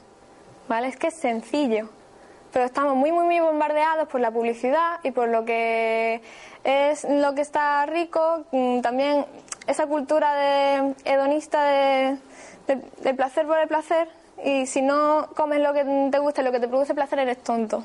¿Vale? 0.69 0.89
Es 0.89 0.97
que 0.99 1.07
es 1.07 1.15
sencillo. 1.15 1.89
Pero 2.53 2.65
estamos 2.67 2.95
muy, 2.95 3.13
muy, 3.13 3.25
muy 3.25 3.41
bombardeados 3.41 4.09
por 4.09 4.21
la 4.21 4.31
publicidad 4.31 4.99
y 5.03 5.11
por 5.11 5.29
lo 5.29 5.45
que 5.45 6.21
es 6.65 7.05
lo 7.09 7.35
que 7.35 7.41
está 7.43 7.85
rico. 7.87 8.45
Mm, 8.53 8.81
También 8.81 9.25
esa 9.67 9.87
cultura 9.87 10.35
de 10.35 10.95
hedonista 11.05 11.65
de, 11.65 12.19
de- 12.67 13.15
placer 13.15 13.47
por 13.47 13.59
el 13.59 13.69
placer. 13.69 14.09
Y 14.45 14.67
si 14.67 14.83
no 14.83 15.29
comes 15.35 15.61
lo 15.61 15.73
que 15.73 15.85
te 16.11 16.19
gusta 16.19 16.43
lo 16.43 16.53
que 16.53 16.61
te 16.61 16.69
produce 16.69 16.95
placer, 16.95 17.19
eres 17.19 17.43
tonto. 17.43 17.85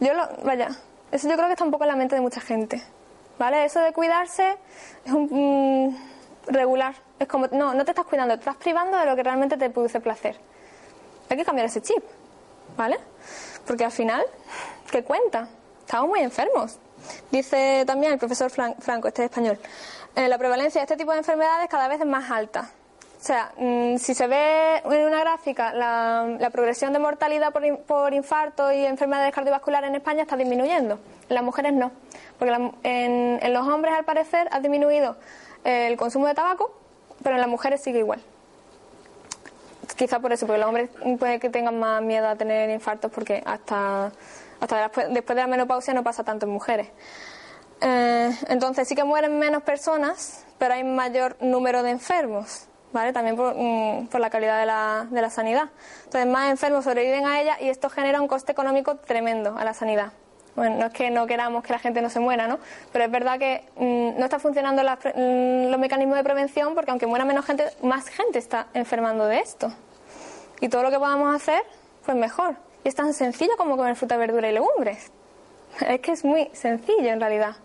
Yo 0.00 0.14
lo, 0.14 0.26
vaya, 0.44 0.68
eso 1.12 1.28
yo 1.28 1.34
creo 1.36 1.46
que 1.46 1.52
está 1.52 1.64
un 1.64 1.70
poco 1.70 1.84
en 1.84 1.88
la 1.88 1.96
mente 1.96 2.14
de 2.14 2.20
mucha 2.20 2.40
gente. 2.40 2.82
¿Vale? 3.38 3.66
Eso 3.66 3.80
de 3.80 3.92
cuidarse 3.92 4.56
es 5.04 5.12
un 5.12 5.28
mm, 5.88 5.96
regular. 6.52 6.94
Es 7.18 7.28
como, 7.28 7.46
no, 7.48 7.74
no 7.74 7.84
te 7.84 7.90
estás 7.90 8.06
cuidando, 8.06 8.34
te 8.34 8.40
estás 8.40 8.56
privando 8.56 8.96
de 8.96 9.04
lo 9.06 9.14
que 9.14 9.22
realmente 9.22 9.56
te 9.58 9.68
produce 9.70 10.00
placer. 10.00 10.36
Hay 11.28 11.36
que 11.36 11.44
cambiar 11.44 11.66
ese 11.66 11.82
chip, 11.82 12.02
¿vale? 12.76 12.98
Porque 13.66 13.84
al 13.84 13.90
final, 13.92 14.24
¿qué 14.90 15.02
cuenta? 15.04 15.48
Estamos 15.80 16.08
muy 16.08 16.20
enfermos. 16.20 16.78
Dice 17.30 17.84
también 17.86 18.12
el 18.14 18.18
profesor 18.18 18.50
Fran- 18.50 18.76
Franco, 18.80 19.08
este 19.08 19.24
es 19.24 19.30
español, 19.30 19.58
eh, 20.14 20.28
la 20.28 20.38
prevalencia 20.38 20.80
de 20.80 20.84
este 20.84 20.96
tipo 20.96 21.12
de 21.12 21.18
enfermedades 21.18 21.68
cada 21.68 21.88
vez 21.88 22.00
es 22.00 22.06
más 22.06 22.30
alta. 22.30 22.70
O 23.26 23.28
sea, 23.28 23.50
mm, 23.56 23.96
si 23.96 24.14
se 24.14 24.28
ve 24.28 24.76
en 24.84 25.04
una 25.04 25.18
gráfica 25.18 25.72
la, 25.74 26.36
la 26.38 26.50
progresión 26.50 26.92
de 26.92 27.00
mortalidad 27.00 27.52
por, 27.52 27.78
por 27.80 28.14
infarto 28.14 28.70
y 28.70 28.86
enfermedades 28.86 29.34
cardiovasculares 29.34 29.88
en 29.90 29.96
España 29.96 30.22
está 30.22 30.36
disminuyendo. 30.36 31.00
En 31.28 31.34
las 31.34 31.42
mujeres 31.42 31.72
no. 31.72 31.90
Porque 32.38 32.52
la- 32.52 32.70
en, 32.84 33.40
en 33.42 33.52
los 33.52 33.66
hombres, 33.66 33.94
al 33.94 34.04
parecer, 34.04 34.46
ha 34.52 34.60
disminuido 34.60 35.16
el 35.64 35.96
consumo 35.96 36.28
de 36.28 36.34
tabaco, 36.34 36.72
pero 37.24 37.34
en 37.34 37.40
las 37.40 37.50
mujeres 37.50 37.82
sigue 37.82 37.98
igual. 37.98 38.22
Quizá 39.96 40.20
por 40.20 40.32
eso, 40.32 40.46
porque 40.46 40.60
los 40.60 40.68
hombres 40.68 40.90
puede 41.18 41.40
que 41.40 41.50
tengan 41.50 41.80
más 41.80 42.00
miedo 42.02 42.28
a 42.28 42.36
tener 42.36 42.70
infartos 42.70 43.10
porque 43.10 43.42
hasta, 43.44 44.12
hasta 44.60 44.82
después, 44.82 45.08
después 45.12 45.34
de 45.34 45.42
la 45.42 45.48
menopausia 45.48 45.92
no 45.94 46.04
pasa 46.04 46.22
tanto 46.22 46.46
en 46.46 46.52
mujeres. 46.52 46.86
Eh, 47.80 48.30
entonces 48.46 48.86
sí 48.86 48.94
que 48.94 49.02
mueren 49.02 49.36
menos 49.36 49.64
personas, 49.64 50.44
pero 50.58 50.74
hay 50.74 50.84
mayor 50.84 51.36
número 51.40 51.82
de 51.82 51.90
enfermos, 51.90 52.66
¿vale? 52.96 53.12
También 53.12 53.36
por, 53.36 53.54
mm, 53.54 54.06
por 54.06 54.20
la 54.22 54.30
calidad 54.30 54.58
de 54.58 54.64
la, 54.66 55.06
de 55.10 55.20
la 55.20 55.28
sanidad. 55.28 55.68
Entonces 56.04 56.26
más 56.26 56.50
enfermos 56.50 56.84
sobreviven 56.84 57.26
a 57.26 57.40
ella 57.40 57.56
y 57.60 57.68
esto 57.68 57.90
genera 57.90 58.22
un 58.22 58.26
coste 58.26 58.52
económico 58.52 58.96
tremendo 58.96 59.54
a 59.58 59.64
la 59.64 59.74
sanidad. 59.74 60.12
Bueno, 60.54 60.76
no 60.78 60.86
es 60.86 60.92
que 60.94 61.10
no 61.10 61.26
queramos 61.26 61.62
que 61.62 61.74
la 61.74 61.78
gente 61.78 62.00
no 62.00 62.08
se 62.08 62.18
muera, 62.18 62.46
¿no? 62.48 62.58
Pero 62.90 63.04
es 63.04 63.10
verdad 63.10 63.38
que 63.38 63.62
mm, 63.76 64.18
no 64.18 64.24
están 64.24 64.40
funcionando 64.40 64.82
las 64.82 64.96
pre- 64.96 65.12
mm, 65.14 65.70
los 65.70 65.78
mecanismos 65.78 66.16
de 66.16 66.24
prevención 66.24 66.74
porque 66.74 66.90
aunque 66.90 67.06
muera 67.06 67.26
menos 67.26 67.44
gente, 67.44 67.66
más 67.82 68.08
gente 68.08 68.38
está 68.38 68.68
enfermando 68.72 69.26
de 69.26 69.40
esto. 69.40 69.70
Y 70.62 70.70
todo 70.70 70.82
lo 70.82 70.90
que 70.90 70.98
podamos 70.98 71.36
hacer, 71.36 71.62
pues 72.06 72.16
mejor. 72.16 72.56
Y 72.82 72.88
es 72.88 72.94
tan 72.94 73.12
sencillo 73.12 73.52
como 73.58 73.76
comer 73.76 73.94
fruta, 73.96 74.16
verdura 74.16 74.48
y 74.48 74.52
legumbres. 74.52 75.10
Es 75.86 76.00
que 76.00 76.12
es 76.12 76.24
muy 76.24 76.48
sencillo 76.54 77.10
en 77.10 77.20
realidad. 77.20 77.56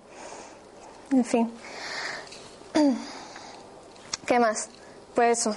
En 1.13 1.23
fin. 1.23 1.49
¿Qué 4.25 4.39
más? 4.39 4.69
Pues 5.15 5.39
eso. 5.39 5.55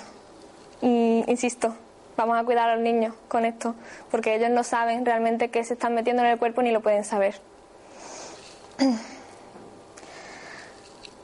Mm, 0.81 1.23
insisto, 1.29 1.75
vamos 2.17 2.37
a 2.39 2.45
cuidar 2.45 2.69
a 2.69 2.75
los 2.75 2.83
niños 2.83 3.15
con 3.29 3.45
esto, 3.45 3.75
porque 4.11 4.35
ellos 4.35 4.51
no 4.51 4.65
saben 4.65 5.07
realmente 5.07 5.51
qué 5.51 5.63
se 5.65 5.75
están 5.75 5.95
metiendo 5.95 6.23
en 6.23 6.31
el 6.31 6.39
cuerpo 6.39 6.63
ni 6.63 6.73
lo 6.73 6.81
pueden 6.81 7.05
saber. 7.05 7.41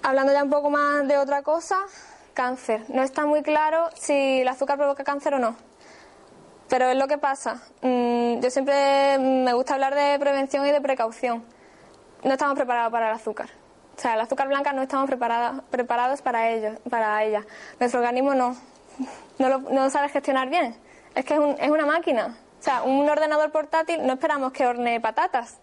Hablando 0.03 0.33
ya 0.33 0.45
un 0.45 0.51
poco 0.51 0.71
más 0.71 1.07
de 1.07 1.19
otra 1.19 1.43
cosa, 1.43 1.77
cáncer. 2.33 2.85
No 2.89 3.03
está 3.03 3.27
muy 3.27 3.43
claro 3.43 3.91
si 3.95 4.41
el 4.41 4.49
azúcar 4.49 4.79
provoca 4.79 5.05
cáncer 5.05 5.35
o 5.35 5.39
no. 5.39 5.57
Pero 6.69 6.89
es 6.89 6.97
lo 6.97 7.09
que 7.09 7.19
pasa. 7.19 7.61
Mm, 7.83 8.41
yo 8.41 8.51
siempre 8.51 9.19
me 9.19 9.53
gusta 9.53 9.75
hablar 9.75 9.95
de 9.95 10.19
prevención 10.19 10.65
y 10.67 10.71
de 10.71 10.81
precaución. 10.81 11.45
No 12.23 12.33
estamos 12.33 12.55
preparados 12.55 12.93
para 12.93 13.11
el 13.11 13.15
azúcar. 13.17 13.60
O 14.01 14.03
sea, 14.03 14.15
el 14.15 14.21
azúcar 14.21 14.49
blanca 14.49 14.73
no 14.73 14.81
estamos 14.81 15.07
preparadas, 15.07 15.61
preparados 15.71 16.23
para 16.23 16.49
ello, 16.49 16.71
para 16.89 17.23
ella. 17.23 17.45
Nuestro 17.79 18.01
organismo 18.01 18.33
no, 18.33 18.57
no 19.39 19.49
lo, 19.51 19.59
no 19.59 19.91
sabe 19.91 20.09
gestionar 20.09 20.49
bien. 20.49 20.75
Es 21.15 21.27
que 21.27 21.35
es, 21.35 21.39
un- 21.41 21.55
es 21.61 21.69
una 21.69 21.85
máquina. 21.85 22.35
O 22.59 22.63
sea, 22.63 22.83
un 22.83 23.07
ordenador 23.07 23.51
portátil 23.53 24.07
no 24.07 24.15
esperamos 24.15 24.53
que 24.53 24.67
hornee 24.67 25.01
patatas, 25.01 25.59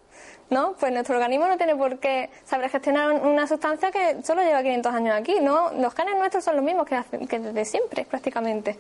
¿no? 0.49 0.73
Pues 0.80 0.91
nuestro 0.93 1.15
organismo 1.15 1.47
no 1.47 1.58
tiene 1.58 1.75
por 1.75 1.99
qué 1.99 2.30
saber 2.45 2.69
gestionar 2.69 3.12
un- 3.12 3.25
una 3.27 3.47
sustancia 3.47 3.91
que 3.91 4.17
solo 4.23 4.41
lleva 4.43 4.62
500 4.63 4.93
años 4.93 5.15
aquí, 5.19 5.39
¿no? 5.41 5.71
Los 5.73 5.93
genes 5.93 6.15
nuestros 6.17 6.43
son 6.43 6.56
los 6.56 6.63
mismos 6.63 6.86
que, 6.88 6.95
hace- 6.95 7.17
desde 7.17 7.65
siempre, 7.65 8.06
prácticamente. 8.06 8.77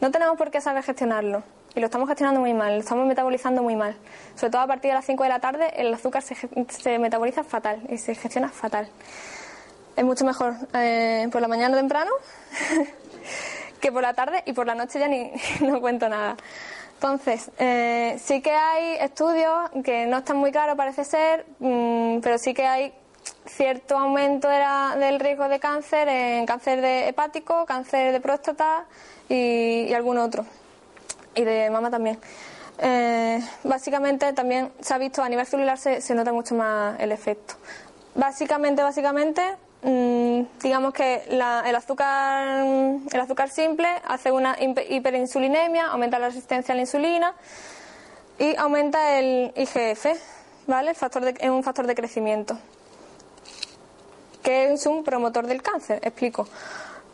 No 0.00 0.10
tenemos 0.10 0.36
por 0.36 0.50
qué 0.50 0.60
saber 0.60 0.82
gestionarlo. 0.82 1.42
Y 1.74 1.80
lo 1.80 1.86
estamos 1.86 2.08
gestionando 2.08 2.40
muy 2.40 2.54
mal, 2.54 2.74
lo 2.74 2.80
estamos 2.80 3.06
metabolizando 3.06 3.62
muy 3.62 3.76
mal. 3.76 3.94
Sobre 4.34 4.50
todo 4.50 4.62
a 4.62 4.66
partir 4.66 4.90
de 4.90 4.94
las 4.94 5.04
5 5.04 5.22
de 5.24 5.28
la 5.28 5.40
tarde, 5.40 5.72
el 5.76 5.92
azúcar 5.92 6.22
se, 6.22 6.34
se 6.68 6.98
metaboliza 6.98 7.44
fatal 7.44 7.80
y 7.90 7.98
se 7.98 8.14
gestiona 8.14 8.48
fatal. 8.48 8.88
Es 9.94 10.04
mucho 10.04 10.24
mejor 10.24 10.54
eh, 10.74 11.28
por 11.32 11.40
la 11.42 11.48
mañana 11.48 11.76
temprano 11.76 12.10
que 13.80 13.92
por 13.92 14.02
la 14.02 14.14
tarde 14.14 14.42
y 14.46 14.52
por 14.52 14.66
la 14.66 14.74
noche 14.74 14.98
ya 14.98 15.08
ni 15.08 15.32
no 15.60 15.80
cuento 15.80 16.08
nada. 16.08 16.36
Entonces, 16.96 17.50
eh, 17.58 18.18
sí 18.24 18.40
que 18.40 18.52
hay 18.52 18.96
estudios 19.00 19.70
que 19.84 20.06
no 20.06 20.18
están 20.18 20.38
muy 20.38 20.50
claros, 20.50 20.76
parece 20.76 21.04
ser, 21.04 21.44
mm, 21.58 22.20
pero 22.20 22.38
sí 22.38 22.54
que 22.54 22.66
hay 22.66 22.94
cierto 23.44 23.98
aumento 23.98 24.48
de 24.48 24.58
la- 24.58 24.96
del 24.98 25.20
riesgo 25.20 25.46
de 25.48 25.60
cáncer 25.60 26.08
en 26.08 26.46
cáncer 26.46 26.80
de 26.80 27.08
hepático, 27.08 27.66
cáncer 27.66 28.12
de 28.12 28.20
próstata 28.20 28.86
y, 29.28 29.92
algún 29.92 30.16
otro. 30.16 30.46
Y 31.34 31.44
de 31.44 31.68
mama 31.68 31.90
también. 31.90 32.18
Eh, 32.78 33.40
básicamente 33.62 34.32
también 34.32 34.72
se 34.80 34.94
ha 34.94 34.98
visto 34.98 35.22
a 35.22 35.28
nivel 35.28 35.46
celular 35.46 35.76
se, 35.78 36.00
se 36.00 36.14
nota 36.14 36.32
mucho 36.32 36.54
más 36.54 36.98
el 36.98 37.12
efecto. 37.12 37.54
Básicamente, 38.14 38.82
básicamente, 38.82 39.42
digamos 39.82 40.92
que 40.92 41.22
la- 41.30 41.62
el 41.66 41.76
azúcar 41.76 42.64
el 43.12 43.20
azúcar 43.20 43.50
simple 43.50 43.88
hace 44.06 44.32
una 44.32 44.56
hiper- 44.58 44.86
hiperinsulinemia, 44.90 45.86
aumenta 45.88 46.18
la 46.18 46.28
resistencia 46.28 46.72
a 46.72 46.76
la 46.76 46.82
insulina 46.82 47.34
y 48.38 48.56
aumenta 48.56 49.18
el 49.18 49.52
IGF, 49.56 50.06
¿vale? 50.66 50.90
El 50.90 50.96
factor 50.96 51.24
es 51.26 51.50
un 51.50 51.62
factor 51.62 51.86
de 51.86 51.94
crecimiento 51.94 52.58
que 54.42 54.72
es 54.72 54.86
un 54.86 55.02
promotor 55.02 55.46
del 55.46 55.60
cáncer, 55.60 55.98
explico. 56.02 56.46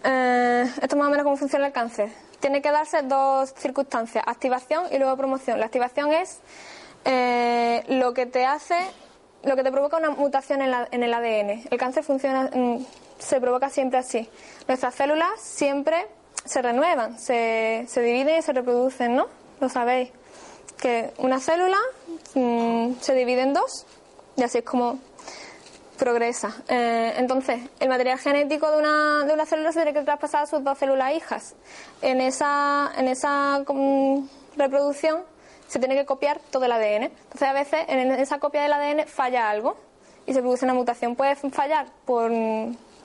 Eh, 0.05 0.65
esto 0.83 0.87
es 0.87 0.97
más 0.97 1.07
o 1.07 1.11
menos 1.11 1.25
cómo 1.25 1.37
funciona 1.39 1.67
el 1.67 1.73
cáncer. 1.73 2.11
Tiene 2.41 2.61
que 2.61 2.71
darse 2.71 3.01
dos 3.03 3.55
circunstancias, 3.57 4.23
activación 4.27 4.85
y 4.91 4.99
luego 4.99 5.17
promoción. 5.17 5.59
La 5.59 5.67
activación 5.67 6.13
es 6.13 6.41
eh, 7.07 7.85
lo 7.89 8.13
que 8.13 8.27
te 8.27 8.45
hace, 8.45 8.77
lo 9.45 9.57
que 9.57 9.63
te 9.63 9.73
provoca 9.73 9.97
una 9.97 10.11
mutación 10.11 10.63
en, 10.63 10.71
la- 10.71 10.89
en 10.91 11.03
el 11.03 11.13
ADN. 11.15 11.65
El 11.71 11.79
cáncer 11.79 12.05
funciona, 12.05 12.51
mm, 12.53 12.85
se 13.19 13.41
provoca 13.41 13.71
siempre 13.71 13.99
así. 13.99 14.29
Nuestras 14.69 14.95
células 14.95 15.31
siempre 15.41 16.07
se 16.45 16.61
renuevan, 16.63 17.19
se, 17.19 17.85
se 17.89 18.01
dividen 18.03 18.39
y 18.39 18.43
se 18.43 18.53
reproducen, 18.53 19.15
¿no? 19.17 19.27
Lo 19.61 19.69
sabéis. 19.69 20.11
Que 20.81 21.13
una 21.19 21.39
célula 21.39 21.79
mm, 22.35 22.95
se 23.01 23.15
divide 23.15 23.43
en 23.43 23.53
dos 23.55 23.87
y 24.37 24.43
así 24.43 24.59
es 24.59 24.65
como 24.65 24.99
progresa. 25.99 26.57
Eh, 26.69 27.15
entonces, 27.19 27.61
el 27.79 27.89
material 27.89 28.19
genético 28.19 28.71
de 28.71 28.79
una, 28.79 29.47
célula 29.47 29.71
se 29.73 29.83
tiene 29.83 29.93
que 29.93 30.03
traspasar 30.05 30.43
a 30.43 30.47
sus 30.47 30.65
dos 30.65 30.79
células 30.79 31.13
hijas. 31.15 31.55
En 32.01 32.21
esa, 32.21 32.91
en 32.97 33.07
esa 33.09 33.61
mm, 33.69 34.29
reproducción 34.57 35.21
se 35.73 35.79
tiene 35.79 35.95
que 35.95 36.05
copiar 36.05 36.39
todo 36.51 36.67
el 36.67 36.73
ADN. 36.73 37.05
Entonces, 37.05 37.43
a 37.49 37.53
veces 37.55 37.81
en 37.89 38.13
esa 38.13 38.39
copia 38.39 38.63
del 38.63 38.73
ADN 38.75 39.07
falla 39.07 39.49
algo 39.49 39.75
y 40.27 40.35
se 40.35 40.41
produce 40.41 40.67
una 40.67 40.75
mutación. 40.75 41.17
Puede 41.17 41.35
fallar 41.35 41.87
por, 42.05 42.31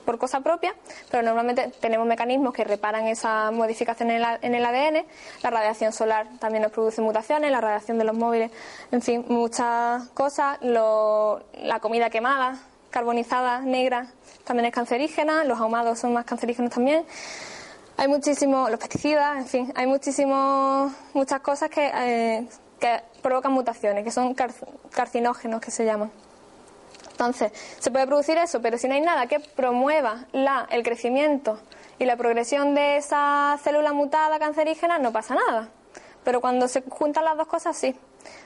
por 0.04 0.18
cosa 0.18 0.40
propia, 0.40 0.74
pero 1.10 1.22
normalmente 1.22 1.72
tenemos 1.80 2.06
mecanismos 2.06 2.52
que 2.52 2.64
reparan 2.64 3.06
esa 3.06 3.50
modificación 3.50 4.10
en 4.10 4.22
en 4.42 4.54
el 4.54 4.64
ADN. 4.66 5.06
La 5.42 5.48
radiación 5.50 5.92
solar 5.94 6.26
también 6.40 6.62
nos 6.62 6.72
produce 6.72 7.00
mutaciones, 7.00 7.50
la 7.50 7.60
radiación 7.62 7.96
de 7.96 8.04
los 8.04 8.14
móviles, 8.16 8.50
en 8.92 9.00
fin, 9.00 9.24
muchas 9.28 10.06
cosas. 10.10 10.58
Lo- 10.60 11.42
la 11.62 11.80
comida 11.80 12.10
quemada, 12.10 12.58
carbonizada, 12.90 13.60
negra, 13.60 14.08
también 14.44 14.66
es 14.66 14.74
cancerígena. 14.74 15.44
Los 15.44 15.58
ahumados 15.58 15.98
son 15.98 16.12
más 16.12 16.26
cancerígenos 16.26 16.70
también. 16.72 17.04
Hay 17.98 18.06
muchísimos, 18.08 18.70
los 18.70 18.78
pesticidas, 18.78 19.36
en 19.38 19.46
fin, 19.46 19.72
hay 19.76 19.86
muchísimos, 19.86 20.92
muchas 21.14 21.40
cosas 21.40 21.68
que, 21.68 21.90
eh, 21.92 22.48
que 22.78 23.02
provocan 23.22 23.52
mutaciones, 23.52 24.04
que 24.04 24.12
son 24.12 24.34
car- 24.34 24.54
carcinógenos, 24.92 25.60
que 25.60 25.70
se 25.72 25.84
llaman. 25.84 26.10
Entonces, 27.10 27.50
se 27.80 27.90
puede 27.90 28.06
producir 28.06 28.38
eso, 28.38 28.62
pero 28.62 28.78
si 28.78 28.86
no 28.86 28.94
hay 28.94 29.00
nada 29.00 29.26
que 29.26 29.40
promueva 29.40 30.26
la, 30.30 30.68
el 30.70 30.84
crecimiento 30.84 31.58
y 31.98 32.04
la 32.04 32.16
progresión 32.16 32.76
de 32.76 32.96
esa 32.98 33.58
célula 33.64 33.92
mutada 33.92 34.38
cancerígena, 34.38 35.00
no 35.00 35.10
pasa 35.10 35.34
nada. 35.34 35.68
Pero 36.22 36.40
cuando 36.40 36.68
se 36.68 36.82
juntan 36.82 37.24
las 37.24 37.36
dos 37.36 37.48
cosas, 37.48 37.76
sí. 37.76 37.96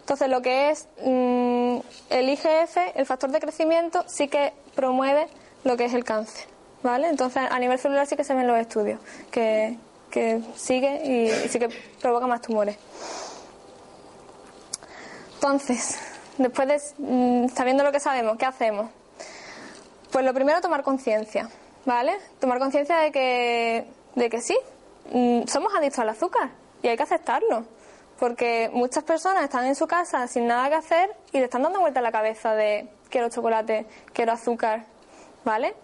Entonces, 0.01 0.29
lo 0.31 0.41
que 0.41 0.71
es 0.71 0.89
mm, 1.05 1.77
el 2.09 2.29
IGF, 2.31 2.79
el 2.95 3.05
factor 3.05 3.31
de 3.31 3.41
crecimiento, 3.41 4.03
sí 4.09 4.29
que 4.29 4.55
promueve 4.75 5.29
lo 5.65 5.77
que 5.77 5.85
es 5.85 5.93
el 5.93 6.05
cáncer. 6.05 6.47
¿Vale? 6.83 7.09
Entonces, 7.09 7.43
a 7.49 7.59
nivel 7.59 7.79
celular 7.79 8.07
sí 8.07 8.17
que 8.17 8.25
se 8.25 8.35
ven 8.35 8.47
los 8.47 8.59
estudios, 8.59 8.99
que, 9.31 9.79
que 10.11 10.43
sigue 10.57 11.03
y, 11.05 11.49
sí 11.49 11.59
que 11.59 11.69
provoca 12.01 12.27
más 12.27 12.41
tumores. 12.41 12.77
Entonces, 15.35 15.99
después 16.39 16.69
de 16.69 16.81
mm, 16.99 17.49
sabiendo 17.49 17.85
lo 17.85 17.93
que 17.93 18.01
sabemos, 18.01 18.37
¿qué 18.37 18.47
hacemos? 18.47 18.91
Pues 20.11 20.25
lo 20.25 20.35
primero, 20.35 20.61
tomar 20.61 20.83
conciencia, 20.83 21.49
¿vale? 21.85 22.17
Tomar 22.41 22.59
conciencia 22.59 22.99
de 22.99 23.13
que, 23.13 23.87
de 24.15 24.29
que 24.31 24.41
sí, 24.41 24.57
mm, 25.13 25.47
somos 25.47 25.75
adictos 25.75 26.01
al 26.01 26.11
azúcar 26.11 26.51
y 26.83 26.89
hay 26.89 26.97
que 26.97 27.03
aceptarlo. 27.03 27.65
Porque 28.19 28.71
muchas 28.73 29.03
personas 29.03 29.43
están 29.43 29.67
en 29.67 29.75
su 29.75 29.87
casa 29.87 30.29
sin 30.29 30.47
nada 30.47 30.69
que 30.69 30.77
hacer 30.77 31.17
y 31.33 31.39
le 31.39 31.45
están 31.45 31.63
dando 31.63 31.81
vuelta 31.81 32.01
a 32.01 32.03
la 32.03 32.13
cabeza 32.13 32.55
de 32.55 32.89
quiero 33.09 33.29
chocolate, 33.29 33.87
quiero 34.13 34.33
azúcar, 34.33 34.85
¿vale? 35.45 35.75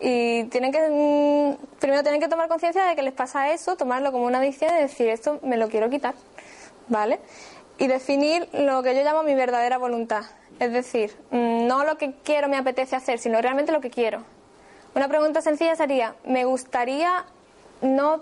Y 0.00 0.44
tienen 0.44 0.72
que, 0.72 0.80
mm, 0.80 1.78
primero 1.78 2.02
tienen 2.02 2.20
que 2.20 2.28
tomar 2.28 2.48
conciencia 2.48 2.84
de 2.84 2.96
que 2.96 3.02
les 3.02 3.12
pasa 3.12 3.52
eso, 3.52 3.76
tomarlo 3.76 4.12
como 4.12 4.26
una 4.26 4.38
adicción 4.38 4.72
y 4.76 4.82
decir 4.82 5.08
esto 5.08 5.38
me 5.42 5.56
lo 5.56 5.68
quiero 5.68 5.88
quitar, 5.88 6.14
¿vale? 6.88 7.20
Y 7.78 7.86
definir 7.86 8.48
lo 8.52 8.82
que 8.82 8.94
yo 8.94 9.02
llamo 9.02 9.22
mi 9.22 9.34
verdadera 9.34 9.78
voluntad. 9.78 10.24
Es 10.60 10.72
decir, 10.72 11.16
mm, 11.30 11.66
no 11.66 11.84
lo 11.84 11.98
que 11.98 12.14
quiero 12.22 12.48
me 12.48 12.56
apetece 12.56 12.96
hacer, 12.96 13.18
sino 13.18 13.40
realmente 13.40 13.72
lo 13.72 13.80
que 13.80 13.90
quiero. 13.90 14.24
Una 14.94 15.08
pregunta 15.08 15.40
sencilla 15.42 15.74
sería, 15.74 16.14
¿me 16.24 16.44
gustaría 16.44 17.24
no 17.80 18.20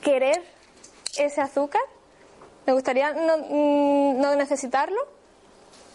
querer 0.00 0.42
ese 1.18 1.40
azúcar? 1.40 1.82
¿Me 2.66 2.72
gustaría 2.72 3.12
no, 3.12 3.38
mm, 3.38 4.20
no 4.20 4.36
necesitarlo? 4.36 5.00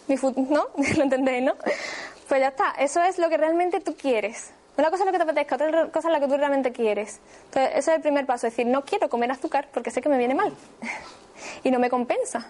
¿No? 0.08 0.68
¿Lo 0.96 1.02
entendéis, 1.02 1.42
no? 1.42 1.54
Pues 2.28 2.40
ya 2.40 2.48
está, 2.48 2.72
eso 2.78 3.02
es 3.02 3.18
lo 3.18 3.28
que 3.28 3.38
realmente 3.38 3.80
tú 3.80 3.94
quieres. 3.94 4.52
Una 4.78 4.90
cosa 4.90 5.02
es 5.02 5.06
lo 5.06 5.12
que 5.12 5.18
te 5.18 5.24
apetezca, 5.24 5.56
otra 5.56 5.88
cosa 5.90 6.08
es 6.08 6.14
lo 6.14 6.20
que 6.20 6.28
tú 6.28 6.38
realmente 6.38 6.70
quieres. 6.70 7.20
Entonces, 7.46 7.70
ese 7.72 7.90
es 7.90 7.96
el 7.96 8.00
primer 8.00 8.26
paso, 8.26 8.46
decir, 8.46 8.64
no 8.64 8.84
quiero 8.84 9.08
comer 9.08 9.28
azúcar 9.32 9.66
porque 9.74 9.90
sé 9.90 10.00
que 10.00 10.08
me 10.08 10.16
viene 10.16 10.36
mal 10.36 10.54
y 11.64 11.72
no 11.72 11.80
me 11.80 11.90
compensa. 11.90 12.46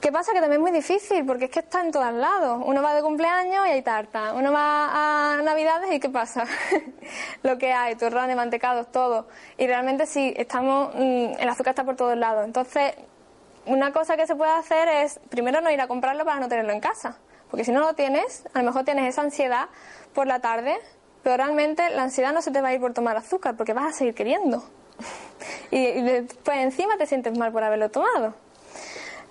¿Qué 0.00 0.10
pasa? 0.10 0.32
Que 0.32 0.40
también 0.40 0.62
es 0.62 0.70
muy 0.70 0.70
difícil, 0.70 1.24
porque 1.26 1.46
es 1.46 1.50
que 1.50 1.60
está 1.60 1.82
en 1.82 1.92
todos 1.92 2.12
lados. 2.14 2.62
Uno 2.64 2.82
va 2.82 2.94
de 2.94 3.02
cumpleaños 3.02 3.66
y 3.66 3.70
hay 3.70 3.82
tarta. 3.82 4.32
Uno 4.32 4.52
va 4.52 5.36
a 5.36 5.42
Navidades 5.42 5.92
y 5.92 6.00
¿qué 6.00 6.08
pasa? 6.08 6.46
Lo 7.42 7.58
que 7.58 7.72
hay, 7.72 7.94
turrones, 7.96 8.34
mantecados, 8.34 8.90
todo. 8.90 9.28
Y 9.58 9.66
realmente 9.66 10.06
sí, 10.06 10.32
estamos, 10.34 10.94
mm, 10.94 11.40
el 11.40 11.48
azúcar 11.48 11.72
está 11.72 11.84
por 11.84 11.96
todos 11.96 12.16
lados. 12.16 12.44
Entonces, 12.44 12.94
una 13.66 13.92
cosa 13.92 14.16
que 14.16 14.26
se 14.26 14.34
puede 14.34 14.52
hacer 14.52 14.88
es, 14.88 15.20
primero 15.28 15.60
no 15.60 15.70
ir 15.70 15.80
a 15.80 15.88
comprarlo 15.88 16.24
para 16.24 16.40
no 16.40 16.48
tenerlo 16.48 16.72
en 16.72 16.80
casa. 16.80 17.18
Porque 17.50 17.64
si 17.64 17.72
no 17.72 17.80
lo 17.80 17.94
tienes, 17.94 18.44
a 18.52 18.58
lo 18.58 18.64
mejor 18.64 18.84
tienes 18.84 19.08
esa 19.08 19.22
ansiedad 19.22 19.68
por 20.14 20.26
la 20.26 20.40
tarde, 20.40 20.76
pero 21.22 21.36
realmente 21.36 21.90
la 21.90 22.04
ansiedad 22.04 22.32
no 22.32 22.42
se 22.42 22.50
te 22.50 22.60
va 22.60 22.68
a 22.68 22.74
ir 22.74 22.80
por 22.80 22.94
tomar 22.94 23.16
azúcar, 23.16 23.56
porque 23.56 23.72
vas 23.72 23.94
a 23.94 23.98
seguir 23.98 24.14
queriendo. 24.14 24.64
Y, 25.70 25.78
y 25.78 26.02
después 26.02 26.58
encima 26.58 26.96
te 26.96 27.04
sientes 27.04 27.36
mal 27.36 27.50
por 27.50 27.64
haberlo 27.64 27.90
tomado. 27.90 28.34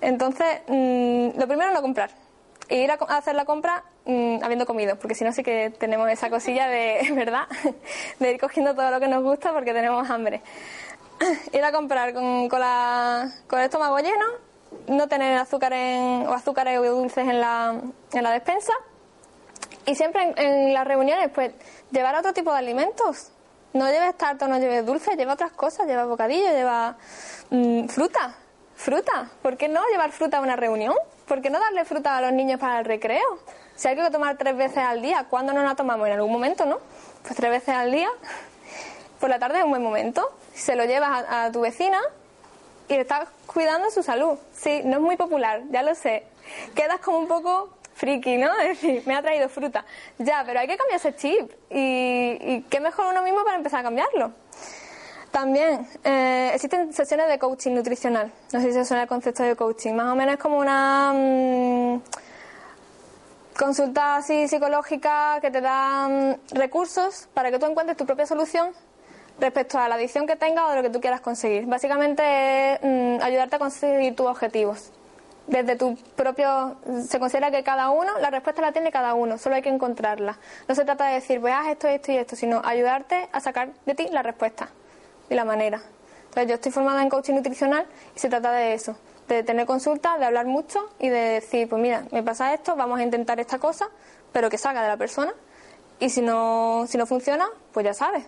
Entonces, 0.00 0.60
mm, 0.68 1.38
lo 1.38 1.46
primero 1.46 1.70
es 1.70 1.74
no 1.74 1.82
comprar. 1.82 2.10
E 2.68 2.82
ir 2.82 2.90
a 2.90 2.94
hacer 2.94 3.34
la 3.34 3.44
compra 3.44 3.84
mm, 4.04 4.42
habiendo 4.42 4.66
comido, 4.66 4.96
porque 4.96 5.14
si 5.14 5.24
no 5.24 5.32
sí 5.32 5.42
que 5.42 5.70
tenemos 5.78 6.08
esa 6.10 6.30
cosilla 6.30 6.68
de, 6.68 7.10
¿verdad? 7.14 7.46
De 8.18 8.32
ir 8.32 8.40
cogiendo 8.40 8.74
todo 8.74 8.90
lo 8.90 9.00
que 9.00 9.08
nos 9.08 9.22
gusta 9.22 9.52
porque 9.52 9.72
tenemos 9.72 10.08
hambre. 10.10 10.42
Ir 11.52 11.64
a 11.64 11.72
comprar 11.72 12.12
con, 12.12 12.48
con, 12.48 12.60
la, 12.60 13.30
con 13.46 13.60
el 13.60 13.66
estómago 13.66 13.98
lleno, 13.98 14.26
no 14.88 15.08
tener 15.08 15.38
azúcar 15.38 15.72
en, 15.72 16.26
o 16.26 16.32
azúcares 16.32 16.78
o 16.78 16.82
dulces 16.82 17.26
en 17.26 17.40
la, 17.40 17.80
en 18.12 18.22
la 18.22 18.30
despensa. 18.30 18.72
Y 19.86 19.94
siempre 19.94 20.22
en, 20.22 20.38
en 20.38 20.74
las 20.74 20.86
reuniones, 20.86 21.30
pues, 21.34 21.52
llevar 21.90 22.16
otro 22.16 22.32
tipo 22.32 22.52
de 22.52 22.58
alimentos. 22.58 23.30
No 23.74 23.90
lleves 23.90 24.16
tarta, 24.16 24.46
no 24.46 24.58
lleves 24.58 24.86
dulce, 24.86 25.16
lleva 25.16 25.32
otras 25.32 25.50
cosas, 25.52 25.86
lleva 25.86 26.04
bocadillo, 26.04 26.48
lleva 26.50 26.96
mm, 27.50 27.86
fruta. 27.88 28.36
Fruta. 28.76 29.30
¿Por 29.42 29.56
qué 29.56 29.68
no 29.68 29.82
llevar 29.90 30.12
fruta 30.12 30.38
a 30.38 30.40
una 30.40 30.56
reunión? 30.56 30.94
¿Por 31.26 31.42
qué 31.42 31.50
no 31.50 31.58
darle 31.58 31.84
fruta 31.84 32.16
a 32.16 32.20
los 32.20 32.32
niños 32.32 32.60
para 32.60 32.78
el 32.78 32.84
recreo? 32.84 33.38
Si 33.74 33.88
hay 33.88 33.96
que 33.96 34.10
tomar 34.10 34.36
tres 34.36 34.56
veces 34.56 34.78
al 34.78 35.02
día, 35.02 35.26
¿cuándo 35.28 35.52
no 35.52 35.62
la 35.62 35.74
tomamos? 35.74 36.06
En 36.06 36.14
algún 36.14 36.32
momento, 36.32 36.64
¿no? 36.64 36.78
Pues 37.22 37.34
tres 37.34 37.50
veces 37.50 37.70
al 37.70 37.90
día. 37.90 38.08
Por 39.18 39.28
la 39.30 39.38
tarde 39.38 39.58
es 39.58 39.64
un 39.64 39.70
buen 39.70 39.82
momento. 39.82 40.30
Se 40.54 40.76
lo 40.76 40.84
llevas 40.84 41.24
a, 41.28 41.44
a 41.44 41.52
tu 41.52 41.60
vecina 41.60 41.98
y 42.88 42.94
le 42.94 43.00
estás 43.00 43.28
cuidando 43.46 43.90
su 43.90 44.02
salud. 44.02 44.38
Sí, 44.52 44.82
no 44.84 44.96
es 44.96 45.02
muy 45.02 45.16
popular, 45.16 45.62
ya 45.70 45.82
lo 45.82 45.94
sé. 45.94 46.26
Quedas 46.74 47.00
como 47.00 47.18
un 47.18 47.26
poco 47.26 47.70
friki, 47.94 48.36
¿no? 48.36 48.50
Es 48.60 48.80
decir, 48.80 49.02
me 49.06 49.14
ha 49.14 49.22
traído 49.22 49.48
fruta. 49.48 49.84
Ya, 50.18 50.42
pero 50.44 50.60
hay 50.60 50.66
que 50.66 50.76
cambiar 50.76 50.98
ese 50.98 51.14
chip. 51.16 51.50
Y, 51.70 52.62
qué 52.68 52.80
mejor 52.80 53.06
uno 53.10 53.22
mismo 53.22 53.44
para 53.44 53.56
empezar 53.56 53.80
a 53.80 53.82
cambiarlo. 53.84 54.32
También 55.30 55.86
eh, 56.04 56.52
existen 56.54 56.92
sesiones 56.92 57.28
de 57.28 57.38
coaching 57.38 57.72
nutricional. 57.72 58.30
No 58.52 58.60
sé 58.60 58.68
si 58.68 58.72
se 58.72 58.84
suena 58.84 59.02
el 59.02 59.08
concepto 59.08 59.42
de 59.42 59.56
coaching. 59.56 59.92
Más 59.94 60.12
o 60.12 60.14
menos 60.14 60.34
es 60.34 60.40
como 60.40 60.58
una 60.58 61.12
mm, 61.12 62.02
consulta 63.58 64.16
así 64.16 64.46
psicológica 64.46 65.38
que 65.40 65.50
te 65.50 65.60
da 65.60 66.08
mm, 66.08 66.56
recursos 66.56 67.28
para 67.34 67.50
que 67.50 67.58
tú 67.58 67.66
encuentres 67.66 67.96
tu 67.96 68.06
propia 68.06 68.26
solución 68.26 68.70
respecto 69.40 69.76
a 69.76 69.88
la 69.88 69.96
adicción 69.96 70.26
que 70.28 70.36
tengas 70.36 70.66
o 70.66 70.70
de 70.70 70.76
lo 70.76 70.82
que 70.82 70.90
tú 70.90 71.00
quieras 71.00 71.20
conseguir. 71.20 71.66
Básicamente 71.66 72.74
es 72.74 72.78
mm, 72.82 73.20
ayudarte 73.20 73.56
a 73.56 73.58
conseguir 73.58 74.14
tus 74.14 74.26
objetivos. 74.26 74.92
Desde 75.46 75.76
tu 75.76 75.96
propio. 76.16 76.76
Se 77.06 77.18
considera 77.18 77.50
que 77.50 77.62
cada 77.62 77.90
uno, 77.90 78.18
la 78.18 78.30
respuesta 78.30 78.62
la 78.62 78.72
tiene 78.72 78.90
cada 78.90 79.14
uno, 79.14 79.36
solo 79.36 79.56
hay 79.56 79.62
que 79.62 79.68
encontrarla. 79.68 80.38
No 80.68 80.74
se 80.74 80.84
trata 80.84 81.06
de 81.08 81.14
decir, 81.14 81.40
pues 81.40 81.52
haz 81.52 81.68
esto, 81.68 81.88
esto 81.88 82.12
y 82.12 82.16
esto, 82.16 82.34
sino 82.36 82.62
ayudarte 82.64 83.28
a 83.30 83.40
sacar 83.40 83.70
de 83.84 83.94
ti 83.94 84.08
la 84.10 84.22
respuesta 84.22 84.70
y 85.28 85.34
la 85.34 85.44
manera. 85.44 85.82
Entonces, 86.24 86.48
yo 86.48 86.54
estoy 86.54 86.72
formada 86.72 87.02
en 87.02 87.10
coaching 87.10 87.34
nutricional 87.34 87.86
y 88.16 88.18
se 88.18 88.28
trata 88.28 88.50
de 88.52 88.74
eso, 88.74 88.96
de 89.28 89.42
tener 89.42 89.66
consultas, 89.66 90.18
de 90.18 90.24
hablar 90.24 90.46
mucho 90.46 90.90
y 90.98 91.08
de 91.08 91.18
decir, 91.18 91.68
pues 91.68 91.80
mira, 91.80 92.04
me 92.10 92.22
pasa 92.22 92.52
esto, 92.54 92.74
vamos 92.74 92.98
a 92.98 93.02
intentar 93.02 93.38
esta 93.38 93.58
cosa, 93.58 93.88
pero 94.32 94.50
que 94.50 94.58
salga 94.58 94.82
de 94.82 94.88
la 94.88 94.96
persona. 94.96 95.32
Y 96.00 96.10
si 96.10 96.22
no, 96.22 96.86
si 96.88 96.98
no 96.98 97.06
funciona, 97.06 97.46
pues 97.72 97.84
ya 97.84 97.94
sabes, 97.94 98.24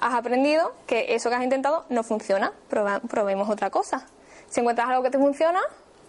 has 0.00 0.14
aprendido 0.14 0.74
que 0.86 1.14
eso 1.14 1.30
que 1.30 1.36
has 1.36 1.42
intentado 1.42 1.86
no 1.88 2.02
funciona, 2.02 2.52
probemos 2.68 3.48
otra 3.48 3.70
cosa. 3.70 4.06
Si 4.48 4.60
encuentras 4.60 4.88
algo 4.88 5.02
que 5.02 5.10
te 5.10 5.18
funciona, 5.18 5.60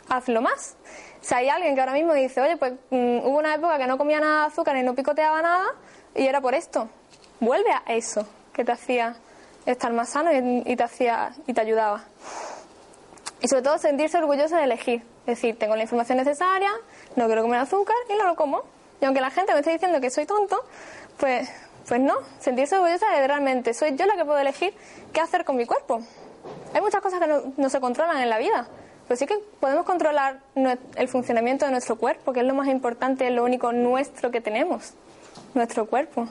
hazlo 0.10 0.42
más. 0.42 0.76
Si 1.22 1.34
hay 1.34 1.50
alguien 1.50 1.76
que 1.76 1.82
ahora 1.82 1.94
mismo 1.94 2.14
dice, 2.14 2.42
oye, 2.42 2.58
pues 2.58 2.74
mm, 2.90 3.20
hubo 3.20 3.38
una 3.38 3.56
época 3.56 3.78
que 3.78 3.88
no 3.88 3.98
comía 3.98 4.20
nada 4.20 4.42
de 4.42 4.48
azúcar 4.48 4.78
y 4.78 4.84
no 4.84 4.96
picoteaba 4.96 5.42
nada, 5.42 5.66
y 6.16 6.26
era 6.26 6.42
por 6.42 6.56
esto, 6.56 6.90
vuelve 7.40 7.72
a 7.72 7.84
eso 7.88 8.26
que 8.54 8.64
te 8.64 8.72
hacía 8.72 9.16
estar 9.66 9.92
más 9.94 10.10
sano 10.10 10.32
y, 10.34 10.76
te 10.76 10.84
hacía 10.84 11.32
y 11.48 11.54
te 11.54 11.62
ayudaba. 11.62 12.04
Y 13.42 13.48
sobre 13.48 13.62
todo 13.62 13.78
sentirse 13.78 14.18
orgulloso 14.18 14.56
de 14.56 14.64
elegir. 14.64 15.02
Es 15.22 15.38
decir, 15.38 15.58
tengo 15.58 15.76
la 15.76 15.84
información 15.84 16.18
necesaria, 16.18 16.72
no 17.16 17.28
quiero 17.28 17.44
comer 17.44 17.60
azúcar 17.60 17.96
y 18.10 18.16
no 18.16 18.26
lo 18.26 18.36
como. 18.36 18.64
Y 19.00 19.06
aunque 19.06 19.22
la 19.22 19.30
gente 19.30 19.54
me 19.54 19.60
esté 19.60 19.72
diciendo 19.72 20.02
que 20.02 20.10
soy 20.10 20.26
tonto, 20.26 20.62
pues, 21.18 21.50
pues 21.88 22.02
no. 22.02 22.16
Sentirse 22.40 22.76
orgullosa 22.76 23.10
de 23.12 23.28
realmente 23.28 23.74
soy 23.74 23.96
yo 23.96 24.06
la 24.06 24.16
que 24.16 24.26
puedo 24.26 24.40
elegir 24.40 24.74
qué 25.14 25.22
hacer 25.22 25.46
con 25.46 25.56
mi 25.56 25.66
cuerpo. 25.66 26.02
Hay 26.74 26.82
muchas 26.82 27.02
cosas 27.02 27.20
que 27.20 27.52
no 27.56 27.70
se 27.70 27.80
controlan 27.80 28.18
en 28.18 28.30
la 28.30 28.40
vida, 28.40 28.68
pero 29.10 29.18
sí 29.18 29.26
que 29.26 29.40
podemos 29.60 29.88
controlar 29.88 30.40
el 30.96 31.08
funcionamiento 31.08 31.66
de 31.66 31.72
nuestro 31.72 31.96
cuerpo, 31.96 32.32
que 32.32 32.42
es 32.42 32.46
lo 32.46 32.54
más 32.54 32.68
importante, 32.68 33.28
es 33.28 33.34
lo 33.34 33.44
único 33.44 33.72
nuestro 33.72 34.30
que 34.30 34.40
tenemos, 34.40 34.94
nuestro 35.56 35.88
cuerpo. 35.88 36.28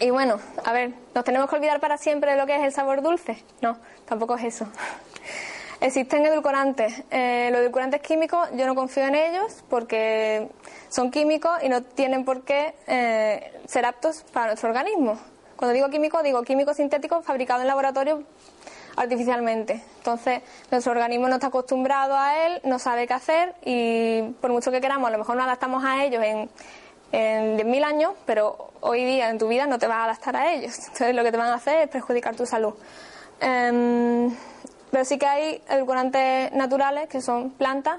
Y 0.00 0.10
bueno, 0.10 0.40
a 0.64 0.72
ver, 0.72 0.94
¿nos 1.14 1.22
tenemos 1.22 1.48
que 1.48 1.54
olvidar 1.54 1.78
para 1.78 1.96
siempre 1.96 2.32
de 2.32 2.36
lo 2.36 2.46
que 2.46 2.56
es 2.56 2.62
el 2.64 2.72
sabor 2.72 3.02
dulce? 3.02 3.40
No, 3.60 3.78
tampoco 4.04 4.34
es 4.34 4.42
eso. 4.42 4.66
Existen 5.80 6.26
edulcorantes. 6.26 7.04
Eh, 7.12 7.50
los 7.52 7.60
edulcorantes 7.60 8.00
químicos 8.00 8.48
yo 8.56 8.66
no 8.66 8.74
confío 8.74 9.04
en 9.06 9.14
ellos 9.14 9.62
porque 9.70 10.48
son 10.88 11.12
químicos 11.12 11.52
y 11.62 11.68
no 11.68 11.84
tienen 11.84 12.24
por 12.24 12.42
qué 12.42 12.74
eh, 12.88 13.60
ser 13.68 13.86
aptos 13.86 14.24
para 14.32 14.46
nuestro 14.46 14.70
organismo. 14.70 15.20
Cuando 15.54 15.72
digo 15.72 15.88
químico, 15.88 16.20
digo 16.24 16.42
químico 16.42 16.74
sintético 16.74 17.22
fabricado 17.22 17.60
en 17.60 17.68
laboratorio 17.68 18.24
artificialmente. 18.96 19.82
Entonces, 19.98 20.42
nuestro 20.70 20.92
organismo 20.92 21.28
no 21.28 21.34
está 21.34 21.48
acostumbrado 21.48 22.16
a 22.16 22.46
él, 22.46 22.60
no 22.64 22.78
sabe 22.78 23.06
qué 23.06 23.14
hacer 23.14 23.54
y 23.64 24.22
por 24.40 24.50
mucho 24.50 24.70
que 24.70 24.80
queramos, 24.80 25.08
a 25.08 25.12
lo 25.12 25.18
mejor 25.18 25.36
nos 25.36 25.46
adaptamos 25.46 25.84
a 25.84 26.04
ellos 26.04 26.22
en, 26.22 26.50
en 27.12 27.58
10.000 27.58 27.84
años, 27.84 28.12
pero 28.26 28.70
hoy 28.80 29.04
día 29.04 29.30
en 29.30 29.38
tu 29.38 29.48
vida 29.48 29.66
no 29.66 29.78
te 29.78 29.86
vas 29.86 29.98
a 29.98 30.04
adaptar 30.04 30.36
a 30.36 30.52
ellos. 30.52 30.78
Entonces, 30.78 31.14
lo 31.14 31.22
que 31.22 31.30
te 31.30 31.36
van 31.36 31.50
a 31.50 31.54
hacer 31.54 31.78
es 31.78 31.88
perjudicar 31.88 32.34
tu 32.34 32.46
salud. 32.46 32.74
Em, 33.40 34.34
pero 34.90 35.04
sí 35.04 35.18
que 35.18 35.26
hay 35.26 35.62
edulcorantes 35.68 36.52
naturales 36.52 37.08
que 37.08 37.20
son 37.20 37.50
plantas 37.50 37.98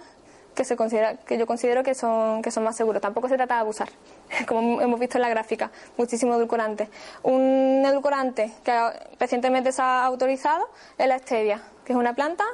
que 0.55 0.63
se 0.63 0.75
considera 0.75 1.15
que 1.17 1.37
yo 1.37 1.47
considero 1.47 1.83
que 1.83 1.95
son 1.95 2.41
que 2.41 2.51
son 2.51 2.63
más 2.63 2.75
seguros. 2.75 3.01
Tampoco 3.01 3.27
se 3.29 3.35
trata 3.35 3.55
de 3.55 3.59
abusar, 3.61 3.89
como 4.47 4.81
hemos 4.81 4.99
visto 4.99 5.17
en 5.17 5.23
la 5.23 5.29
gráfica, 5.29 5.71
muchísimos 5.97 6.37
edulcorantes. 6.37 6.89
Un 7.23 7.83
edulcorante 7.85 8.51
que 8.63 8.73
recientemente 9.19 9.71
se 9.71 9.81
ha 9.81 10.05
autorizado 10.05 10.69
es 10.97 11.07
la 11.07 11.19
stevia, 11.19 11.61
que 11.85 11.93
es 11.93 11.97
una 11.97 12.13
planta 12.13 12.45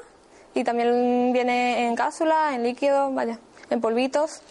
y 0.54 0.64
también 0.64 1.32
viene 1.34 1.88
en 1.88 1.96
cápsulas, 1.96 2.54
en 2.54 2.64
líquidos, 2.64 3.14
vaya, 3.14 3.40
en 3.70 3.82
polvitos 3.82 4.42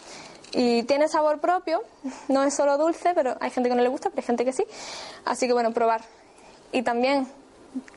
y 0.51 0.83
tiene 0.83 1.07
sabor 1.07 1.39
propio, 1.39 1.83
no 2.27 2.43
es 2.43 2.53
solo 2.53 2.77
dulce, 2.77 3.13
pero 3.13 3.37
hay 3.39 3.51
gente 3.51 3.69
que 3.69 3.75
no 3.75 3.81
le 3.81 3.89
gusta, 3.89 4.09
pero 4.09 4.21
hay 4.21 4.25
gente 4.25 4.45
que 4.45 4.53
sí. 4.53 4.63
Así 5.25 5.47
que 5.47 5.53
bueno, 5.53 5.71
probar. 5.73 6.01
Y 6.71 6.83
también 6.83 7.27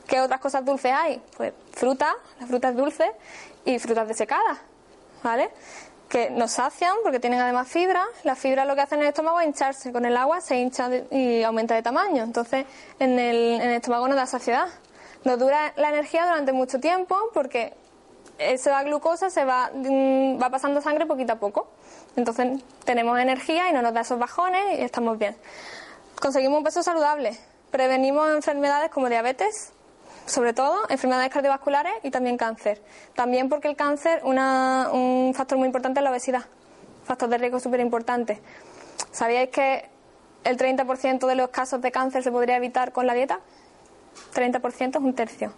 ¿Qué 0.07 0.19
otras 0.19 0.39
cosas 0.39 0.63
dulces 0.65 0.91
hay? 0.93 1.21
Pues 1.37 1.53
fruta, 1.71 2.15
las 2.39 2.47
frutas 2.47 2.75
dulces 2.75 3.09
y 3.65 3.79
frutas 3.79 4.07
desecadas, 4.07 4.59
¿vale? 5.23 5.49
Que 6.09 6.29
nos 6.29 6.51
sacian 6.51 6.95
porque 7.03 7.19
tienen 7.19 7.39
además 7.39 7.67
fibra. 7.67 8.05
Las 8.23 8.37
fibras 8.37 8.67
lo 8.67 8.75
que 8.75 8.81
hacen 8.81 8.99
en 8.99 9.03
el 9.03 9.09
estómago 9.09 9.39
es 9.39 9.47
hincharse. 9.47 9.91
Con 9.91 10.05
el 10.05 10.15
agua 10.15 10.41
se 10.41 10.57
hincha 10.57 10.89
y 11.09 11.41
aumenta 11.43 11.73
de 11.73 11.81
tamaño. 11.81 12.23
Entonces, 12.23 12.65
en 12.99 13.17
el, 13.17 13.61
en 13.61 13.69
el 13.69 13.75
estómago 13.75 14.07
nos 14.07 14.17
da 14.17 14.25
saciedad. 14.25 14.67
Nos 15.23 15.39
dura 15.39 15.73
la 15.77 15.89
energía 15.89 16.25
durante 16.25 16.51
mucho 16.53 16.79
tiempo 16.79 17.17
porque 17.33 17.73
esa 18.37 18.83
glucosa 18.83 19.29
se 19.29 19.45
va, 19.45 19.71
mm, 19.73 20.41
va 20.41 20.49
pasando 20.49 20.81
sangre 20.81 21.05
poquito 21.05 21.33
a 21.33 21.35
poco. 21.37 21.67
Entonces, 22.15 22.61
tenemos 22.83 23.19
energía 23.19 23.69
y 23.69 23.73
no 23.73 23.81
nos 23.81 23.93
da 23.93 24.01
esos 24.01 24.19
bajones 24.19 24.79
y 24.79 24.83
estamos 24.83 25.17
bien. 25.17 25.35
Conseguimos 26.21 26.59
un 26.59 26.63
peso 26.63 26.83
saludable. 26.83 27.37
Prevenimos 27.71 28.29
enfermedades 28.29 28.91
como 28.91 29.09
diabetes, 29.09 29.72
sobre 30.25 30.53
todo 30.53 30.89
enfermedades 30.89 31.31
cardiovasculares 31.31 31.93
y 32.03 32.11
también 32.11 32.37
cáncer. 32.37 32.81
También 33.15 33.49
porque 33.49 33.67
el 33.67 33.75
cáncer, 33.75 34.21
una, 34.23 34.89
un 34.91 35.33
factor 35.35 35.57
muy 35.57 35.67
importante 35.67 35.99
es 35.99 36.03
la 36.03 36.11
obesidad, 36.11 36.45
factor 37.03 37.29
de 37.29 37.37
riesgo 37.37 37.59
súper 37.59 37.79
importante. 37.79 38.41
¿Sabíais 39.11 39.49
que 39.49 39.89
el 40.43 40.57
30% 40.57 41.27
de 41.27 41.35
los 41.35 41.49
casos 41.49 41.81
de 41.81 41.91
cáncer 41.91 42.23
se 42.23 42.31
podría 42.31 42.57
evitar 42.57 42.91
con 42.91 43.07
la 43.07 43.13
dieta? 43.13 43.39
30% 44.33 44.89
es 44.89 44.95
un 44.95 45.13
tercio. 45.13 45.53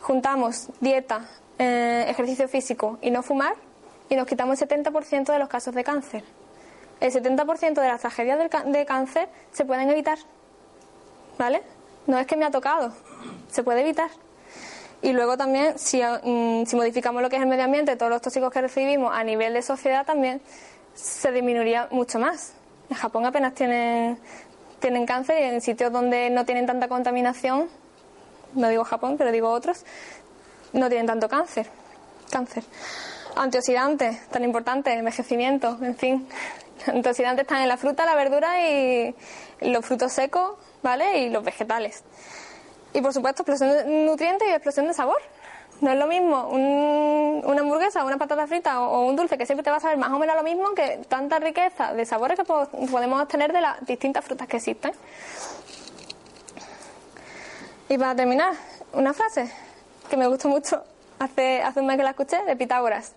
Juntamos 0.00 0.68
dieta, 0.80 1.28
eh, 1.58 2.06
ejercicio 2.08 2.48
físico 2.48 2.98
y 3.00 3.10
no 3.10 3.22
fumar 3.22 3.54
y 4.08 4.16
nos 4.16 4.26
quitamos 4.26 4.60
el 4.60 4.68
70% 4.68 5.32
de 5.32 5.38
los 5.38 5.48
casos 5.48 5.74
de 5.74 5.84
cáncer. 5.84 6.24
El 7.00 7.12
70% 7.12 7.80
de 7.80 7.88
las 7.88 8.00
tragedias 8.00 8.38
de 8.66 8.86
cáncer 8.86 9.28
se 9.52 9.64
pueden 9.64 9.90
evitar. 9.90 10.18
¿Vale? 11.38 11.62
No 12.06 12.18
es 12.18 12.26
que 12.26 12.36
me 12.36 12.44
ha 12.44 12.50
tocado, 12.50 12.92
se 13.52 13.62
puede 13.62 13.82
evitar. 13.82 14.10
Y 15.02 15.12
luego 15.12 15.36
también, 15.36 15.78
si, 15.78 16.00
mm, 16.00 16.64
si 16.64 16.76
modificamos 16.76 17.22
lo 17.22 17.28
que 17.28 17.36
es 17.36 17.42
el 17.42 17.48
medio 17.48 17.64
ambiente, 17.64 17.96
todos 17.96 18.10
los 18.10 18.22
tóxicos 18.22 18.52
que 18.52 18.60
recibimos 18.60 19.12
a 19.12 19.22
nivel 19.24 19.52
de 19.52 19.62
sociedad 19.62 20.06
también 20.06 20.40
se 20.94 21.32
disminuiría 21.32 21.88
mucho 21.90 22.18
más. 22.18 22.54
En 22.88 22.96
Japón 22.96 23.26
apenas 23.26 23.54
tienen, 23.54 24.18
tienen 24.78 25.04
cáncer 25.06 25.40
y 25.40 25.44
en 25.44 25.60
sitios 25.60 25.92
donde 25.92 26.30
no 26.30 26.44
tienen 26.44 26.66
tanta 26.66 26.88
contaminación, 26.88 27.68
no 28.54 28.68
digo 28.68 28.84
Japón, 28.84 29.16
pero 29.18 29.32
digo 29.32 29.50
otros, 29.50 29.84
no 30.72 30.88
tienen 30.88 31.06
tanto 31.06 31.28
cáncer. 31.28 31.66
Cáncer. 32.30 32.64
Antioxidantes, 33.34 34.28
tan 34.28 34.44
importantes, 34.44 34.94
envejecimiento, 34.94 35.78
en 35.82 35.96
fin. 35.96 36.28
Antioxidantes 36.86 37.42
están 37.42 37.62
en 37.62 37.68
la 37.68 37.76
fruta, 37.76 38.04
la 38.04 38.14
verdura 38.14 38.68
y 38.68 39.14
los 39.62 39.84
frutos 39.84 40.12
secos, 40.12 40.52
¿vale? 40.82 41.20
Y 41.20 41.30
los 41.30 41.42
vegetales. 41.42 42.04
Y 42.94 43.00
por 43.00 43.12
supuesto, 43.12 43.42
explosión 43.42 43.70
de 43.70 43.84
nutrientes 44.06 44.46
y 44.48 44.50
explosión 44.52 44.86
de 44.86 44.94
sabor. 44.94 45.16
No 45.80 45.90
es 45.90 45.98
lo 45.98 46.06
mismo 46.06 46.48
un- 46.48 47.42
una 47.44 47.60
hamburguesa, 47.62 48.04
una 48.04 48.16
patata 48.18 48.46
frita 48.46 48.80
o, 48.82 49.04
un 49.06 49.16
dulce 49.16 49.36
que 49.36 49.46
siempre 49.46 49.64
te 49.64 49.70
va 49.70 49.78
a 49.78 49.80
saber 49.80 49.96
más 49.98 50.10
o 50.12 50.18
menos 50.18 50.36
lo 50.36 50.42
mismo 50.44 50.70
que 50.74 50.98
tanta 51.08 51.38
riqueza 51.40 51.92
de 51.92 52.04
sabores 52.06 52.38
que 52.38 52.44
po- 52.44 52.68
podemos 52.90 53.20
obtener 53.20 53.52
de 53.52 53.60
las 53.60 53.84
distintas 53.84 54.24
frutas 54.24 54.46
que 54.46 54.58
existen. 54.58 54.92
Y 57.88 57.98
para 57.98 58.14
terminar, 58.14 58.52
una 58.92 59.12
frase 59.12 59.50
que 60.08 60.16
me 60.16 60.26
gustó 60.28 60.48
mucho 60.48 60.84
hace, 61.18 61.62
hace 61.62 61.80
un 61.80 61.86
mes 61.86 61.96
que 61.96 62.04
la 62.04 62.10
escuché 62.10 62.42
de 62.44 62.54
Pitágoras. 62.56 63.12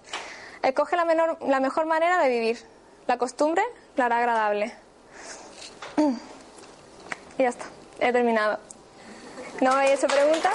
Escoge 0.64 0.96
la, 0.96 1.06
menor, 1.06 1.38
la 1.48 1.60
mejor 1.60 1.86
manera 1.86 2.20
de 2.24 2.30
vivir. 2.30 2.60
La 3.08 3.18
costumbre 3.18 3.62
la 3.96 4.06
hará 4.06 4.18
agradable. 4.20 4.74
Y 7.38 7.44
ya 7.44 7.50
está, 7.50 7.66
he 8.00 8.14
terminado. 8.14 8.60
¿No 9.62 9.72
me 9.72 9.82
habéis 9.82 10.00
hecho 10.04 10.08
preguntas? 10.08 10.54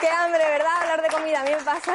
Qué 0.00 0.08
hambre, 0.08 0.38
¿verdad? 0.38 0.72
Hablar 0.80 1.02
de 1.02 1.08
comida, 1.08 1.40
a 1.40 1.44
mí 1.44 1.50
me 1.50 1.62
pasa. 1.62 1.94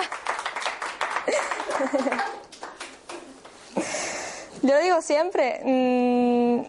Yo 4.62 4.74
lo 4.76 4.80
digo 4.80 5.02
siempre. 5.02 5.62
mm, 5.64 6.62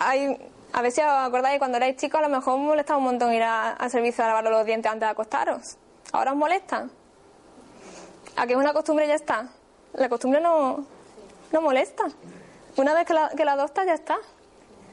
hay, 0.00 0.50
a 0.72 0.82
ver 0.82 0.92
si 0.92 1.00
os 1.00 1.06
acordáis, 1.08 1.58
cuando 1.58 1.76
erais 1.78 1.96
chicos 1.96 2.18
a 2.18 2.22
lo 2.22 2.28
mejor 2.28 2.54
os 2.54 2.60
molestaba 2.60 2.98
un 2.98 3.04
montón 3.04 3.32
ir 3.32 3.42
a- 3.42 3.70
al 3.72 3.90
servicio 3.90 4.24
a 4.24 4.28
lavar 4.28 4.44
los 4.44 4.64
dientes 4.66 4.90
antes 4.90 5.06
de 5.06 5.10
acostaros. 5.10 5.76
¿Ahora 6.12 6.32
os 6.32 6.36
molesta? 6.36 6.88
¿A 8.36 8.46
que 8.46 8.52
es 8.52 8.58
una 8.58 8.72
costumbre 8.72 9.06
ya 9.06 9.14
está? 9.14 9.46
La 9.94 10.08
costumbre 10.08 10.40
no, 10.40 10.84
no 11.52 11.60
molesta. 11.60 12.04
Una 12.76 12.94
vez 12.94 13.06
que 13.06 13.14
la, 13.14 13.30
que 13.30 13.44
la 13.44 13.52
adoptas 13.52 13.86
ya 13.86 13.94
está. 13.94 14.16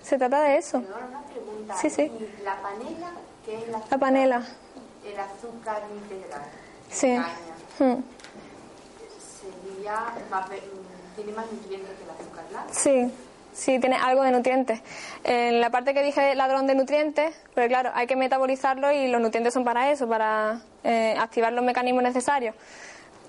Se 0.05 0.19
trata 0.19 0.43
de 0.43 0.57
eso. 0.57 0.77
Una 0.77 1.23
pregunta. 1.23 1.75
Sí, 1.77 1.89
sí. 1.89 2.03
¿Y 2.03 2.43
la 2.43 2.61
panela, 2.61 3.11
qué 3.43 3.57
es 3.57 3.67
la 3.69 3.81
La 3.89 3.97
panela. 3.97 4.43
El 5.03 5.19
azúcar 5.19 5.81
integral. 5.91 6.41
Sí. 6.91 7.15
Caña. 7.15 7.95
Mm. 7.95 8.03
Sería 9.41 10.13
más, 10.29 10.45
tiene 11.15 11.31
más 11.31 11.51
nutrientes 11.51 11.89
que 11.97 12.03
el 12.03 12.09
azúcar 12.11 12.45
blanca. 12.51 12.67
Sí, 12.71 13.11
sí, 13.53 13.79
tiene 13.79 13.95
algo 13.95 14.21
de 14.21 14.31
nutrientes. 14.31 14.81
En 15.23 15.59
la 15.59 15.71
parte 15.71 15.95
que 15.95 16.03
dije 16.03 16.35
ladrón 16.35 16.67
de 16.67 16.75
nutrientes, 16.75 17.35
pues 17.55 17.67
claro, 17.67 17.89
hay 17.95 18.05
que 18.05 18.15
metabolizarlo 18.15 18.91
y 18.91 19.07
los 19.07 19.19
nutrientes 19.19 19.55
son 19.55 19.63
para 19.63 19.89
eso, 19.91 20.07
para 20.07 20.61
eh, 20.83 21.15
activar 21.19 21.51
los 21.51 21.65
mecanismos 21.65 22.03
necesarios. 22.03 22.53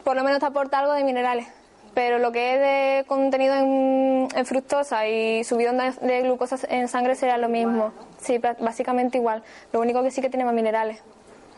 Por 0.05 0.14
lo 0.14 0.22
menos 0.22 0.41
te 0.41 0.47
aporta 0.47 0.79
algo 0.81 0.93
de 0.93 1.05
minerales. 1.05 1.49
Pero 1.97 2.19
lo 2.19 2.31
que 2.31 2.53
es 2.55 2.61
de 2.61 3.05
contenido 3.09 3.55
en, 3.55 4.29
en 4.35 4.45
fructosa 4.45 5.07
y 5.09 5.43
subidón 5.45 5.79
de, 5.79 5.93
de 5.93 6.21
glucosa 6.21 6.59
en 6.69 6.89
sangre 6.89 7.15
será 7.15 7.39
lo 7.39 7.49
mismo. 7.49 7.91
Sí, 8.21 8.37
básicamente 8.61 9.17
igual. 9.17 9.43
Lo 9.73 9.81
único 9.81 10.03
que 10.03 10.11
sí 10.11 10.21
que 10.21 10.29
tiene 10.29 10.45
más 10.45 10.53
minerales. 10.53 10.99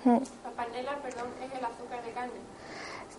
La 0.04 0.50
panela, 0.56 0.92
perdón, 1.02 1.26
es 1.44 1.58
el 1.58 1.64
azúcar 1.64 2.04
de 2.04 2.12
caña. 2.12 2.30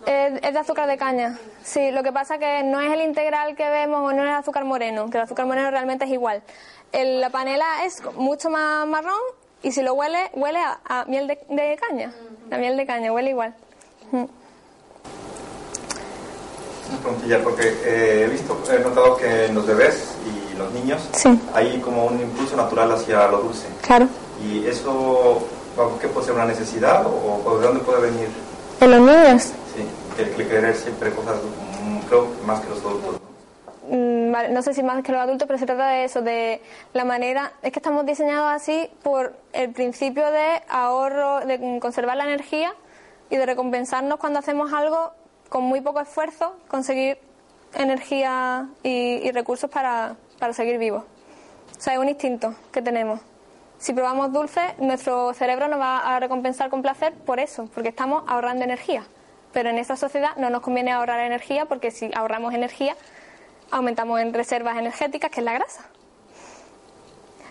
Es, 0.06 0.42
es 0.42 0.52
de 0.54 0.58
azúcar 0.58 0.86
de 0.88 0.96
caña. 0.96 1.38
Sí, 1.62 1.90
lo 1.90 2.02
que 2.02 2.10
pasa 2.10 2.38
que 2.38 2.62
no 2.62 2.80
es 2.80 2.90
el 2.90 3.02
integral 3.02 3.54
que 3.54 3.68
vemos 3.68 4.00
o 4.00 4.14
no 4.14 4.22
es 4.22 4.30
el 4.30 4.36
azúcar 4.36 4.64
moreno, 4.64 5.10
que 5.10 5.18
el 5.18 5.24
azúcar 5.24 5.44
moreno 5.44 5.70
realmente 5.70 6.06
es 6.06 6.10
igual. 6.10 6.42
El- 6.92 7.20
la 7.20 7.28
panela 7.28 7.84
es 7.84 8.02
mucho 8.14 8.48
más 8.48 8.86
marrón 8.86 9.20
y 9.62 9.72
si 9.72 9.82
lo 9.82 9.92
huele, 9.92 10.30
huele 10.32 10.58
a, 10.60 10.80
a 10.86 11.04
miel 11.04 11.26
de, 11.26 11.38
de 11.50 11.76
caña. 11.76 12.14
La 12.48 12.56
miel 12.56 12.78
de 12.78 12.86
caña 12.86 13.12
huele 13.12 13.28
igual. 13.28 13.54
Una 16.90 16.98
preguntilla, 17.00 17.42
porque 17.42 17.62
eh, 17.84 18.24
he 18.24 18.28
visto, 18.28 18.58
he 18.72 18.78
notado 18.80 19.16
que 19.16 19.46
en 19.46 19.54
los 19.54 19.66
bebés 19.66 20.14
y 20.26 20.58
los 20.58 20.72
niños 20.72 21.00
Sí. 21.12 21.40
hay 21.54 21.78
como 21.80 22.06
un 22.06 22.20
impulso 22.20 22.56
natural 22.56 22.92
hacia 22.92 23.28
lo 23.28 23.38
dulce. 23.42 23.66
Claro. 23.82 24.06
¿Y 24.44 24.66
eso 24.66 25.46
qué 26.00 26.08
puede 26.08 26.26
ser 26.26 26.34
una 26.34 26.44
necesidad 26.46 27.06
o, 27.06 27.42
o 27.44 27.58
de 27.58 27.66
dónde 27.66 27.80
puede 27.84 28.02
venir? 28.10 28.28
En 28.80 28.90
los 28.90 29.00
niños. 29.00 29.42
Sí, 29.74 29.84
que, 30.16 30.30
que 30.30 30.46
querer 30.48 30.74
siempre 30.74 31.10
cosas, 31.12 31.36
mm, 31.84 31.98
creo 32.08 32.26
más 32.46 32.60
que 32.60 32.68
los 32.70 32.78
adultos. 32.80 33.20
¿no? 33.88 33.96
Mm, 33.96 34.32
vale, 34.32 34.48
no 34.50 34.62
sé 34.62 34.74
si 34.74 34.82
más 34.82 35.02
que 35.02 35.12
los 35.12 35.20
adultos, 35.20 35.46
pero 35.46 35.58
se 35.58 35.66
trata 35.66 35.88
de 35.88 36.04
eso, 36.04 36.22
de 36.22 36.60
la 36.92 37.04
manera, 37.04 37.52
es 37.62 37.72
que 37.72 37.78
estamos 37.78 38.04
diseñados 38.06 38.50
así 38.52 38.88
por 39.02 39.32
el 39.52 39.70
principio 39.70 40.30
de 40.30 40.62
ahorro, 40.68 41.40
de 41.46 41.78
conservar 41.80 42.16
la 42.16 42.24
energía 42.24 42.72
y 43.30 43.36
de 43.36 43.46
recompensarnos 43.46 44.18
cuando 44.18 44.38
hacemos 44.38 44.72
algo 44.72 45.12
con 45.50 45.64
muy 45.64 45.82
poco 45.82 46.00
esfuerzo, 46.00 46.56
conseguir 46.68 47.18
energía 47.74 48.68
y, 48.82 49.30
recursos 49.32 49.68
para, 49.68 50.16
para 50.38 50.54
seguir 50.54 50.78
vivos. 50.78 51.04
O 51.76 51.80
sea, 51.80 51.92
es 51.92 51.98
un 51.98 52.08
instinto 52.08 52.54
que 52.72 52.80
tenemos. 52.80 53.20
Si 53.78 53.92
probamos 53.92 54.32
dulce, 54.32 54.60
nuestro 54.78 55.34
cerebro 55.34 55.68
nos 55.68 55.80
va 55.80 55.98
a 55.98 56.20
recompensar 56.20 56.70
con 56.70 56.82
placer 56.82 57.12
por 57.12 57.40
eso, 57.40 57.68
porque 57.74 57.88
estamos 57.88 58.24
ahorrando 58.26 58.64
energía. 58.64 59.04
Pero 59.52 59.70
en 59.70 59.78
esta 59.78 59.96
sociedad 59.96 60.36
no 60.36 60.50
nos 60.50 60.60
conviene 60.60 60.92
ahorrar 60.92 61.20
energía 61.20 61.66
porque 61.66 61.90
si 61.90 62.10
ahorramos 62.14 62.54
energía, 62.54 62.96
aumentamos 63.70 64.20
en 64.20 64.32
reservas 64.32 64.78
energéticas, 64.78 65.30
que 65.30 65.40
es 65.40 65.44
la 65.44 65.54
grasa. 65.54 65.88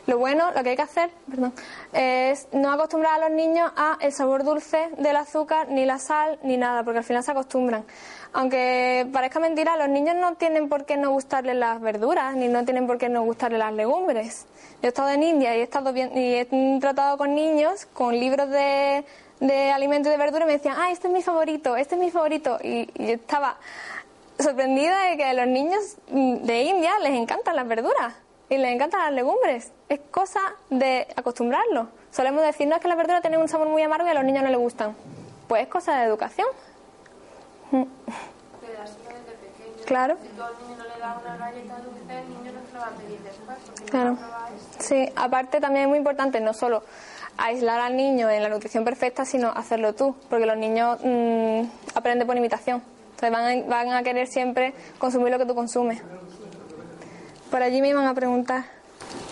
Lo 0.10 0.18
bueno, 0.18 0.50
lo 0.56 0.64
que 0.64 0.72
hay 0.72 0.76
que 0.76 0.82
hacer, 0.82 1.12
perdón, 1.30 1.54
es 1.94 2.48
no 2.52 2.72
acostumbrar 2.72 3.22
a 3.22 3.30
los 3.30 3.38
niños 3.38 3.72
a 3.76 3.96
el 4.02 4.12
sabor 4.12 4.44
dulce 4.44 4.90
del 4.98 5.16
azúcar, 5.16 5.70
ni 5.70 5.86
la 5.86 6.00
sal, 6.00 6.40
ni 6.42 6.58
nada, 6.58 6.84
porque 6.84 6.98
al 6.98 7.04
final 7.04 7.24
se 7.24 7.30
acostumbran. 7.30 7.86
Aunque 8.34 9.08
parezca 9.14 9.40
mentira, 9.40 9.78
los 9.78 9.88
niños 9.88 10.16
no 10.16 10.34
tienen 10.34 10.68
por 10.68 10.86
qué 10.86 10.98
no 10.98 11.12
gustarles 11.12 11.58
las 11.58 11.80
verduras, 11.80 12.36
ni 12.36 12.48
no 12.48 12.66
tienen 12.66 12.88
por 12.88 12.98
qué 12.98 13.08
no 13.08 13.22
gustarles 13.22 13.60
las 13.60 13.72
legumbres. 13.72 14.48
Yo 14.82 14.88
he 14.88 14.88
estado 14.88 15.10
en 15.10 15.22
India 15.22 15.56
y 15.56 15.60
he 15.60 15.64
estado 15.64 15.94
bien, 15.94 16.18
y 16.18 16.34
he 16.38 16.80
tratado 16.80 17.16
con 17.20 17.36
niños 17.36 17.86
con 17.94 18.20
libros 18.20 18.50
de, 18.50 19.06
de 19.42 19.72
alimentos 19.72 20.10
y 20.10 20.14
de 20.14 20.18
verduras 20.18 20.46
y 20.46 20.48
me 20.48 20.54
decían, 20.54 20.76
ah, 20.80 20.90
este 20.90 21.06
es 21.06 21.14
mi 21.14 21.22
favorito, 21.22 21.76
este 21.76 21.94
es 21.94 22.02
mi 22.02 22.10
favorito. 22.10 22.58
Y, 22.64 22.90
y 22.96 23.12
estaba 23.12 23.58
sorprendida 24.40 25.04
de 25.04 25.18
que 25.18 25.26
a 25.26 25.34
los 25.34 25.46
niños 25.46 25.98
de 26.08 26.64
India 26.64 26.98
les 27.04 27.14
encantan 27.14 27.56
las 27.56 27.68
verduras 27.68 28.16
y 28.50 28.58
les 28.58 28.74
encantan 28.74 29.02
las 29.02 29.14
legumbres. 29.14 29.72
Es 29.88 30.00
cosa 30.12 30.40
de 30.70 31.08
acostumbrarlos. 31.16 31.88
Solemos 32.12 32.42
decir, 32.42 32.68
no 32.68 32.76
es 32.76 32.82
que 32.82 32.88
las 32.88 32.98
verduras 32.98 33.22
tienen 33.22 33.40
un 33.40 33.48
sabor 33.48 33.68
muy 33.68 33.82
amargo 33.82 34.08
y 34.08 34.10
a 34.10 34.14
los 34.16 34.24
niños 34.24 34.44
no 34.44 34.50
les 34.50 34.60
gustan. 34.60 34.96
Pues 35.48 35.64
es 35.64 35.68
cosa 35.68 35.98
de 35.98 36.06
educación. 36.06 36.48
Claro. 39.86 40.18
Si 40.22 40.28
niño 40.28 40.78
no 40.78 40.84
le 40.84 40.94
una 41.24 41.50
el 41.50 42.30
niño 42.30 42.52
no 42.52 43.90
Claro. 43.90 44.18
Sí, 44.78 45.12
aparte 45.16 45.60
también 45.60 45.86
es 45.86 45.90
muy 45.90 45.98
importante 45.98 46.40
no 46.40 46.54
solo 46.54 46.84
aislar 47.38 47.80
al 47.80 47.96
niño 47.96 48.30
en 48.30 48.44
la 48.44 48.50
nutrición 48.50 48.84
perfecta, 48.84 49.26
sino 49.26 49.50
hacerlo 49.50 49.94
tú, 49.94 50.16
porque 50.30 50.46
los 50.46 50.58
niños 50.58 51.00
mm, 51.04 51.62
aprenden 51.96 52.28
por 52.28 52.38
imitación. 52.38 52.84
Entonces 53.12 53.32
van 53.32 53.46
a, 53.46 53.68
van 53.68 53.94
a 53.94 54.04
querer 54.04 54.28
siempre 54.28 54.74
consumir 54.98 55.32
lo 55.32 55.40
que 55.40 55.46
tú 55.46 55.56
consumes. 55.56 56.02
Por 57.50 57.62
allí 57.64 57.82
me 57.82 57.90
iban 57.90 58.06
a 58.08 58.14
preguntar. 58.14 58.64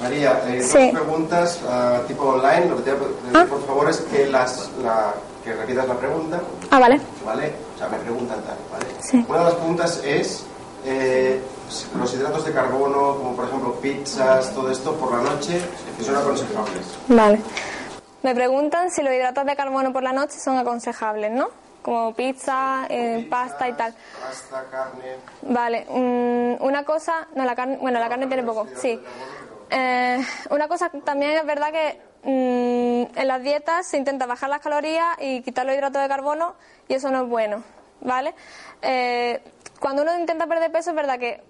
María, 0.02 0.42
eh, 0.48 0.62
Sí. 0.62 0.92
dos 0.92 1.02
preguntas 1.02 1.60
ah, 1.70 2.00
tipo 2.08 2.24
online. 2.24 2.66
Lo 2.68 2.78
que 2.78 2.84
te 2.84 2.94
voy 2.94 3.06
a 3.06 3.22
pedir, 3.22 3.38
Ah. 3.38 3.46
por 3.50 3.66
favor, 3.66 3.90
es 3.90 3.98
que, 4.02 4.28
las, 4.28 4.70
la, 4.84 5.14
que 5.44 5.54
repitas 5.54 5.88
la 5.88 5.96
pregunta, 5.96 6.42
Ah, 6.72 6.80
vale. 6.80 7.00
¿vale? 7.26 7.54
O 7.76 7.78
sea, 7.78 7.88
me 7.90 7.98
preguntan 8.00 8.42
tal, 8.44 8.58
¿vale? 8.72 8.86
Sí. 9.02 9.24
Una 9.28 9.40
de 9.40 9.44
las 9.46 9.54
preguntas 9.56 10.02
es 10.04 10.44
eh, 10.86 11.42
los 11.98 12.14
hidratos 12.14 12.46
de 12.46 12.52
carbono, 12.54 13.16
como 13.18 13.36
por 13.36 13.46
ejemplo 13.46 13.74
pizzas, 13.76 14.54
todo 14.54 14.72
esto, 14.72 14.94
por 14.96 15.12
la 15.12 15.22
noche, 15.30 15.62
si 15.98 16.04
son 16.06 16.16
aconsejables. 16.16 16.86
Vale. 17.08 17.42
Me 18.24 18.34
preguntan 18.34 18.90
si 18.92 19.02
los 19.04 19.14
hidratos 19.14 19.46
de 19.46 19.56
carbono 19.56 19.92
por 19.94 20.02
la 20.04 20.12
noche 20.14 20.40
son 20.40 20.58
aconsejables, 20.58 21.32
¿no? 21.32 21.50
Como 21.88 22.14
pizza, 22.14 22.86
eh, 22.90 23.26
pasta 23.30 23.70
y 23.70 23.72
tal. 23.72 23.96
Pasta, 24.22 24.66
carne. 24.70 25.16
Vale, 25.44 25.86
mm, 25.90 26.62
una 26.62 26.84
cosa, 26.84 27.30
no 27.34 27.46
la 27.46 27.56
carne, 27.56 27.78
bueno 27.78 27.98
la 27.98 28.10
carne 28.10 28.28
tiene 28.28 28.44
poco, 28.44 28.68
sí. 28.76 29.00
Eh, 29.70 30.20
una 30.50 30.68
cosa 30.68 30.90
también 31.06 31.32
es 31.38 31.46
verdad 31.46 31.72
que 31.72 32.02
mm, 32.24 33.18
en 33.18 33.28
las 33.30 33.42
dietas 33.42 33.88
se 33.88 33.96
intenta 33.96 34.26
bajar 34.26 34.50
las 34.50 34.60
calorías 34.60 35.16
y 35.22 35.42
quitar 35.44 35.66
los 35.66 35.76
hidratos 35.76 36.02
de 36.02 36.10
carbono 36.10 36.56
y 36.90 36.96
eso 36.96 37.10
no 37.10 37.24
es 37.24 37.30
bueno, 37.30 37.64
¿vale? 38.02 38.36
Eh, 38.82 39.42
cuando 39.80 40.02
uno 40.02 40.20
intenta 40.20 40.46
perder 40.46 40.70
peso 40.74 40.90
es 40.90 40.96
verdad 40.98 41.18
que 41.18 41.42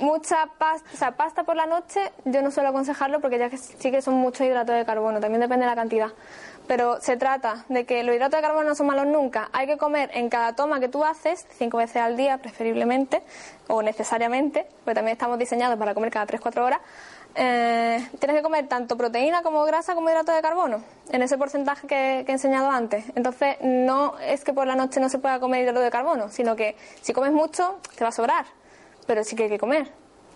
mucha 0.00 0.46
pasta, 0.58 0.90
o 0.92 0.96
sea, 0.96 1.12
pasta 1.12 1.44
por 1.44 1.54
la 1.54 1.66
noche 1.66 2.12
yo 2.24 2.42
no 2.42 2.50
suelo 2.50 2.70
aconsejarlo 2.70 3.20
porque 3.20 3.38
ya 3.38 3.48
que 3.48 3.58
sí 3.58 3.92
que 3.92 4.02
son 4.02 4.14
muchos 4.14 4.44
hidratos 4.44 4.74
de 4.74 4.84
carbono, 4.84 5.20
también 5.20 5.40
depende 5.40 5.66
de 5.66 5.70
la 5.70 5.76
cantidad. 5.76 6.08
Pero 6.66 7.00
se 7.00 7.16
trata 7.16 7.64
de 7.68 7.86
que 7.86 8.02
los 8.02 8.14
hidratos 8.14 8.38
de 8.38 8.42
carbono 8.42 8.68
no 8.68 8.74
son 8.74 8.86
malos 8.86 9.06
nunca. 9.06 9.48
Hay 9.52 9.66
que 9.66 9.76
comer 9.76 10.10
en 10.14 10.28
cada 10.28 10.54
toma 10.54 10.80
que 10.80 10.88
tú 10.88 11.04
haces, 11.04 11.46
cinco 11.56 11.78
veces 11.78 11.96
al 11.96 12.16
día 12.16 12.38
preferiblemente, 12.38 13.22
o 13.68 13.82
necesariamente, 13.82 14.66
porque 14.84 14.94
también 14.96 15.12
estamos 15.12 15.38
diseñados 15.38 15.78
para 15.78 15.94
comer 15.94 16.10
cada 16.10 16.26
3-4 16.26 16.64
horas. 16.64 16.80
eh, 17.34 18.08
tienes 18.18 18.36
que 18.36 18.42
comer 18.42 18.66
tanto 18.66 18.96
proteína 18.96 19.42
como 19.42 19.62
grasa 19.64 19.94
como 19.94 20.08
hidratos 20.08 20.34
de 20.34 20.42
carbono, 20.42 20.82
en 21.10 21.22
ese 21.22 21.36
porcentaje 21.36 21.86
que, 21.86 22.20
he 22.20 22.32
enseñado 22.32 22.70
antes. 22.70 23.04
Entonces, 23.14 23.56
no 23.62 24.18
es 24.18 24.42
que 24.42 24.52
por 24.52 24.66
la 24.66 24.74
noche 24.74 25.00
no 25.00 25.08
se 25.08 25.18
pueda 25.18 25.38
comer 25.38 25.62
hidratos 25.62 25.82
de 25.82 25.90
carbono, 25.90 26.30
sino 26.30 26.56
que 26.56 26.76
si 27.02 27.12
comes 27.12 27.32
mucho, 27.32 27.78
te 27.96 28.04
va 28.04 28.08
a 28.08 28.12
sobrar 28.12 28.46
pero 29.06 29.24
sí 29.24 29.36
que 29.36 29.44
hay 29.44 29.48
que 29.48 29.58
comer. 29.58 29.90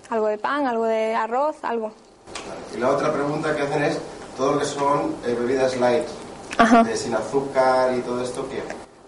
Algo 0.09 0.27
de 0.29 0.39
pan, 0.39 0.67
algo 0.67 0.85
de 0.85 1.15
arroz, 1.15 1.57
algo. 1.63 1.93
Y 2.75 2.79
la 2.79 2.91
otra 2.91 3.13
pregunta 3.13 3.55
que 3.55 3.63
hacen 3.63 3.83
es 3.83 3.99
todo 4.37 4.53
lo 4.53 4.59
que 4.61 4.65
son 4.65 5.17
eh, 5.27 5.37
bebidas 5.39 5.77
light, 5.77 6.05
Ajá. 6.61 6.83
de 6.83 6.97
sin 6.97 7.15
azúcar 7.15 7.97
y 7.97 8.01
todo 8.03 8.23
esto, 8.23 8.47
¿qué? 8.49 8.63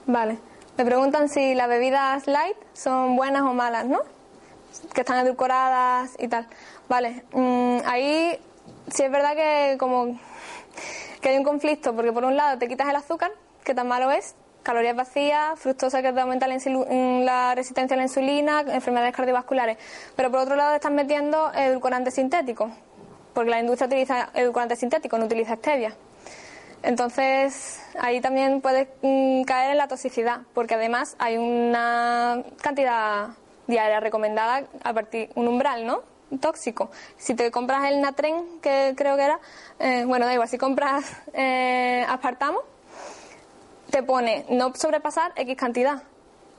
Vale. 0.07 0.39
Me 0.79 0.85
preguntan 0.87 1.29
si 1.29 1.55
las 1.55 1.69
bebidas 1.69 2.27
light 2.27 2.57
son 2.73 3.15
buenas 3.15 3.43
o 3.43 3.53
malas, 3.53 3.85
¿no? 3.85 4.01
Que 4.95 5.03
están 5.03 5.25
edulcoradas 5.25 6.13
y 6.19 6.29
tal. 6.29 6.47
Vale. 6.89 7.25
mm, 7.33 7.79
ahí 7.85 8.39
sí 8.89 9.03
es 9.03 9.11
verdad 9.11 9.35
que 9.35 9.77
como 9.79 10.19
que 11.21 11.29
hay 11.29 11.37
un 11.37 11.45
conflicto, 11.45 11.95
porque 11.95 12.11
por 12.11 12.25
un 12.25 12.37
lado 12.37 12.59
te 12.59 12.69
quitas 12.69 12.89
el 12.89 12.97
azúcar, 12.97 13.31
que 13.65 13.75
tan 13.75 13.87
malo 13.87 14.11
es, 14.11 14.35
calorías 14.63 14.97
vacías, 14.97 15.59
fructosa 15.59 16.01
que 16.01 16.13
te 16.13 16.21
aumenta 16.21 16.49
la, 16.49 16.57
mm, 16.57 17.23
la 17.23 17.55
resistencia 17.55 17.95
a 17.95 17.99
la 17.99 18.05
insulina, 18.05 18.61
enfermedades 18.63 19.15
cardiovasculares. 19.15 19.77
Pero 20.17 20.31
por 20.31 20.41
otro 20.41 20.57
lado 20.57 20.71
te 20.71 20.77
están 20.77 20.95
metiendo 20.95 21.53
edulcorantes 21.53 22.15
sintéticos, 22.15 22.73
porque 23.35 23.51
la 23.51 23.61
industria 23.61 23.87
utiliza 23.87 24.31
edulcorantes 24.35 24.79
sintéticos, 24.79 25.19
no 25.21 25.27
utiliza 25.27 25.57
stevia. 25.57 25.95
Entonces 26.83 27.81
ahí 27.99 28.21
también 28.21 28.61
puedes 28.61 28.89
mm, 29.03 29.43
caer 29.43 29.73
en 29.73 29.79
la 29.79 29.89
toxicidad, 29.89 30.41
porque 30.55 30.75
además 30.75 31.17
hay 31.19 31.37
una 31.37 32.43
cantidad 32.61 33.29
diaria 33.67 34.01
recomendada 34.01 34.65
a 34.83 34.93
partir 34.93 35.31
un 35.35 35.49
umbral, 35.49 35.87
¿no? 35.87 36.03
Tóxico. 36.41 36.91
Si 37.19 37.35
te 37.35 37.51
compras 37.51 37.85
el 37.91 38.01
Natren, 38.01 38.61
que 38.63 38.95
creo 38.97 39.17
que 39.17 39.23
era, 39.23 39.39
eh, 39.79 40.05
bueno, 40.07 40.27
da 40.27 40.33
igual, 40.33 40.49
si 40.49 40.59
compras 40.59 41.05
eh, 41.35 42.05
aspartamo, 42.09 42.61
te 43.91 44.03
pone 44.03 44.47
no 44.49 44.75
sobrepasar 44.75 45.33
X 45.37 45.57
cantidad. 45.57 46.03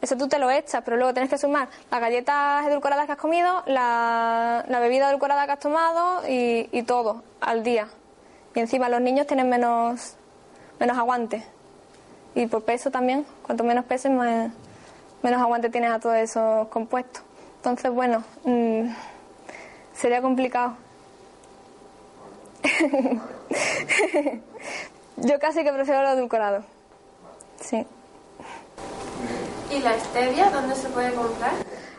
Eso 0.02 0.18
tú 0.18 0.28
te 0.28 0.38
lo 0.38 0.52
echas, 0.52 0.84
pero 0.84 0.98
luego 0.98 1.14
tienes 1.14 1.30
que 1.30 1.38
sumar 1.38 1.70
las 1.90 2.02
galletas 2.02 2.68
edulcoradas 2.68 3.06
que 3.06 3.14
has 3.14 3.18
comido, 3.18 3.64
la, 3.68 4.66
bebida 4.68 5.10
edulcorada 5.10 5.46
que 5.46 5.54
has 5.54 5.60
tomado 5.60 6.22
y 6.28 6.84
todo 6.84 7.24
al 7.40 7.64
día. 7.64 7.88
Y 8.56 8.60
encima 8.60 8.90
los 8.90 9.02
niños 9.02 9.28
tienen 9.28 9.50
menos, 9.50 10.16
menos 10.80 10.98
aguante. 10.98 11.44
Y 12.36 12.48
por 12.48 12.64
peso 12.64 12.92
también, 12.92 13.26
cuanto 13.44 13.64
menos 13.64 13.86
peses, 13.86 14.12
más, 14.12 14.52
menos 15.22 15.42
aguante 15.42 15.70
tienes 15.70 15.92
a 15.92 16.00
todos 16.00 16.16
esos 16.16 16.68
compuestos. 16.68 17.24
Entonces, 17.58 17.92
bueno, 17.92 18.24
mm, 18.44 18.90
sería 19.94 20.22
complicado. 20.22 20.76
Yo 25.18 25.40
casi 25.40 25.64
que 25.64 25.72
prefiero 25.72 26.02
lo 26.02 26.10
edulcorado. 26.10 26.64
Sí. 27.60 27.86
¿Y 29.72 29.80
la 29.80 29.98
stevia 30.00 30.50
dónde 30.50 30.76
se 30.76 30.90
puede 30.90 31.14
comprar? 31.14 31.54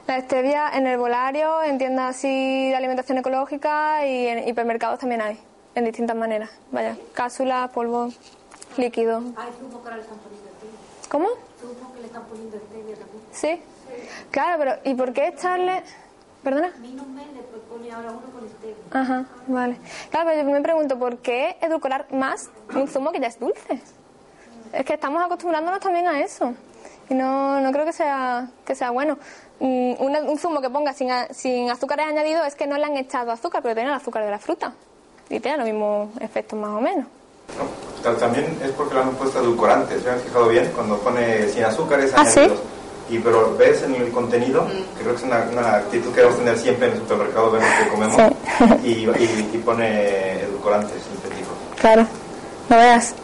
La 0.07 0.21
stevia 0.21 0.71
en 0.75 0.87
el 0.87 0.99
volario, 0.99 1.63
en 1.63 1.79
tiendas 1.79 2.17
así 2.17 2.69
de 2.69 2.77
alimentación 2.77 3.19
ecológica 3.19 4.07
y 4.07 4.27
en 4.27 4.49
hipermercados 4.49 4.99
también 4.99 5.23
hay, 5.23 5.39
en 5.75 5.85
distintas 5.85 6.16
maneras. 6.16 6.51
Vaya, 6.70 6.97
cápsulas, 7.12 7.70
polvo, 7.70 8.11
líquido. 8.77 9.18
Hay 9.37 9.51
zumo 9.59 9.83
que 9.83 9.89
ahora 9.89 9.97
le 9.97 10.03
están 10.03 10.18
poniendo 10.18 10.51
stevia. 10.57 11.09
¿Cómo? 11.11 11.29
Zumo 11.61 11.95
que 11.95 12.01
le 12.01 12.07
están 12.07 12.25
poniendo 12.25 12.57
stevia 12.59 12.97
también. 12.97 13.22
¿Sí? 13.33 13.62
Claro, 14.31 14.59
pero 14.59 14.72
¿y 14.85 14.95
por 14.95 15.12
qué 15.12 15.29
echarle...? 15.29 15.83
¿Perdona? 16.43 16.72
Mes 16.79 17.27
le 17.33 17.41
pone 17.70 17.91
ahora 17.91 18.11
uno 18.11 18.31
con 18.31 18.49
stevia. 18.49 18.77
Ajá, 18.91 19.25
vale. 19.47 19.79
Claro, 20.11 20.29
pero 20.29 20.43
yo 20.43 20.51
me 20.51 20.61
pregunto, 20.61 20.99
¿por 20.99 21.18
qué 21.18 21.57
edulcorar 21.62 22.12
más 22.12 22.51
un 22.75 22.87
zumo 22.87 23.12
que 23.12 23.20
ya 23.20 23.29
es 23.29 23.41
dulce? 23.41 23.81
Es 24.72 24.85
que 24.85 24.95
estamos 24.95 25.25
acostumbrándonos 25.25 25.81
también 25.81 26.07
a 26.07 26.20
eso. 26.20 26.53
Y 27.09 27.14
no, 27.14 27.61
no 27.61 27.72
creo 27.72 27.87
que 27.87 27.93
sea, 27.93 28.49
que 28.66 28.75
sea 28.75 28.91
bueno. 28.91 29.18
Mm, 29.61 29.95
un, 30.01 30.16
un 30.29 30.39
zumo 30.39 30.61
que 30.61 30.68
ponga 30.68 30.93
sin, 30.93 31.09
sin 31.31 31.70
azúcares 31.70 32.07
añadidos 32.07 32.47
es 32.47 32.55
que 32.57 32.66
no 32.66 32.77
le 32.77 32.85
han 32.85 32.97
echado 32.97 33.33
azúcar, 33.33 33.62
pero 33.62 33.75
tiene 33.75 33.89
el 33.89 33.97
azúcar 33.97 34.25
de 34.25 34.31
la 34.31 34.39
fruta. 34.39 34.75
Y 35.31 35.41
tiene 35.41 35.59
los 35.59 35.66
mismos 35.66 36.09
efectos 36.20 36.59
más 36.59 36.70
o 36.70 36.81
menos. 36.81 37.07
No, 37.59 38.03
ta- 38.03 38.16
También 38.18 38.59
es 38.62 38.70
porque 38.72 38.95
le 38.95 39.01
han 39.01 39.11
puesto 39.11 39.41
edulcorantes, 39.41 40.03
¿se 40.03 40.11
han 40.11 40.20
fijado 40.20 40.49
bien? 40.49 40.70
Cuando 40.75 40.99
pone 40.99 41.49
sin 41.49 41.64
azúcares 41.64 42.12
¿Ah, 42.16 42.25
sí? 42.25 42.41
añadidos. 42.41 42.61
Y 43.11 43.18
pero 43.18 43.55
ves 43.59 43.83
en 43.83 43.95
el 43.97 44.11
contenido, 44.11 44.66
que 44.97 45.03
creo 45.03 45.12
que 45.14 45.18
es 45.18 45.22
una, 45.25 45.47
una 45.53 45.75
actitud 45.77 46.11
que 46.11 46.16
debemos 46.22 46.39
tener 46.39 46.59
siempre 46.59 46.87
en 46.89 46.93
el 46.95 46.99
supermercado, 47.01 47.51
vemos 47.51 47.68
que 47.83 47.89
comemos, 47.91 48.16
y, 48.83 48.89
y, 48.89 49.51
y 49.53 49.59
pone 49.59 50.41
edulcorantes 50.41 51.03
sintéticos. 51.03 51.53
Claro, 51.79 52.07
no 52.70 52.77
veas. 52.79 53.14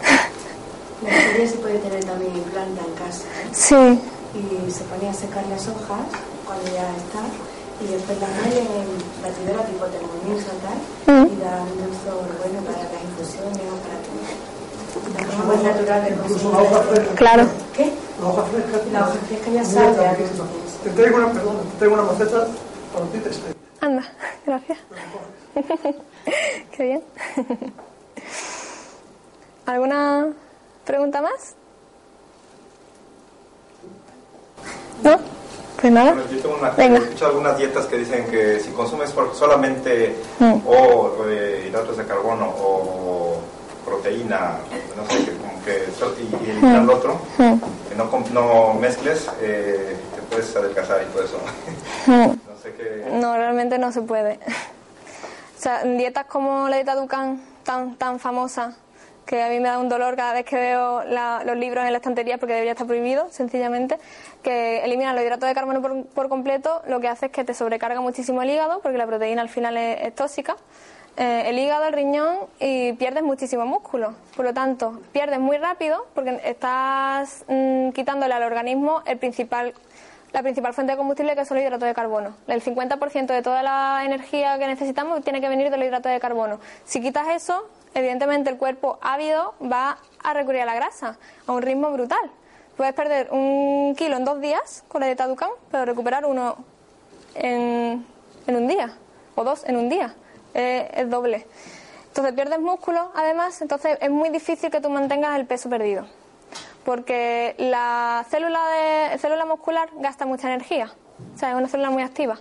La 1.03 1.11
stevia 1.19 1.49
se 1.49 1.57
puede 1.57 1.79
tener 1.79 2.05
también 2.05 2.31
en 2.37 2.43
planta 2.43 2.83
en 2.87 2.93
casa. 3.07 3.23
¿eh? 3.25 3.49
Sí, 3.53 3.99
Y 4.37 4.71
se 4.71 4.85
pone 4.85 5.09
a 5.09 5.15
secar 5.15 5.47
las 5.47 5.67
hojas 5.67 6.05
cuando 6.47 6.65
ya 6.67 6.87
está. 6.97 7.21
Y 7.81 7.87
después 7.93 8.21
la 8.21 8.29
muele 8.29 8.61
en 8.61 9.23
batidora 9.23 9.65
tipo 9.67 9.85
Thermomix 9.87 10.45
o 10.45 10.55
tal. 10.61 10.79
Mm. 11.07 11.33
Y 11.33 11.37
da 11.41 11.63
un 11.63 11.77
dulzor 11.81 12.29
bueno 12.39 12.61
para 12.67 12.83
las 12.85 13.03
infusiones 13.03 13.65
o 13.67 13.77
para 13.81 13.97
todo. 14.05 14.21
La 15.17 15.25
forma 15.25 15.55
más 15.55 15.63
natural 15.63 16.05
de 16.05 16.11
consumir. 16.17 17.15
claro. 17.17 17.47
¿Qué? 17.77 17.93
La 18.21 18.29
hoja 18.29 18.43
fresca. 18.45 18.79
La 18.93 19.01
hoja 19.01 19.19
fresca 19.27 19.51
ya 19.51 19.65
sabe 19.65 20.17
Te 20.85 20.91
traigo 20.91 21.17
una, 21.17 21.33
perdón, 21.33 21.57
te 21.73 21.79
traigo 21.79 21.95
una 21.95 22.05
maceta 22.05 22.47
para 22.93 23.07
ti 23.07 23.19
de 23.19 23.33
stevia. 23.33 23.55
Anda, 23.81 24.05
gracias. 24.47 24.79
Qué 26.77 26.83
bien. 26.83 27.03
¿Alguna 29.67 30.29
pregunta 30.85 31.23
más? 31.23 31.55
¿No? 35.03 35.40
Pues 35.81 35.93
nada. 35.93 36.15
Yo 36.31 36.41
tengo 36.41 36.57
una, 36.59 36.71
Venga. 36.71 36.99
he 36.99 37.03
escuchado 37.03 37.31
algunas 37.31 37.57
dietas 37.57 37.87
que 37.87 37.97
dicen 37.99 38.27
que 38.31 38.61
si 38.61 38.71
consumes 38.71 39.13
solamente 39.35 40.15
Mm. 40.39 40.61
o 40.67 41.13
eh, 41.27 41.67
hidratos 41.69 41.97
de 41.97 42.05
carbono 42.05 42.47
o 42.49 43.39
proteína, 43.85 44.59
no 44.97 45.07
sé, 45.11 45.25
que 45.25 45.37
como 45.37 45.65
que 45.65 45.87
so- 45.99 46.15
y, 46.19 46.47
y 46.47 46.51
eliminar 46.51 46.83
lo 46.83 46.95
otro, 46.97 47.15
Mm. 47.39 47.55
que 47.89 47.95
no, 47.97 48.11
no 48.33 48.75
mezcles, 48.75 49.29
eh, 49.41 49.97
te 50.15 50.23
puedes 50.23 50.55
adelgazar 50.55 51.03
y 51.03 51.07
todo 51.13 51.25
eso. 51.25 51.39
Mm. 52.07 52.11
No 52.51 52.63
sé 52.63 52.75
qué. 52.75 53.07
No, 53.15 53.35
realmente 53.37 53.79
no 53.79 53.91
se 53.91 54.03
puede. 54.03 54.39
O 55.59 55.63
sea, 55.63 55.83
dietas 55.85 56.27
como 56.27 56.69
la 56.69 56.77
dieta 56.77 56.95
Dukan, 56.95 57.41
tan, 57.65 57.97
tan 57.97 58.19
famosa, 58.21 58.75
que 59.25 59.43
a 59.43 59.49
mí 59.49 59.61
me 59.61 59.69
da 59.69 59.79
un 59.79 59.89
dolor 59.89 60.15
cada 60.17 60.33
vez 60.35 60.45
que 60.45 60.57
veo 60.57 61.03
la- 61.05 61.43
los 61.45 61.57
libros 61.57 61.85
en 61.87 61.93
la 61.93 61.99
estantería 61.99 62.37
porque 62.39 62.53
debería 62.55 62.73
estar 62.73 62.87
prohibido, 62.87 63.29
sencillamente, 63.31 63.99
que 64.43 64.85
eliminan 64.85 65.15
los 65.15 65.25
hidratos 65.25 65.49
de 65.49 65.55
carbono 65.55 65.83
por, 65.83 66.05
por 66.07 66.29
completo, 66.29 66.83
lo 66.87 67.01
que 67.01 67.09
hace 67.09 67.27
es 67.27 67.33
que 67.33 67.45
te 67.45 67.55
sobrecarga 67.55 68.01
muchísimo 68.01 68.43
el 68.43 68.51
hígado, 68.51 68.81
porque 68.81 68.99
la 68.99 69.07
proteína 69.07 69.43
al 69.43 69.49
final 69.49 69.77
es, 69.77 70.15
tóxica, 70.15 70.57
eh, 71.17 71.45
el 71.47 71.59
hígado, 71.59 71.87
el 71.87 71.93
riñón, 71.93 72.37
y 72.59 72.93
pierdes 72.95 73.23
muchísimo 73.23 73.67
músculo. 73.67 74.15
Por 74.37 74.45
lo 74.45 74.55
tanto, 74.55 75.01
pierdes 75.13 75.41
muy 75.41 75.59
rápido 75.59 76.07
porque 76.15 76.41
estás 76.45 77.45
mm, 77.49 77.91
quitándole 77.91 78.35
al 78.35 78.43
organismo 78.43 79.03
la 79.07 80.43
principal 80.43 80.75
fuente 80.75 80.93
de 80.93 80.97
combustible 80.97 81.35
que 81.35 81.45
son 81.45 81.57
los 81.57 81.65
hidratos 81.65 81.87
de 81.87 81.95
carbono. 81.95 82.35
El 82.47 82.63
50% 82.63 83.27
de 83.27 83.43
toda 83.43 83.63
la 83.63 84.03
energía 84.05 84.59
que 84.59 84.67
necesitamos 84.67 85.23
tiene 85.23 85.41
que 85.41 85.49
venir 85.49 85.71
de 85.71 85.77
los 85.77 85.87
hidratos 85.87 86.13
de 86.13 86.21
carbono. 86.21 86.61
Si 86.85 87.01
quitas 87.01 87.29
eso, 87.29 87.69
evidentemente 87.95 88.49
el 88.49 88.57
cuerpo 88.57 88.99
ávido 89.03 89.55
va 89.61 89.99
a 90.23 90.35
recurrir 90.35 90.63
a 90.63 90.67
la 90.67 90.75
grasa 90.75 91.19
a 91.47 91.53
un 91.53 91.63
ritmo 91.63 91.91
brutal. 91.91 92.31
Puedes 92.81 92.95
perder 92.95 93.29
un 93.31 93.95
kilo 93.95 94.17
en 94.17 94.25
dos 94.25 94.41
días 94.41 94.85
con 94.89 95.03
la 95.03 95.07
dieta 95.07 95.27
Dukan, 95.27 95.51
pero 95.71 95.85
recuperar 95.85 96.25
uno 96.25 96.57
en, 97.35 98.07
un 98.47 98.69
día 98.69 98.97
o 99.35 99.45
dos 99.45 99.65
en 99.67 99.77
un 99.77 99.91
día. 99.91 100.15
Es 100.55 101.11
doble. 101.11 101.47
Entonces 102.07 102.33
pierdes 102.33 102.59
músculo, 102.59 103.13
además, 103.15 103.61
entonces 103.61 103.99
es 104.01 104.09
muy 104.09 104.31
difícil 104.31 104.71
que 104.71 104.81
tú 104.81 104.89
mantengas 104.89 105.39
el 105.39 105.45
peso 105.45 105.69
perdido 105.69 106.07
porque 106.87 107.55
la 107.59 108.25
célula 108.31 108.61
de 108.69 109.19
célula 109.19 109.45
muscular 109.45 109.91
gasta 109.97 110.25
mucha 110.25 110.49
energía, 110.49 110.91
o 111.35 111.39
sea, 111.39 111.51
es 111.51 111.57
una 111.57 111.69
célula 111.69 111.91
muy 111.91 112.03
activa. 112.03 112.39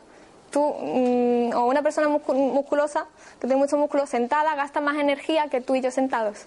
Tú 0.52 0.62
mm, 0.64 1.54
o 1.54 1.66
una 1.68 1.82
persona 1.82 2.08
muscu- 2.08 2.34
musculosa 2.34 3.08
que 3.42 3.48
tiene 3.48 3.58
mucho 3.58 3.76
músculo 3.76 4.06
sentada 4.08 4.56
gasta 4.56 4.80
más 4.80 4.96
energía 4.96 5.50
que 5.50 5.60
tú 5.60 5.76
y 5.76 5.82
yo 5.82 5.92
sentados, 5.92 6.46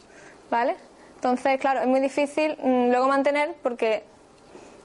¿vale? 0.51 0.77
Entonces, 1.23 1.61
claro, 1.61 1.79
es 1.83 1.87
muy 1.87 2.01
difícil 2.01 2.57
mm, 2.61 2.91
luego 2.91 3.07
mantener 3.07 3.55
porque 3.63 4.03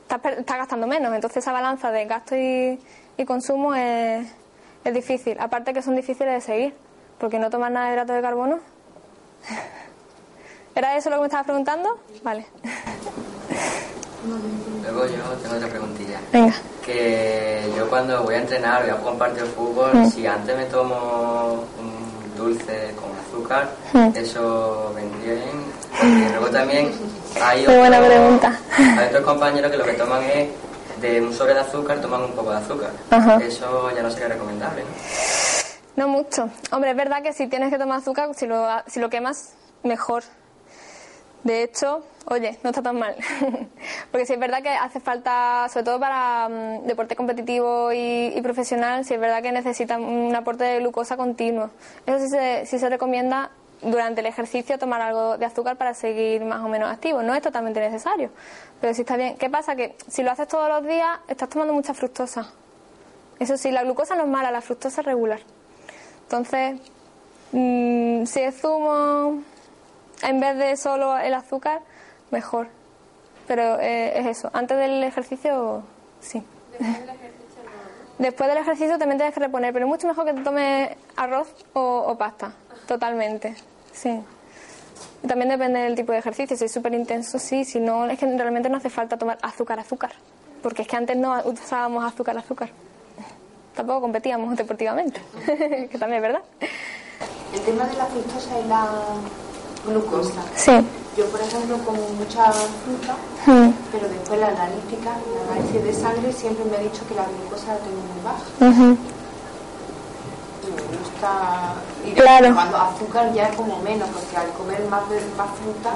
estás, 0.08 0.56
gastando 0.56 0.86
menos, 0.86 1.12
entonces 1.16 1.38
esa 1.44 1.52
balanza 1.52 1.90
de 1.92 2.06
gasto 2.06 2.36
y, 2.36 2.80
y 3.18 3.26
consumo 3.26 3.74
es, 3.74 4.28
es 4.84 4.94
difícil. 4.94 5.36
Aparte 5.40 5.74
que 5.74 5.82
son 5.82 5.96
difíciles 5.96 6.32
de 6.36 6.42
seguir, 6.42 6.76
porque 7.18 7.40
no 7.40 7.50
tomas 7.50 7.72
nada 7.72 7.88
de 7.88 7.94
hidratos 7.94 8.16
de 8.18 8.22
carbono. 8.22 8.60
¿Era 10.76 10.96
eso 10.96 11.10
lo 11.10 11.16
que 11.16 11.22
me 11.22 11.26
estabas 11.26 11.48
preguntando? 11.48 12.00
Vale. 12.24 12.46
Luego 14.84 15.08
yo 15.08 15.24
tengo 15.42 15.56
otra 15.56 15.68
preguntilla. 15.70 16.20
Venga. 16.32 16.54
Que 16.86 17.64
yo 17.76 17.90
cuando 17.90 18.22
voy 18.22 18.36
a 18.36 18.42
entrenar, 18.42 18.84
voy 18.84 18.92
a 18.92 18.94
jugar 18.94 19.14
un 19.14 19.20
partido 19.20 19.46
de 19.48 19.52
fútbol, 19.54 19.90
Mm. 19.92 20.10
si 20.12 20.28
antes 20.28 20.56
me 20.56 20.66
tomo 20.66 21.64
un 21.80 22.07
dulce 22.38 22.94
con 22.96 23.10
azúcar, 23.20 23.70
Mm. 23.94 24.10
eso 24.16 24.92
vendría 24.96 25.34
bien. 25.34 25.78
Porque 25.92 26.30
luego 26.32 26.48
también 26.48 26.92
hay 27.42 27.66
buena 27.66 28.00
pregunta. 28.00 28.60
hay 28.78 29.08
otros 29.08 29.24
compañeros 29.24 29.72
que 29.72 29.78
lo 29.78 29.84
que 29.86 29.94
toman 29.94 30.24
es 30.24 30.50
de 31.02 31.22
un 31.22 31.34
sobre 31.34 31.54
de 31.54 31.60
azúcar, 31.62 32.00
toman 32.00 32.22
un 32.24 32.32
poco 32.32 32.52
de 32.52 32.58
azúcar. 32.58 32.90
Ajá. 33.12 33.38
Eso 33.38 33.90
ya 33.96 34.02
no 34.04 34.10
sería 34.12 34.30
recomendable, 34.30 34.82
¿no? 34.84 34.88
No 36.06 36.08
mucho. 36.08 36.50
Hombre, 36.72 36.92
es 36.92 36.98
verdad 36.98 37.24
que 37.24 37.34
si 37.34 37.48
tienes 37.48 37.72
que 37.72 37.80
tomar 37.80 38.00
azúcar, 38.00 38.30
si 38.36 38.46
lo, 38.46 38.68
si 38.88 39.00
lo 39.00 39.10
quemas, 39.10 39.54
mejor. 39.84 40.24
De 41.44 41.64
hecho, 41.64 42.04
oye, 42.30 42.58
no 42.64 42.70
está 42.72 42.82
tan 42.82 43.00
mal. 43.00 43.16
Porque 44.12 44.26
sí 44.26 44.34
es 44.34 44.40
verdad 44.40 44.62
que 44.62 44.70
hace 44.70 45.00
falta, 45.00 45.68
sobre 45.70 45.86
todo 45.86 46.00
para 46.00 46.50
mm, 46.50 46.86
deporte 46.86 47.16
competitivo 47.16 47.92
y, 47.94 48.40
profesional, 48.42 49.06
sí 49.06 49.14
es 49.14 49.20
verdad 49.20 49.42
que 49.42 49.52
necesita 49.52 49.98
un 49.98 50.36
aporte 50.36 50.64
de 50.64 50.80
glucosa 50.80 51.16
continuo. 51.16 51.70
Eso 52.06 52.20
sí 52.20 52.30
se, 52.30 52.66
sí 52.66 52.80
se 52.80 52.90
recomienda 52.90 53.52
durante 53.82 54.22
el 54.22 54.28
ejercicio 54.28 54.78
tomar 54.78 55.02
algo 55.02 55.38
de 55.38 55.46
azúcar 55.46 55.78
para 55.78 55.94
seguir 55.94 56.44
más 56.44 56.62
o 56.64 56.68
menos 56.68 56.92
activo. 56.92 57.22
No 57.22 57.34
es 57.34 57.42
totalmente 57.42 57.80
necesario, 57.80 58.32
pero 58.82 58.94
sí 58.94 59.02
está 59.02 59.16
bien. 59.16 59.38
¿Qué 59.38 59.50
pasa? 59.50 59.76
Que 59.76 59.96
si 60.08 60.24
lo 60.24 60.32
haces 60.32 60.48
todos 60.48 60.68
los 60.68 60.86
días, 60.86 61.20
estás 61.28 61.50
tomando 61.50 61.74
mucha 61.74 61.94
fructosa. 61.94 62.52
Eso 63.40 63.56
sí, 63.56 63.72
la 63.72 63.84
glucosa 63.84 64.16
no 64.16 64.24
es 64.24 64.30
mala, 64.30 64.52
la 64.52 64.62
fructosa 64.62 65.02
es 65.02 65.06
regular. 65.06 65.40
Entonces, 66.24 66.80
mm, 67.52 68.26
si 68.26 68.42
es 68.42 68.60
zumo, 68.60 69.44
en 70.24 70.40
vez 70.40 70.58
de 70.58 70.76
solo 70.76 71.18
el 71.18 71.34
azúcar, 71.34 71.82
mejor. 72.32 72.68
Pero 73.48 73.80
eh, 73.80 74.20
es 74.20 74.26
eso, 74.26 74.50
antes 74.54 74.78
del 74.78 75.04
ejercicio, 75.04 75.84
sí. 76.20 76.44
Después 78.20 78.50
del 78.50 78.58
ejercicio 78.58 78.98
también 78.98 79.18
tienes 79.18 79.34
que 79.34 79.40
reponer, 79.40 79.72
pero 79.72 79.86
es 79.86 79.90
mucho 79.90 80.08
mejor 80.08 80.26
que 80.26 80.34
te 80.34 80.42
tomes 80.42 80.90
arroz 81.16 81.48
o, 81.74 82.16
pasta, 82.18 82.52
totalmente, 82.88 83.56
sí. 83.94 84.20
También 85.28 85.50
depende 85.50 85.80
del 85.80 85.96
tipo 85.96 86.12
de 86.12 86.20
ejercicio, 86.20 86.58
si 86.58 86.66
es 86.66 86.72
súper 86.72 86.94
intenso, 86.94 87.38
sí, 87.38 87.64
si 87.64 87.80
no, 87.80 88.08
es 88.08 88.18
que 88.18 88.26
realmente 88.26 88.70
no 88.70 88.78
hace 88.78 88.90
falta 88.90 89.18
tomar 89.18 89.38
azúcar, 89.42 89.80
azúcar, 89.80 90.12
porque 90.64 90.82
es 90.82 90.88
que 90.88 90.96
antes 90.96 91.16
no 91.16 91.40
usábamos 91.46 92.04
azúcar, 92.04 92.38
azúcar. 92.38 92.70
Tampoco 93.76 94.02
competíamos 94.02 94.58
deportivamente, 94.58 95.22
que 95.92 95.98
también 96.00 96.16
es 96.16 96.22
verdad. 96.22 96.42
El 97.54 97.62
tema 97.62 97.86
de 97.86 97.94
la 97.98 98.06
fructosa 98.06 98.60
y 98.60 98.68
la 98.68 98.88
glucosa. 99.88 100.42
Sí. 100.56 100.72
Yo, 101.18 101.26
por 101.28 101.42
ejemplo, 101.42 101.78
como 101.86 102.00
mucha 102.20 102.52
fruta, 102.52 103.16
Mm. 103.48 103.72
pero 103.92 104.08
después 104.10 104.40
la 104.40 104.48
analítica, 104.48 105.12
la 105.48 105.54
análisis 105.56 105.84
de 105.84 105.94
sangre, 105.94 106.32
siempre 106.34 106.66
me 106.66 106.78
ha 106.78 106.80
dicho 106.82 107.02
que 107.08 107.16
la 107.16 107.24
glucosa 107.26 107.74
la 107.74 107.80
tengo 107.80 108.02
muy 108.02 108.22
baja. 108.24 108.44
Y 110.68 110.70
me 110.72 110.82
gusta. 110.98 111.74
Y 112.06 112.12
Claro. 112.14 112.54
cuando 112.54 112.78
azúcar 112.78 113.34
ya 113.34 113.48
es 113.48 113.56
como 113.56 113.78
menos, 113.80 114.10
porque 114.10 114.36
al 114.38 114.50
comer 114.54 114.84
más, 114.90 115.02
más 115.38 115.48
fruta 115.60 115.94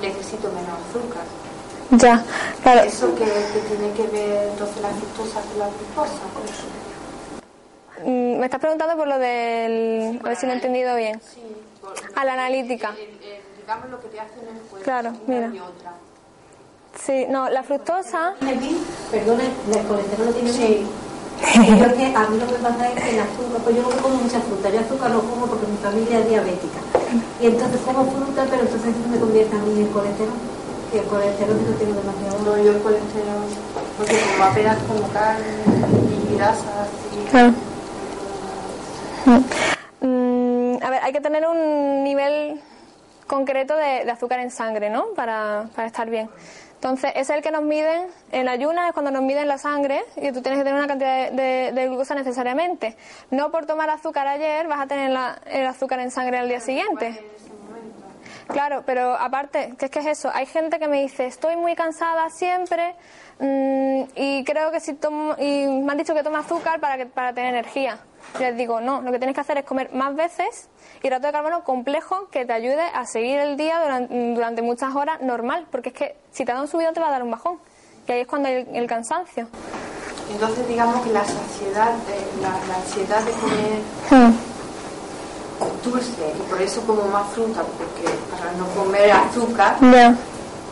necesito 0.00 0.48
menos 0.48 0.76
azúcar. 0.88 1.24
Ya, 1.92 2.22
claro. 2.62 2.80
¿Eso 2.82 3.12
que, 3.16 3.24
que 3.24 3.60
tiene 3.68 3.92
que 3.94 4.06
ver 4.08 4.48
entonces 4.52 4.80
la 4.80 4.90
fructosa 4.90 5.40
con 5.40 5.58
la 5.58 5.66
glucosa? 5.66 6.22
Mm, 8.04 8.38
Me 8.38 8.44
estás 8.44 8.60
preguntando 8.60 8.96
por 8.96 9.08
lo 9.08 9.18
del... 9.18 10.20
A 10.24 10.28
ver 10.28 10.36
si 10.36 10.46
lo 10.46 10.52
he 10.52 10.54
entendido 10.54 10.94
bien. 10.96 11.20
Sí, 11.20 11.42
A 12.14 12.24
la 12.24 12.32
analítica. 12.34 12.94
digamos 13.58 13.90
lo 13.90 14.00
que 14.00 14.08
te 14.08 14.20
hace 14.20 14.40
en 14.40 14.56
el 14.56 14.62
cuerpo. 14.62 14.84
Claro, 14.84 15.10
una 15.10 15.20
mira. 15.26 15.48
y 15.54 15.60
otra. 15.60 15.92
Sí, 16.98 17.26
no, 17.28 17.48
la 17.48 17.62
fructosa... 17.62 18.34
Perdona, 19.10 19.44
el 19.44 19.86
colesterol 19.86 20.26
lo 20.26 20.32
tiene 20.32 20.52
Sí. 20.52 20.86
Yo 21.40 21.86
es 21.86 21.92
que 21.94 22.14
a 22.14 22.28
mí 22.28 22.38
lo 22.38 22.46
que 22.46 22.54
pasa 22.60 22.88
es 22.92 23.02
que 23.02 23.10
el 23.10 23.20
azúcar, 23.20 23.62
pues 23.64 23.76
yo 23.76 23.82
no 23.82 24.02
como 24.02 24.16
mucha 24.16 24.40
fruta, 24.40 24.68
yo 24.68 24.80
azúcar 24.80 25.10
no 25.10 25.20
como 25.20 25.46
porque 25.46 25.66
mi 25.66 25.76
familia 25.78 26.18
es 26.20 26.28
diabética. 26.28 26.80
Y 27.40 27.46
entonces 27.46 27.80
como 27.80 28.04
fruta, 28.10 28.46
pero 28.50 28.62
entonces 28.62 28.94
eso 28.94 29.08
me 29.08 29.18
convierte 29.18 29.56
a 29.56 29.60
mí 29.60 29.80
en 29.80 29.86
colesterol. 29.88 30.34
Y 30.92 30.98
el 30.98 31.04
colesterol 31.04 31.56
no 31.56 31.76
tengo 31.76 31.94
demasiado. 31.94 32.38
No, 32.44 32.62
yo 32.62 32.72
el 32.72 32.82
colesterol, 32.82 33.48
porque 33.96 34.20
como 34.32 34.44
apenas 34.44 34.78
como 34.84 35.08
carne 35.12 35.46
y 36.30 36.36
grasas 36.36 36.88
y... 37.16 37.30
Claro. 37.30 37.54
Hay 41.10 41.14
que 41.14 41.20
tener 41.20 41.44
un 41.44 42.04
nivel 42.04 42.60
concreto 43.26 43.74
de, 43.74 44.04
de 44.04 44.10
azúcar 44.12 44.38
en 44.38 44.52
sangre, 44.52 44.90
¿no? 44.90 45.06
Para, 45.16 45.64
para 45.74 45.88
estar 45.88 46.08
bien. 46.08 46.30
Entonces, 46.74 47.10
es 47.16 47.28
el 47.30 47.42
que 47.42 47.50
nos 47.50 47.62
miden 47.62 48.06
en 48.30 48.48
ayunas, 48.48 48.86
es 48.86 48.92
cuando 48.92 49.10
nos 49.10 49.22
miden 49.22 49.48
la 49.48 49.58
sangre 49.58 50.04
y 50.14 50.30
tú 50.30 50.40
tienes 50.40 50.60
que 50.60 50.64
tener 50.64 50.74
una 50.74 50.86
cantidad 50.86 51.32
de, 51.32 51.42
de- 51.42 51.72
de 51.72 51.88
glucosa 51.88 52.14
necesariamente. 52.14 52.96
No 53.32 53.50
por 53.50 53.66
tomar 53.66 53.90
azúcar 53.90 54.28
ayer 54.28 54.68
vas 54.68 54.78
a 54.78 54.86
tener 54.86 55.10
la- 55.10 55.36
el 55.46 55.66
azúcar 55.66 55.98
en 55.98 56.12
sangre 56.12 56.38
al 56.38 56.46
día 56.48 56.60
siguiente. 56.60 57.20
Claro, 58.46 58.84
pero 58.86 59.14
aparte, 59.16 59.74
¿qué 59.80 59.86
es 59.86 59.90
que 59.90 59.98
es 59.98 60.06
eso? 60.06 60.30
Hay 60.32 60.46
gente 60.46 60.78
que 60.78 60.86
me 60.86 61.02
dice, 61.02 61.26
estoy 61.26 61.56
muy 61.56 61.74
cansada 61.74 62.30
siempre 62.30 62.94
mm, 63.40 64.02
y 64.16 64.44
creo 64.44 64.70
que 64.70 64.80
si 64.80 64.94
tomo, 64.94 65.34
y 65.38 65.66
me 65.66 65.90
han 65.92 65.98
dicho 65.98 66.14
que 66.14 66.22
tome 66.22 66.38
azúcar 66.38 66.78
para, 66.80 66.96
que, 66.96 67.06
para 67.06 67.32
tener 67.32 67.54
energía. 67.54 67.98
Les 68.38 68.56
digo, 68.56 68.80
no, 68.80 69.00
lo 69.00 69.10
que 69.10 69.18
tienes 69.18 69.34
que 69.34 69.40
hacer 69.40 69.58
es 69.58 69.64
comer 69.64 69.90
más 69.92 70.14
veces 70.14 70.68
hidrato 71.02 71.26
de 71.26 71.32
carbono 71.32 71.64
complejo 71.64 72.28
que 72.30 72.44
te 72.44 72.52
ayude 72.52 72.82
a 72.94 73.04
seguir 73.06 73.38
el 73.40 73.56
día 73.56 73.80
durante, 73.82 74.34
durante 74.34 74.62
muchas 74.62 74.94
horas 74.94 75.20
normal, 75.22 75.66
porque 75.70 75.88
es 75.88 75.94
que 75.94 76.16
si 76.30 76.44
te 76.44 76.52
da 76.52 76.60
un 76.60 76.68
subidón 76.68 76.94
te 76.94 77.00
va 77.00 77.08
a 77.08 77.10
dar 77.10 77.22
un 77.22 77.30
bajón. 77.30 77.58
Y 78.06 78.12
ahí 78.12 78.20
es 78.20 78.26
cuando 78.26 78.48
hay 78.48 78.54
el, 78.56 78.76
el 78.76 78.86
cansancio. 78.86 79.46
Entonces 80.30 80.68
digamos 80.68 81.00
que 81.04 81.10
la 81.12 81.24
saciedad, 81.24 81.92
de- 81.92 82.42
la, 82.42 82.50
la 82.68 82.74
ansiedad 82.76 83.20
de 83.22 83.30
comer 83.32 83.80
dulce 85.84 86.32
y 86.38 86.42
por 86.50 86.60
eso 86.60 86.80
como 86.86 87.04
más 87.04 87.26
fruta, 87.32 87.62
porque 87.62 88.08
para 88.30 88.52
no 88.52 88.66
comer 88.68 89.10
azúcar. 89.12 89.76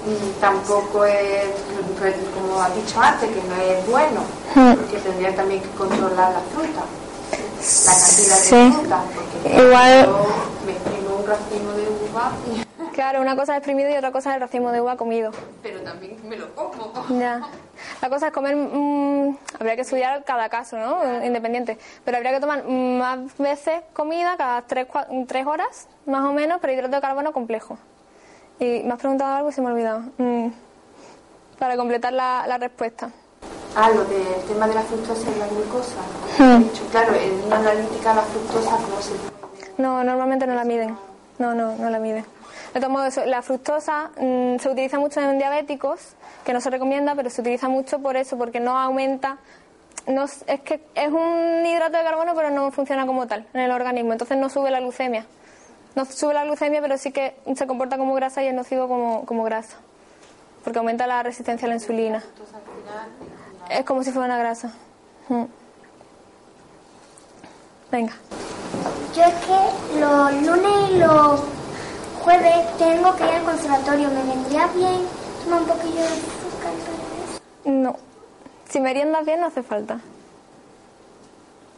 Mm, 0.09 0.41
tampoco 0.41 1.05
es, 1.05 1.45
pues, 1.99 2.15
como 2.35 2.61
ha 2.63 2.71
dicho 2.71 3.01
antes, 3.01 3.29
que 3.31 3.43
no 3.43 3.55
es 3.57 3.87
bueno, 3.87 4.21
Mm. 4.55 4.75
porque 4.77 4.97
tendría 4.99 5.35
también 5.37 5.61
que 5.63 5.69
controlar 5.71 6.33
la 6.33 6.41
fruta, 6.41 6.83
la 7.87 7.93
cantidad 7.93 8.37
Sí. 8.37 8.57
de 8.57 8.73
fruta, 8.73 9.03
porque 9.15 9.63
Igual- 9.63 10.07
yo 10.07 10.27
me 10.67 10.73
exprimo 10.73 11.17
un 11.17 11.27
racimo 11.27 11.73
de 11.73 11.89
uva, 12.11 12.33
y- 12.51 12.65
Claro, 12.99 13.21
una 13.21 13.37
cosa 13.37 13.53
es 13.53 13.59
exprimido 13.59 13.91
y 13.91 13.97
otra 13.97 14.11
cosa 14.11 14.31
es 14.31 14.35
el 14.37 14.41
racimo 14.41 14.73
de 14.73 14.81
uva 14.81 14.97
comido. 14.97 15.31
pero 15.63 15.81
también 15.83 16.17
me 16.29 16.37
lo 16.37 16.53
como. 16.55 16.93
Ya. 17.19 17.43
La 18.03 18.09
cosa 18.09 18.27
es 18.29 18.33
comer, 18.33 18.57
mm, 18.57 19.37
habría 19.61 19.77
que 19.77 19.83
estudiar 19.83 20.25
cada 20.25 20.49
caso, 20.49 20.77
¿no? 20.79 21.25
Independiente. 21.25 21.79
Pero 22.05 22.17
habría 22.17 22.33
que 22.33 22.41
tomar 22.41 22.65
más 22.67 23.19
veces 23.39 23.83
comida, 23.93 24.37
cada 24.37 24.63
tres, 24.63 24.89
cua- 24.89 25.07
tres 25.29 25.47
horas, 25.47 25.87
más 26.07 26.25
o 26.25 26.33
menos, 26.33 26.59
pero 26.61 26.73
hidrato 26.73 26.97
de 26.97 27.01
carbono 27.01 27.33
complejo. 27.33 27.79
Y 28.61 28.83
me 28.83 28.93
has 28.93 28.99
preguntado 28.99 29.35
algo 29.37 29.49
y 29.51 29.53
se 29.53 29.61
me 29.61 29.69
ha 29.69 29.73
olvidado. 29.73 30.03
Mm, 30.19 30.49
Para 31.59 31.77
completar 31.77 32.13
la, 32.13 32.45
la 32.47 32.59
respuesta. 32.59 33.11
Ah, 33.77 33.91
lo 33.91 34.05
del 34.05 34.43
tema 34.49 34.67
de 34.67 34.75
la 34.75 34.83
fructosa 34.83 35.29
y 35.35 35.39
la 35.39 35.47
glucosa. 35.47 35.97
He 36.39 36.59
dicho, 36.65 36.85
claro, 36.91 37.15
en 37.15 37.45
una 37.45 37.57
analítica 37.59 38.15
la 38.15 38.23
fructosa, 38.23 38.71
¿cómo 38.71 39.01
se 39.03 39.13
No, 39.81 40.03
normalmente 40.05 40.47
no 40.47 40.55
la 40.55 40.65
miden. 40.65 40.97
No, 41.39 41.55
no, 41.55 41.77
no 41.77 41.91
la 41.91 41.99
miden. 41.99 42.25
De 42.75 42.81
todos 42.81 42.93
modos, 42.93 43.17
la 43.27 43.43
fructosa 43.43 44.11
mm, 44.21 44.59
se 44.59 44.69
utiliza 44.69 44.99
mucho 44.99 45.21
en 45.21 45.39
diabéticos, 45.39 46.15
que 46.45 46.53
no 46.53 46.61
se 46.61 46.71
recomienda, 46.71 47.15
pero 47.15 47.31
se 47.31 47.41
utiliza 47.41 47.69
mucho 47.69 48.01
por 48.01 48.17
eso, 48.17 48.37
porque 48.37 48.61
no 48.61 48.77
aumenta. 48.79 49.39
No, 50.07 50.25
es 50.25 50.61
que 50.65 50.81
es 50.95 51.09
un 51.13 51.65
hidrato 51.67 51.99
de 51.99 52.03
carbono, 52.05 52.35
pero 52.35 52.51
no 52.51 52.71
funciona 52.71 53.07
como 53.07 53.27
tal 53.27 53.47
en 53.53 53.61
el 53.61 53.71
organismo. 53.71 54.13
Entonces 54.13 54.39
no 54.39 54.49
sube 54.49 54.71
la 54.71 54.81
glucemia. 54.81 55.27
No 55.99 56.05
sube 56.05 56.33
la 56.33 56.45
glucemia, 56.45 56.81
pero 56.81 56.97
sí 56.97 57.11
que 57.11 57.35
se 57.57 57.67
comporta 57.67 57.99
como 57.99 58.15
grasa 58.15 58.41
y 58.41 58.47
es 58.47 58.55
nocivo 58.55 58.87
como, 58.87 59.27
como 59.27 59.43
grasa. 59.43 59.79
Porque 60.63 60.79
aumenta 60.79 61.09
la 61.09 61.25
resistencia 61.25 61.67
a 61.67 61.71
la 61.71 61.75
insulina. 61.75 62.23
Es 63.69 63.85
como 63.85 64.05
si 64.05 64.13
fuera 64.13 64.27
una 64.27 64.39
grasa. 64.39 64.73
Mm. 65.29 65.47
Venga. 67.91 68.13
Yo 69.13 69.25
es 69.25 69.35
que 69.45 69.99
los 69.99 70.33
lunes 70.35 70.91
y 70.93 70.99
los 70.99 71.41
jueves 72.23 72.77
tengo 72.79 73.17
que 73.17 73.25
ir 73.25 73.31
al 73.31 73.43
conservatorio. 73.43 74.09
¿Me 74.11 74.23
vendría 74.23 74.69
bien 74.69 75.01
tomar 75.43 75.63
un 75.63 75.67
poquillo 75.67 75.97
de 75.97 76.07
azúcar 76.07 76.75
todo 76.85 76.95
eso? 77.25 77.41
No. 77.73 77.97
Si 78.69 78.79
meriendas 78.79 79.27
bien, 79.27 79.41
no 79.41 79.49
hace 79.49 79.65
falta. 79.65 79.99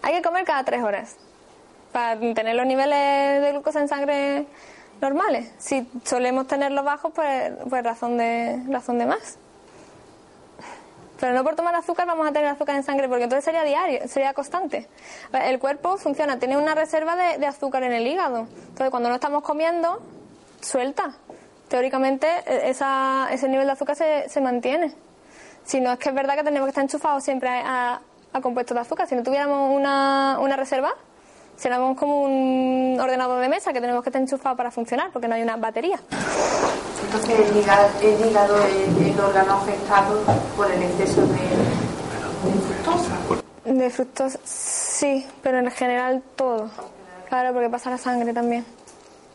Hay 0.02 0.12
que 0.12 0.20
comer 0.20 0.44
cada 0.44 0.62
tres 0.64 0.82
horas 0.82 1.16
para 1.92 2.18
tener 2.34 2.54
los 2.56 2.66
niveles 2.66 3.42
de 3.42 3.50
glucosa 3.52 3.80
en 3.80 3.88
sangre 3.88 4.46
normales. 5.00 5.52
Si 5.58 5.88
solemos 6.04 6.46
tenerlos 6.46 6.84
bajos, 6.84 7.12
pues, 7.14 7.52
pues 7.68 7.82
razón, 7.84 8.16
de, 8.18 8.62
razón 8.68 8.98
de 8.98 9.06
más. 9.06 9.38
Pero 11.18 11.34
no 11.34 11.44
por 11.44 11.54
tomar 11.54 11.74
azúcar 11.74 12.06
vamos 12.06 12.26
a 12.26 12.32
tener 12.32 12.48
azúcar 12.48 12.76
en 12.76 12.82
sangre, 12.82 13.06
porque 13.08 13.24
entonces 13.24 13.44
sería 13.44 13.62
diario, 13.62 14.08
sería 14.08 14.32
constante. 14.32 14.88
El 15.32 15.58
cuerpo 15.58 15.98
funciona, 15.98 16.38
tiene 16.38 16.56
una 16.56 16.74
reserva 16.74 17.14
de, 17.14 17.46
azúcar 17.46 17.82
en 17.82 17.92
el 17.92 18.06
hígado. 18.06 18.46
Entonces, 18.68 18.90
cuando 18.90 19.10
no 19.10 19.16
estamos 19.16 19.42
comiendo, 19.42 20.00
suelta. 20.62 21.12
Teóricamente, 21.68 22.26
e- 22.46 22.70
esa, 22.70 23.28
ese 23.30 23.48
nivel 23.48 23.66
de 23.66 23.72
azúcar 23.72 23.96
se, 23.96 24.40
mantiene. 24.40 24.94
Si 25.64 25.78
no 25.80 25.92
es 25.92 25.98
que 25.98 26.08
es 26.08 26.14
verdad 26.14 26.36
que 26.36 26.42
tenemos 26.42 26.66
que 26.66 26.70
estar 26.70 26.84
enchufados 26.84 27.22
siempre 27.22 27.50
a, 27.50 27.94
a- 27.96 28.00
a 28.32 28.40
compuestos 28.40 28.74
de 28.74 28.80
azúcar. 28.80 29.06
Si 29.06 29.14
no 29.14 29.22
tuviéramos 29.22 29.76
una, 29.76 30.38
una 30.40 30.56
reserva, 30.56 30.94
seríamos 31.60 31.96
como 31.98 32.22
un 32.22 32.98
ordenador 32.98 33.40
de 33.40 33.48
mesa 33.48 33.72
que 33.72 33.80
tenemos 33.80 34.02
que 34.02 34.08
estar 34.08 34.22
enchufados 34.22 34.56
para 34.56 34.70
funcionar, 34.70 35.10
porque 35.12 35.28
no 35.28 35.34
hay 35.34 35.42
una 35.42 35.56
batería. 35.56 36.00
Entonces 37.04 37.38
el 37.50 37.56
hígado, 37.56 37.88
el 38.00 38.30
hígado 38.30 38.58
es 38.64 39.06
el 39.12 39.20
órgano 39.20 39.52
afectado 39.54 40.22
por 40.56 40.70
el 40.70 40.82
exceso 40.82 41.20
de, 41.22 41.34
de 41.34 42.60
fructosa. 42.66 43.16
De 43.64 43.90
fructosa, 43.90 44.38
sí, 44.44 45.26
pero 45.42 45.58
en 45.58 45.70
general 45.70 46.22
todo. 46.34 46.70
Claro, 47.28 47.52
porque 47.52 47.68
pasa 47.68 47.90
la 47.90 47.98
sangre 47.98 48.32
también. 48.32 48.64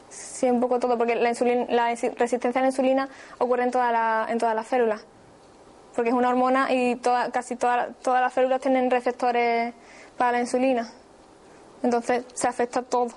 Sí, 0.09 0.49
un 0.49 0.59
poco 0.59 0.79
todo, 0.79 0.97
porque 0.97 1.15
la, 1.15 1.29
insulina, 1.29 1.65
la 1.69 1.87
resistencia 2.17 2.59
a 2.59 2.61
la 2.63 2.67
insulina 2.69 3.07
ocurre 3.37 3.63
en, 3.63 3.71
toda 3.71 3.91
la, 3.91 4.25
en 4.29 4.37
todas 4.39 4.55
las 4.55 4.67
células. 4.67 5.05
Porque 5.95 6.09
es 6.09 6.15
una 6.15 6.29
hormona 6.29 6.73
y 6.73 6.95
toda, 6.97 7.29
casi 7.31 7.55
toda- 7.55 7.89
todas 8.01 8.21
las 8.21 8.33
células 8.33 8.59
tienen 8.61 8.89
receptores 8.89 9.73
para 10.17 10.33
la 10.33 10.39
insulina. 10.41 10.89
Entonces 11.83 12.25
se 12.33 12.47
afecta 12.47 12.81
todo. 12.81 13.09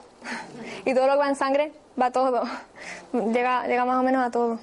Y 0.85 0.95
todo 0.95 1.07
lo 1.07 1.13
que 1.13 1.19
va 1.19 1.29
en 1.29 1.37
sangre 1.37 1.73
va 2.01 2.11
todo. 2.11 2.43
Llega, 3.13 3.67
llega 3.67 3.85
más 3.85 4.01
o 4.01 4.03
menos 4.03 4.27
a 4.27 4.31
todo. 4.31 4.59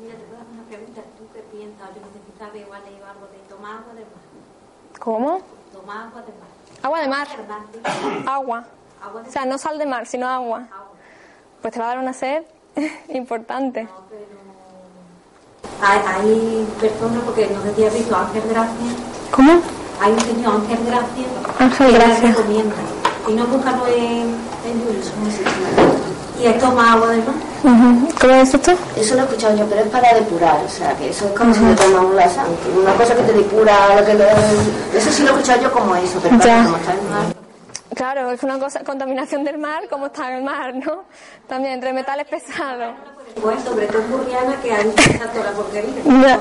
Mira, 0.00 0.14
te 0.14 0.24
puedo 0.24 0.40
hacer 0.40 0.52
una 0.52 0.62
pregunta. 0.64 1.00
¿Tú 1.18 1.24
qué 1.32 1.40
piensas? 1.56 1.88
Yo 1.94 2.00
no 2.00 2.06
has 2.74 2.84
leído 2.84 3.06
algo 3.06 3.26
de 3.28 3.38
tomar 3.48 3.76
agua 3.78 3.94
de 3.94 4.00
mar. 4.00 4.98
¿Cómo? 4.98 5.40
Tomar 5.72 6.06
agua 6.06 6.22
de 6.22 6.32
mar. 6.32 6.48
Agua 6.82 7.00
de 7.00 7.08
mar. 7.08 7.28
Sí. 7.72 8.24
Agua. 8.26 8.64
O 9.26 9.30
sea, 9.30 9.44
no 9.44 9.58
sal 9.58 9.78
de 9.78 9.86
mar, 9.86 10.06
sino 10.06 10.28
agua. 10.28 10.66
Pues 11.62 11.72
te 11.72 11.80
va 11.80 11.86
a 11.86 11.88
dar 11.88 11.98
una 11.98 12.12
sed 12.12 12.44
importante. 13.08 13.88
Hay, 15.82 16.00
hay 16.06 16.68
personas, 16.80 17.22
porque 17.24 17.46
no 17.48 17.62
sé 17.62 17.74
si 17.74 17.84
has 17.84 17.94
visto 17.94 18.16
Ángel 18.16 18.42
Gracia. 18.48 19.15
¿Cómo? 19.30 19.52
Hay 20.00 20.12
un 20.12 20.20
señor, 20.20 20.54
Ángel 20.56 20.78
Gracia, 20.86 21.26
Ángel 21.58 21.92
Gracia. 21.92 22.28
recomienda. 22.28 22.74
Y 23.28 23.32
no 23.32 23.46
buscarlo 23.46 23.86
en, 23.88 24.36
en 24.64 24.80
YouTube. 24.80 25.42
Y 26.40 26.46
él 26.46 26.58
toma 26.58 26.92
agua 26.92 27.08
del 27.08 27.20
mar. 27.24 27.34
Ujú. 27.64 28.08
¿Cómo 28.20 28.32
es 28.34 28.54
esto? 28.54 28.72
Eso 28.96 29.14
lo 29.14 29.22
he 29.22 29.24
escuchado 29.24 29.56
yo, 29.56 29.64
pero 29.66 29.80
es 29.80 29.88
para 29.88 30.12
depurar, 30.14 30.60
o 30.64 30.68
sea, 30.68 30.94
que 30.96 31.08
eso 31.10 31.24
es 31.26 31.32
como 31.32 31.52
si 31.54 31.60
le 31.60 31.74
tomamos 31.74 32.14
la 32.14 32.28
sangre. 32.28 32.54
Una 32.80 32.92
cosa 32.92 33.14
que 33.16 33.22
te 33.22 33.32
depura, 33.32 33.72
lo 33.98 34.04
que 34.06 34.14
le- 34.14 34.98
eso 34.98 35.10
sí 35.10 35.22
lo 35.22 35.30
he 35.30 35.32
escuchado 35.32 35.62
yo 35.62 35.72
como 35.72 35.96
eso, 35.96 36.20
pero 36.22 36.38
claro, 36.38 36.64
como 36.64 36.76
está 36.76 36.92
en 36.92 37.10
mar. 37.10 37.24
Claro, 37.94 38.30
es 38.30 38.42
una 38.42 38.58
cosa, 38.58 38.80
contaminación 38.84 39.42
del 39.44 39.56
mar, 39.58 39.84
como 39.88 40.06
está 40.06 40.28
en 40.30 40.36
el 40.36 40.44
mar, 40.44 40.74
¿no? 40.74 41.04
También 41.48 41.72
entre 41.74 41.94
metales 41.94 42.26
pesados. 42.28 42.94
Pues 43.34 43.58
Burriana, 44.08 44.60
que 44.62 44.70
la 44.70 45.52
porquería. 45.52 46.38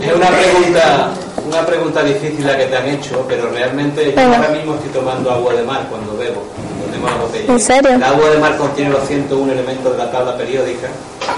Es 0.00 0.14
una 0.14 0.28
pregunta, 0.28 1.10
una 1.46 1.66
pregunta 1.66 2.02
difícil 2.02 2.46
la 2.46 2.56
que 2.56 2.66
te 2.66 2.76
han 2.76 2.88
hecho, 2.88 3.24
pero 3.28 3.48
realmente 3.50 4.12
yo 4.12 4.20
ahora 4.20 4.48
mismo 4.48 4.74
estoy 4.74 4.90
tomando 4.90 5.30
agua 5.30 5.54
de 5.54 5.62
mar 5.62 5.86
cuando 5.88 6.16
bebo, 6.16 6.42
la. 6.90 7.52
¿En 7.52 7.60
serio? 7.60 7.90
El 7.90 8.02
agua 8.02 8.30
de 8.30 8.38
mar 8.38 8.56
contiene 8.56 8.90
los 8.90 9.06
101 9.06 9.52
elementos 9.52 9.92
de 9.92 9.98
la 9.98 10.10
tabla 10.10 10.36
periódica 10.36 10.88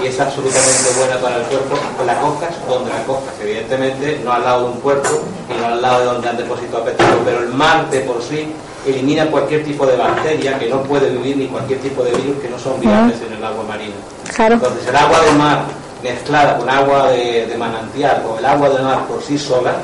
y 0.01 0.07
es 0.07 0.19
absolutamente 0.19 0.89
buena 0.97 1.17
para 1.17 1.37
el 1.37 1.43
cuerpo. 1.43 1.77
La 2.05 2.19
cojas 2.19 2.55
donde 2.67 2.89
la 2.91 3.03
cojas, 3.03 3.33
evidentemente 3.41 4.19
no 4.23 4.33
al 4.33 4.43
lado 4.43 4.65
de 4.65 4.71
un 4.71 4.79
puerto 4.79 5.23
y 5.49 5.61
no 5.61 5.67
al 5.67 5.81
lado 5.81 5.99
de 5.99 6.05
donde 6.05 6.29
han 6.29 6.37
depositado 6.37 6.83
petróleo, 6.83 7.21
pero 7.23 7.39
el 7.39 7.49
mar 7.49 7.89
de 7.89 7.99
por 8.01 8.21
sí 8.21 8.51
elimina 8.85 9.25
cualquier 9.27 9.63
tipo 9.63 9.85
de 9.85 9.95
bacteria 9.97 10.57
que 10.59 10.69
no 10.69 10.81
puede 10.83 11.09
vivir 11.09 11.37
ni 11.37 11.47
cualquier 11.47 11.79
tipo 11.79 12.03
de 12.03 12.11
virus 12.11 12.41
que 12.41 12.49
no 12.49 12.59
son 12.59 12.79
viables 12.79 13.17
en 13.21 13.33
el 13.33 13.43
agua 13.43 13.63
marina. 13.67 13.95
Claro. 14.33 14.55
Entonces 14.55 14.87
el 14.87 14.95
agua 14.95 15.21
de 15.21 15.31
mar 15.31 15.63
mezclada 16.03 16.57
con 16.57 16.69
agua 16.69 17.11
de, 17.11 17.47
de 17.47 17.57
manantial 17.57 18.23
o 18.29 18.37
el 18.37 18.45
agua 18.45 18.69
de 18.69 18.83
mar 18.83 19.05
por 19.07 19.21
sí 19.23 19.37
sola 19.37 19.75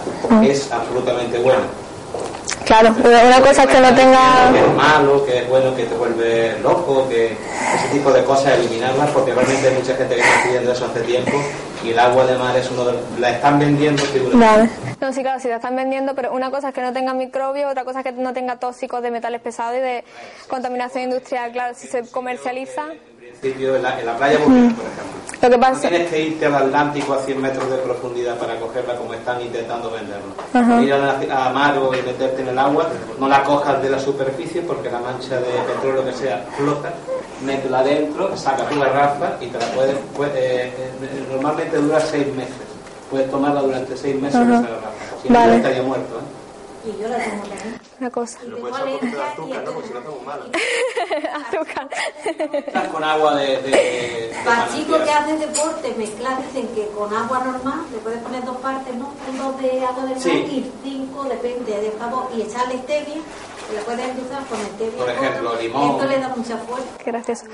es 0.43 0.71
absolutamente 0.71 1.39
buena. 1.39 1.63
Claro, 2.65 2.93
una 3.03 3.41
cosa 3.41 3.63
es 3.63 3.69
que 3.69 3.81
no 3.81 3.93
tenga... 3.95 4.51
Que 4.53 4.59
es 4.59 4.73
malo, 4.75 5.25
que 5.25 5.39
es 5.39 5.49
bueno, 5.49 5.75
que 5.75 5.83
te 5.83 5.95
vuelve 5.95 6.57
loco, 6.61 7.07
que 7.09 7.25
ese 7.75 7.87
tipo 7.91 8.11
de 8.11 8.23
cosas 8.23 8.53
eliminarlas 8.59 9.09
porque 9.09 9.33
realmente 9.33 9.67
hay 9.67 9.73
mucha 9.75 9.95
gente 9.95 10.15
que 10.15 10.21
está 10.21 10.43
pidiendo 10.43 10.71
eso 10.71 10.85
hace 10.85 11.01
tiempo 11.01 11.31
y 11.83 11.89
el 11.89 11.99
agua 11.99 12.25
de 12.25 12.37
mar 12.37 12.55
es 12.55 12.69
uno 12.71 12.85
de 12.85 12.93
la 13.19 13.29
están 13.31 13.59
vendiendo. 13.59 14.01
Vale. 14.33 14.69
No, 14.99 15.11
sí, 15.11 15.21
claro, 15.21 15.39
si 15.39 15.47
la 15.47 15.55
están 15.55 15.75
vendiendo, 15.75 16.13
pero 16.15 16.31
una 16.33 16.51
cosa 16.51 16.69
es 16.69 16.73
que 16.73 16.81
no 16.81 16.93
tenga 16.93 17.13
microbios, 17.13 17.71
otra 17.71 17.83
cosa 17.83 17.99
es 17.99 18.05
que 18.05 18.11
no 18.11 18.33
tenga 18.33 18.57
tóxicos 18.57 19.01
de 19.01 19.09
metales 19.11 19.41
pesados 19.41 19.75
y 19.77 19.79
de 19.81 20.03
contaminación 20.47 21.05
industrial. 21.05 21.51
Claro, 21.51 21.73
si 21.75 21.87
se 21.87 22.03
comercializa, 22.11 22.83
En 22.91 23.39
principio 23.39 23.75
en 23.75 23.83
la, 23.83 23.99
en 23.99 24.05
la 24.05 24.17
playa 24.17 24.37
Burriana, 24.39 24.75
por 24.75 24.85
ejemplo. 24.85 25.31
lo 25.41 25.49
que 25.49 25.55
No 25.57 25.59
pasa... 25.59 25.89
tienes 25.89 26.09
que 26.09 26.19
irte 26.21 26.45
al 26.45 26.55
Atlántico 26.55 27.13
a 27.13 27.17
100 27.19 27.41
metros 27.41 27.69
de 27.71 27.77
profundidad 27.77 28.37
para 28.37 28.59
cogerla 28.59 28.95
como 28.95 29.13
están 29.13 29.41
intentando 29.41 29.89
venderlo. 29.89 30.33
Ajá. 30.53 30.81
Ir 30.81 30.93
a, 30.93 30.97
la- 30.97 31.47
a 31.47 31.49
mar 31.49 31.77
o 31.77 31.93
y 31.95 32.01
meterte 32.03 32.41
en 32.43 32.49
el 32.49 32.59
agua, 32.59 32.87
no 33.19 33.27
la 33.27 33.43
cojas 33.43 33.81
de 33.81 33.89
la 33.89 33.97
superficie 33.99 34.61
porque 34.61 34.89
la 34.91 34.99
mancha 34.99 35.35
de 35.39 35.47
petróleo 35.73 36.05
que 36.05 36.11
sea 36.13 36.45
flota, 36.57 36.93
métela 37.43 37.79
adentro, 37.79 38.35
saca 38.37 38.67
tu 38.69 38.79
garrafa 38.79 39.37
y 39.41 39.47
te 39.47 39.57
la 39.59 39.65
puedes, 39.73 39.97
puede- 40.15 40.65
eh, 40.67 40.73
eh, 41.01 41.25
normalmente 41.31 41.77
dura 41.77 41.99
6 41.99 42.27
meses. 42.35 42.55
Puedes 43.09 43.29
tomarla 43.29 43.61
durante 43.61 43.95
6 43.97 44.15
meses 44.15 44.35
Ajá. 44.35 44.53
esa 44.59 44.61
garrafa. 44.61 44.89
Si 45.21 45.29
no, 45.29 45.39
Vale. 45.39 45.51
ya 45.51 45.57
estaría 45.57 45.83
muerto. 45.83 46.15
¿eh? 46.19 46.89
Y 46.89 46.99
yo 47.01 47.07
la 47.09 47.17
tomo 47.23 47.41
también. 47.43 47.79
Una 47.99 48.09
cosa. 48.09 48.39
Lo 48.47 48.57
puedes 48.57 48.75
azúcar, 48.75 49.63
¿no? 49.63 49.71
Porque 49.71 49.87
si 49.87 49.93
no 49.93 49.99
estamos 49.99 50.23
mal. 50.25 50.41
Azúcar. 51.45 51.89
Estás 52.65 52.87
con 52.87 53.03
agua 53.03 53.35
de... 53.35 53.47
de, 53.61 53.69
de 53.69 54.31
Para 54.45 54.67
chicos 54.73 54.97
que 55.01 55.11
hacen 55.11 55.39
deporte, 55.39 55.93
mezclar, 55.97 56.41
dicen 56.47 56.67
que 56.73 56.87
con 56.97 57.13
agua 57.15 57.39
normal 57.45 57.81
le 57.91 57.97
puedes 57.99 58.19
poner 58.23 58.43
dos 58.45 58.57
partes, 58.57 58.95
¿no? 58.95 59.11
Uno 59.31 59.51
de 59.61 59.85
agua 59.85 60.03
del 60.05 60.13
mar 60.15 60.21
Sí. 60.23 60.31
y 60.31 60.71
cinco, 60.83 61.23
depende 61.25 61.79
del 61.79 61.99
sabor, 61.99 62.27
y 62.35 62.41
echarle 62.41 62.79
stevia, 62.79 63.21
le 63.73 63.81
puedes 63.81 64.09
endulzar 64.09 64.45
con 64.45 64.57
stevia. 64.59 64.97
Por 64.97 65.09
ejemplo, 65.09 65.55
limón. 65.55 65.91
Esto 65.91 66.05
le 66.07 66.19
da 66.19 66.27
mucha 66.29 66.57
fuerza. 66.57 66.97
Qué 67.03 67.11
gracioso. 67.11 67.45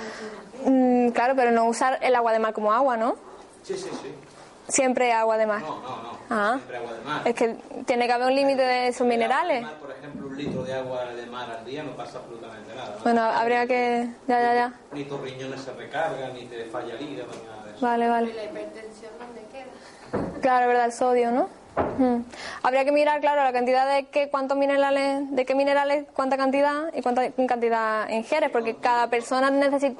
Mm, 0.66 1.10
claro, 1.10 1.34
pero 1.36 1.52
no 1.52 1.66
usar 1.66 2.00
el 2.02 2.16
agua 2.16 2.32
de 2.34 2.40
mar 2.40 2.54
como 2.54 2.72
agua, 2.74 2.98
¿no? 2.98 3.16
Sí, 3.64 3.76
sí, 3.78 3.90
sí. 4.02 4.14
Siempre 4.68 5.14
agua 5.14 5.38
de 5.38 5.46
mar. 5.46 5.62
No, 5.62 5.80
no, 5.82 6.02
no. 6.04 6.18
Ah, 6.30 6.56
Siempre 6.58 6.78
agua 6.78 6.94
de 6.94 7.02
mar. 7.02 7.22
es 7.26 7.36
que 7.36 7.56
tiene 7.86 8.06
que 8.06 8.12
haber 8.14 8.28
un 8.28 8.36
límite 8.36 8.62
de 8.62 8.88
esos 8.90 9.08
minerales. 9.08 9.66
Por 9.80 9.92
ejemplo, 9.92 10.28
un 10.28 10.36
litro 10.38 10.64
de 10.64 10.74
agua 10.74 11.06
de 11.06 11.26
mar 11.28 11.50
al 11.52 11.66
día 11.66 11.84
no 11.84 11.92
pasa 11.96 12.18
absolutamente 12.20 12.76
nada. 12.76 12.96
¿no? 12.98 13.04
Bueno, 13.04 13.22
habría 13.22 13.66
que... 13.66 14.10
Ya, 14.28 14.42
ya, 14.42 14.54
ya. 14.54 14.74
Ni 14.92 15.06
tus 15.06 15.22
riñones 15.22 15.62
se 15.62 15.72
recargan, 15.74 16.34
ni 16.34 16.46
te 16.48 16.66
falla 16.66 16.96
el 16.96 17.02
hígado, 17.02 17.30
ni 17.42 17.48
nada 17.50 17.64
de 17.66 17.72
eso. 17.72 17.86
Vale, 17.86 18.10
vale. 18.10 18.30
¿Y 18.32 18.34
la 18.34 18.44
hipertensión 18.44 19.12
dónde 19.20 19.42
queda? 19.52 20.40
Claro, 20.42 20.68
verdad, 20.68 20.86
el 20.86 20.92
sodio, 20.94 21.32
¿no? 21.32 21.50
Mm. 21.98 22.22
Habría 22.64 22.86
que 22.86 22.92
mirar, 22.92 23.20
claro, 23.22 23.44
la 23.44 23.54
cantidad 23.54 23.88
de 23.88 24.06
qué, 24.08 24.30
cuántos 24.30 24.58
minerales, 24.58 25.22
de 25.36 25.46
qué 25.46 25.56
minerales, 25.56 26.06
cuánta 26.14 26.38
cantidad 26.38 26.94
y 26.96 27.02
cuánta 27.02 27.30
cantidad 27.48 28.10
ingieres, 28.10 28.50
porque 28.50 28.76
cada 28.76 29.10
persona 29.10 29.50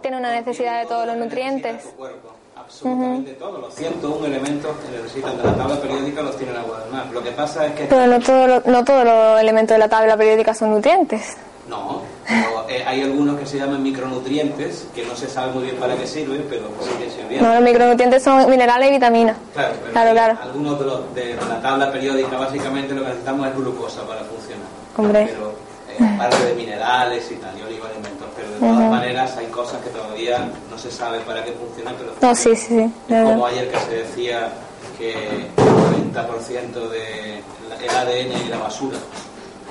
tiene 0.02 0.18
una 0.18 0.32
necesidad 0.32 0.80
de 0.80 0.86
todos 0.88 1.06
los 1.08 1.16
nutrientes. 1.18 1.84
Tu 1.84 1.90
cuerpo, 1.92 2.30
absolutamente 2.56 3.34
todos 3.34 3.60
los 3.62 3.74
101 3.74 4.26
elementos 4.26 4.76
que 4.78 4.98
necesitan 4.98 5.38
de 5.38 5.44
la 5.44 5.54
tabla 5.56 5.76
periódica 5.82 6.22
los 6.22 6.36
tiene 6.38 6.52
el 6.54 6.58
agua 6.60 6.80
del 6.82 6.92
mar. 6.92 7.06
Lo 7.12 7.24
que 7.24 7.32
pasa 7.32 7.66
es 7.68 7.74
que 7.74 7.86
Pero 7.86 8.08
no, 8.08 8.20
todo 8.20 8.48
lo- 8.48 8.62
no 8.66 8.84
todos 8.84 9.06
los 9.06 9.40
elementos 9.40 9.76
de 9.76 9.80
la 9.80 9.90
tabla 9.90 10.18
periódica 10.18 10.54
son 10.54 10.72
nutrientes. 10.72 11.38
No, 11.70 12.02
pero, 12.28 12.66
eh, 12.70 12.84
hay 12.86 13.02
algunos 13.04 13.40
que 13.40 13.46
se 13.46 13.58
llaman 13.58 13.82
micronutrientes 13.84 14.88
que 14.96 15.06
no 15.06 15.16
se 15.16 15.28
sabe 15.28 15.52
muy 15.54 15.64
bien 15.64 15.76
para 15.78 15.96
qué 15.96 16.08
sirven, 16.08 16.46
pero 16.50 16.64
siguen 16.82 17.12
sirviendo. 17.12 17.48
No, 17.48 17.54
los 17.56 17.64
micronutrientes 17.64 18.24
son 18.24 18.50
minerales 18.50 18.90
y 18.90 18.92
vitaminas. 18.94 19.38
Claro, 19.54 19.74
pero 19.82 19.92
Claro, 19.94 20.12
claro. 20.12 20.38
algunos 20.44 20.80
de, 20.80 20.86
los, 20.86 21.16
de 21.16 21.36
la 21.36 21.62
tabla 21.62 21.92
periódica 21.92 22.38
básicamente 22.38 22.94
lo 22.94 23.02
que 23.02 23.08
necesitamos 23.10 23.48
es 23.48 23.56
glucosa 23.56 24.02
para 24.08 24.22
funcionar. 24.24 24.68
Hombre. 24.98 25.26
Pero 25.32 25.52
eh, 26.00 26.14
aparte 26.16 26.46
de 26.46 26.54
minerales 26.56 27.32
y 27.32 27.36
tal, 27.36 27.58
y 27.58 27.62
oligoelementos, 27.64 28.28
pero 28.36 28.50
de 28.52 28.60
todas 28.60 28.92
maneras 28.92 29.38
hay 29.38 29.48
cosas 29.48 29.82
que 29.82 29.90
todavía 29.90 30.50
no 30.70 30.78
se 30.78 30.92
sabe 30.92 31.20
para 31.22 31.44
qué 31.44 31.52
funcionan, 31.54 31.96
pero 31.98 32.14
No, 32.22 32.36
sí, 32.36 32.56
sí, 32.56 32.66
sí. 32.78 32.92
como 33.08 33.46
ayer 33.46 33.70
que 33.72 33.80
se 33.80 33.92
decía 33.96 34.50
que 34.98 35.14
el 35.14 36.14
90% 36.14 36.90
de 36.90 37.42
la- 37.70 37.76
el 37.84 37.90
ADN 37.90 38.46
y 38.46 38.50
la 38.50 38.58
basura 38.58 38.98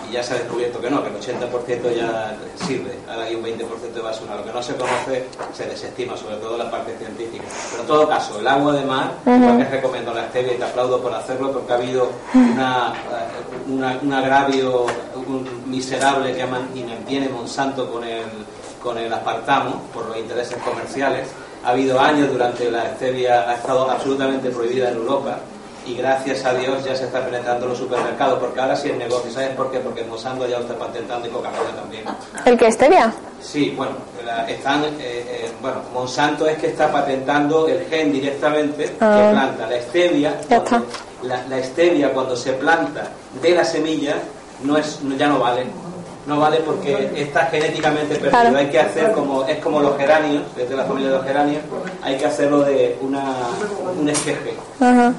y 0.08 0.12
ya 0.12 0.22
se 0.22 0.34
ha 0.34 0.36
descubierto 0.38 0.80
que 0.80 0.90
no, 0.90 1.02
que 1.02 1.08
el 1.10 1.16
80% 1.16 1.94
ya 1.96 2.36
sirve, 2.66 2.92
ahora 3.08 3.24
hay 3.24 3.34
un 3.34 3.42
20% 3.44 3.92
de 3.94 4.00
basura. 4.00 4.36
Lo 4.36 4.44
que 4.44 4.52
no 4.52 4.62
se 4.62 4.74
conoce 4.76 5.26
se 5.52 5.66
desestima, 5.66 6.16
sobre 6.16 6.36
todo 6.36 6.56
la 6.56 6.70
parte 6.70 6.96
científica. 6.98 7.44
Pero 7.70 7.82
en 7.82 7.88
todo 7.88 8.08
caso, 8.08 8.38
el 8.38 8.46
agua 8.46 8.72
de 8.72 8.84
mar, 8.84 9.12
Ujú. 9.24 9.36
igual 9.36 9.58
que 9.58 9.64
recomiendo 9.64 10.12
la 10.14 10.28
stevia 10.28 10.54
y 10.54 10.56
te 10.56 10.64
aplaudo 10.64 11.00
por 11.00 11.12
hacerlo, 11.14 11.52
porque 11.52 11.72
ha 11.72 11.76
habido 11.76 12.08
una, 12.34 12.92
eh, 12.94 13.70
una- 13.72 13.98
un 14.02 14.12
agravio 14.12 14.86
un 15.16 15.48
miserable 15.66 16.34
que 16.36 16.46
mantiene 16.46 17.28
Monsanto 17.28 17.90
con 17.90 18.04
el, 18.04 18.24
con 18.82 18.96
el 18.98 19.12
aspartamo 19.12 19.82
por 19.92 20.06
los 20.06 20.16
intereses 20.18 20.56
comerciales. 20.62 21.28
Ha 21.64 21.70
habido 21.70 21.98
años 21.98 22.30
durante 22.30 22.70
la 22.70 22.94
stevia, 22.94 23.48
ha 23.50 23.54
estado 23.54 23.90
absolutamente 23.90 24.50
prohibida 24.50 24.90
en 24.90 24.96
Europa 24.98 25.38
y 25.86 25.94
gracias 25.94 26.44
a 26.44 26.52
Dios 26.54 26.84
ya 26.84 26.94
se 26.96 27.04
está 27.04 27.24
penetrando 27.24 27.64
en 27.64 27.70
los 27.70 27.78
supermercados, 27.78 28.38
porque 28.40 28.60
ahora 28.60 28.74
sí 28.76 28.90
es 28.90 28.96
negocio. 28.96 29.30
¿Sabes 29.30 29.50
por 29.50 29.70
qué? 29.70 29.78
Porque 29.78 30.02
Monsanto 30.04 30.46
ya 30.46 30.56
lo 30.58 30.62
está 30.64 30.76
patentando 30.78 31.26
y 31.28 31.30
Coca-Cola 31.30 31.70
también. 31.80 32.04
¿El 32.44 32.58
que 32.58 32.72
stevia? 32.72 33.12
Sí, 33.40 33.72
bueno, 33.76 33.92
la- 34.24 34.48
están, 34.50 34.84
eh, 34.84 34.90
eh, 35.00 35.50
bueno, 35.62 35.76
Monsanto 35.94 36.46
es 36.48 36.58
que 36.58 36.68
está 36.68 36.90
patentando 36.90 37.68
el 37.68 37.84
gen 37.86 38.12
directamente 38.12 38.96
Ah. 39.00 39.16
que 39.28 39.32
planta. 39.32 39.66
La 39.68 39.80
stevia, 39.82 40.40
Ya 40.50 40.62
la, 41.22 41.42
la 41.48 41.62
stevia 41.62 42.12
cuando 42.12 42.36
se 42.36 42.52
planta 42.54 43.08
de 43.40 43.50
la 43.54 43.64
semilla 43.64 44.16
no 44.64 44.76
es, 44.76 45.00
no- 45.02 45.16
ya 45.16 45.28
no 45.28 45.38
vale. 45.38 45.64
No 46.26 46.40
vale 46.40 46.56
porque 46.56 47.08
está 47.14 47.46
genéticamente 47.46 48.16
perdido. 48.16 48.30
Claro. 48.30 48.58
Hay 48.58 48.66
que 48.66 48.80
hacer 48.80 49.12
como, 49.12 49.44
es 49.44 49.58
como 49.58 49.80
los 49.80 49.96
geranios, 49.96 50.42
desde 50.56 50.74
la 50.74 50.84
familia 50.84 51.10
de 51.12 51.16
los 51.18 51.24
geranios, 51.24 51.62
hay 52.02 52.16
que 52.16 52.26
hacerlo 52.26 52.62
de 52.62 52.98
una, 53.00 53.22
un 53.96 54.08
esqueje. 54.08 54.54
Ajá. 54.80 55.12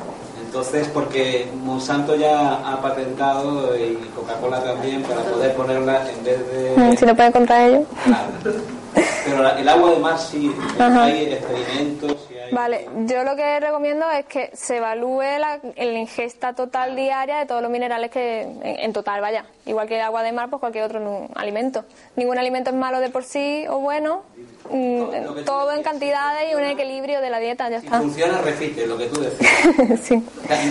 Entonces, 0.47 0.87
porque 0.93 1.47
Monsanto 1.63 2.15
ya 2.15 2.53
ha 2.65 2.81
patentado 2.81 3.75
y 3.77 3.95
Coca-Cola 4.15 4.63
también 4.63 5.03
para 5.03 5.21
poder 5.23 5.53
ponerla 5.55 6.09
en 6.09 6.23
vez 6.23 6.39
de... 6.51 6.73
Mm, 6.77 6.95
Si 6.97 7.05
lo 7.05 7.15
pueden 7.15 7.31
contra 7.33 7.67
ellos. 7.67 7.83
Claro. 8.05 8.57
Pero 9.25 9.43
la- 9.43 9.59
el 9.59 9.67
agua 9.69 9.91
de 9.91 9.97
mar 9.99 10.17
sí, 10.17 10.51
Ajá. 10.79 11.03
hay 11.03 11.25
experimentos 11.33 12.15
y 12.33 12.36
hay... 12.47 12.53
Vale, 12.53 12.89
yo 13.05 13.23
lo 13.23 13.35
que 13.35 13.59
recomiendo 13.59 14.09
es 14.11 14.25
que 14.25 14.49
se 14.53 14.77
evalúe 14.77 15.21
la, 15.39 15.59
la 15.75 15.83
ingesta 15.99 16.53
total 16.53 16.95
diaria 16.95 17.37
de 17.37 17.45
todos 17.45 17.61
los 17.61 17.71
minerales 17.71 18.09
que, 18.11 18.41
en, 18.41 18.59
en 18.63 18.93
total, 18.93 19.21
vaya. 19.21 19.45
Igual 19.65 19.87
que 19.87 20.01
agua 20.01 20.23
de 20.23 20.31
mar, 20.31 20.49
pues 20.49 20.59
cualquier 20.59 20.85
otro 20.85 21.27
alimento. 21.35 21.83
Ningún 22.15 22.37
alimento 22.37 22.69
es 22.69 22.75
malo 22.75 22.99
de 22.99 23.09
por 23.09 23.23
sí 23.23 23.65
o 23.69 23.79
bueno. 23.79 24.23
mm, 24.71 25.43
todo 25.45 25.71
en 25.73 25.83
cantidades 25.83 26.51
y 26.51 26.55
un 26.55 26.63
equilibrio 26.63 27.21
de 27.21 27.29
la 27.29 27.39
dieta, 27.39 27.69
ya 27.69 27.79
Si 27.79 27.85
está. 27.87 27.99
funciona, 27.99 28.41
repite 28.41 28.87
lo 28.87 28.97
que 28.97 29.05
tú 29.07 29.21
decías. 29.21 29.99
sí. 30.03 30.23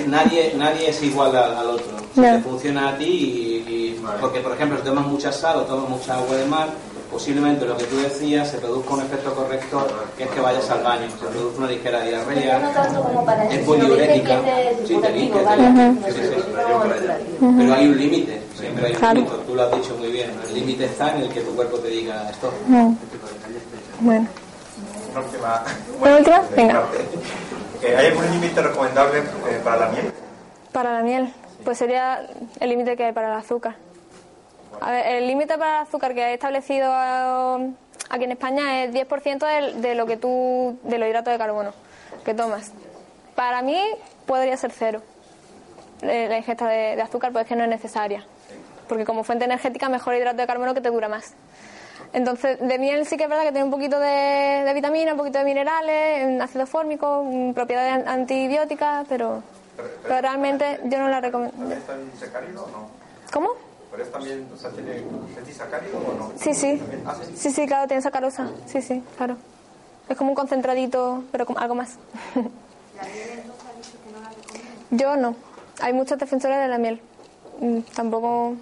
Nadie, 0.07 0.53
nadie 0.57 0.91
es 0.91 1.03
igual 1.03 1.35
al, 1.37 1.57
al 1.57 1.66
otro. 1.70 1.97
Si 2.14 2.20
Ya. 2.22 2.37
te 2.37 2.43
funciona 2.43 2.91
a 2.91 2.99
ti 2.99 3.05
y, 3.05 3.72
y 3.72 4.05
Porque, 4.20 4.41
por 4.41 4.53
ejemplo, 4.53 4.79
si 4.79 4.85
tomas 4.85 5.07
mucha 5.07 5.31
sal 5.33 5.59
o 5.59 5.62
tomas 5.62 5.89
mucha 5.91 6.14
agua 6.16 6.37
de 6.37 6.45
mar, 6.47 6.68
posiblemente 7.11 7.64
lo 7.66 7.77
que 7.77 7.85
tú 7.85 7.97
decías 7.99 8.51
se 8.51 8.59
produzca 8.59 8.95
un 8.95 9.01
efecto 9.03 9.35
correcto, 9.35 9.87
que 10.16 10.24
es 10.24 10.31
que 10.31 10.41
vayas 10.41 10.68
al 10.70 10.83
baño, 10.83 11.09
se 11.11 11.27
produce 11.27 11.59
una 11.67 11.75
ligera 11.75 12.03
diarrea, 12.03 13.49
es 13.51 13.59
poliurética, 13.61 14.41
sí, 14.87 14.97
te 14.97 15.31
pero 17.41 17.75
hay 17.75 17.89
un 17.89 17.99
límite, 17.99 18.43
siempre 18.55 18.87
hay 18.87 18.95
un 18.95 19.14
límite, 19.14 19.37
tú 19.47 19.55
lo 19.55 19.62
has 19.62 19.73
dicho 19.73 19.97
muy 19.99 20.11
bien, 20.11 20.31
el 20.49 20.55
límite 20.55 20.85
está 20.85 21.14
en 21.14 21.23
el 21.23 21.29
que 21.29 21.41
tu 21.41 21.55
cuerpo 21.55 21.79
te 21.79 21.89
diga 21.89 22.31
esto. 22.31 22.53
Bueno. 24.01 24.29
¿La 26.03 26.17
última? 26.17 26.43
Venga. 26.55 26.85
¿Hay 27.83 28.07
algún 28.07 28.31
límite 28.31 28.62
recomendable 28.62 29.19
eh, 29.19 29.61
para 29.64 29.77
la 29.79 29.89
miel? 29.89 30.12
Para 30.73 30.93
la 30.95 31.03
miel, 31.03 31.33
pues 31.64 31.79
sería 31.79 32.27
el 32.61 32.69
límite 32.69 32.97
que 32.97 33.05
hay 33.05 33.12
para 33.12 33.29
el 33.29 33.39
azúcar. 33.39 33.77
A 34.81 34.91
ver, 34.91 35.07
el 35.07 35.27
límite 35.27 35.57
para 35.57 35.79
el 35.79 35.83
azúcar 35.87 36.14
que 36.14 36.23
ha 36.23 36.33
establecido 36.35 36.93
eh, 36.93 37.71
aquí 38.11 38.24
en 38.24 38.32
España 38.32 38.84
es 38.84 38.92
10% 38.92 39.38
de, 39.38 39.80
de, 39.80 39.94
lo 39.94 40.07
que 40.07 40.16
tú, 40.16 40.78
de 40.82 40.99
los 40.99 41.09
hidratos 41.09 41.32
de 41.32 41.38
carbono 41.38 41.72
que 42.24 42.34
tomas. 42.34 42.72
Para 43.34 43.62
mí 43.62 43.80
podría 44.26 44.57
ser 44.57 44.72
cero 44.72 45.03
eh, 46.03 46.26
la 46.28 46.38
ingesta 46.38 46.68
de, 46.68 46.97
de 46.97 47.03
azúcar, 47.03 47.32
pues 47.32 47.44
es 47.44 47.49
que 47.49 47.57
no 47.57 47.64
es 47.64 47.70
necesaria. 47.70 48.24
Porque 48.88 49.05
como 49.05 49.24
fuente 49.24 49.44
energética 49.44 49.88
mejor 49.88 50.14
hidrato 50.14 50.38
de 50.38 50.47
carbono 50.47 50.74
que 50.74 50.80
te 50.80 50.90
dura 50.90 51.09
más. 51.09 51.34
Entonces, 52.12 52.59
de 52.61 52.78
miel 52.78 53.07
sí 53.07 53.16
que 53.16 53.24
es 53.24 53.28
verdad 53.28 53.44
que 53.44 53.51
tiene 53.51 53.64
un 53.64 53.70
poquito 53.70 53.99
de, 53.99 54.62
de 54.64 54.72
vitamina, 54.74 55.12
un 55.12 55.18
poquito 55.18 55.38
de 55.38 55.44
minerales, 55.44 56.40
ácido 56.40 56.66
fórmico, 56.66 57.26
propiedades 57.55 58.07
antibióticas, 58.07 59.07
pero, 59.09 59.42
pero, 59.76 59.88
pero 60.03 60.20
realmente 60.20 60.80
yo 60.84 60.99
no 60.99 61.09
la 61.09 61.20
recomiendo. 61.20 61.74
¿Está 61.74 61.94
en 61.94 62.11
sacárido 62.18 62.64
o 62.64 62.70
no? 62.70 62.88
¿Cómo? 63.32 63.51
¿Pero 63.97 64.05
es 64.05 64.12
también, 64.12 64.47
o 64.53 64.57
sea, 64.59 64.68
tiene 64.72 65.03
sacárido 65.57 65.97
o 65.99 66.12
no? 66.18 66.32
Sí, 66.38 66.53
sí. 66.53 66.78
Sí, 67.34 67.51
sí, 67.51 67.66
claro, 67.66 67.86
tiene 67.88 68.03
sacarosa. 68.03 68.51
Sí, 68.66 68.82
sí, 68.82 69.03
claro. 69.16 69.38
Es 70.07 70.18
como 70.18 70.30
un 70.32 70.34
concentradito, 70.36 71.24
pero 71.32 71.47
algo 71.57 71.74
más. 71.74 71.97
¿La 72.34 72.42
miel 72.42 73.38
entonces 73.38 73.64
ha 73.66 73.72
dicho 73.78 73.92
que 74.05 74.12
no 74.12 74.20
la 74.20 74.28
recomienda? 74.28 74.70
Yo 74.90 75.16
no. 75.16 75.34
Hay 75.80 75.94
muchos 75.94 76.18
defensores 76.18 76.59
de 76.59 76.68
la 76.68 76.76
miel. 76.76 77.01
Mm, 77.61 77.80
Tampoco 77.94 78.57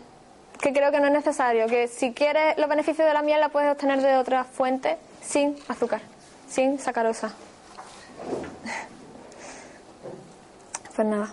que 0.60 0.72
creo 0.72 0.92
que 0.92 1.00
no 1.00 1.06
es 1.08 1.12
necesario, 1.12 1.66
que 1.66 1.88
si 1.88 2.12
quieres 2.12 2.56
los 2.56 2.68
beneficios 2.68 3.08
de 3.08 3.12
la 3.12 3.22
miel 3.22 3.40
la 3.40 3.48
puedes 3.48 3.72
obtener 3.72 4.00
de 4.02 4.16
otras 4.16 4.46
fuentes 4.46 4.98
sin 5.20 5.56
azúcar, 5.66 6.00
sin 6.48 6.78
sacarosa. 6.78 7.32
Pues 10.94 11.08
nada. 11.08 11.28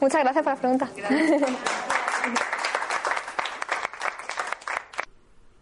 Muchas 0.00 0.22
gracias 0.22 0.44
por 0.44 0.52
las 0.52 0.60
preguntas. 0.60 0.90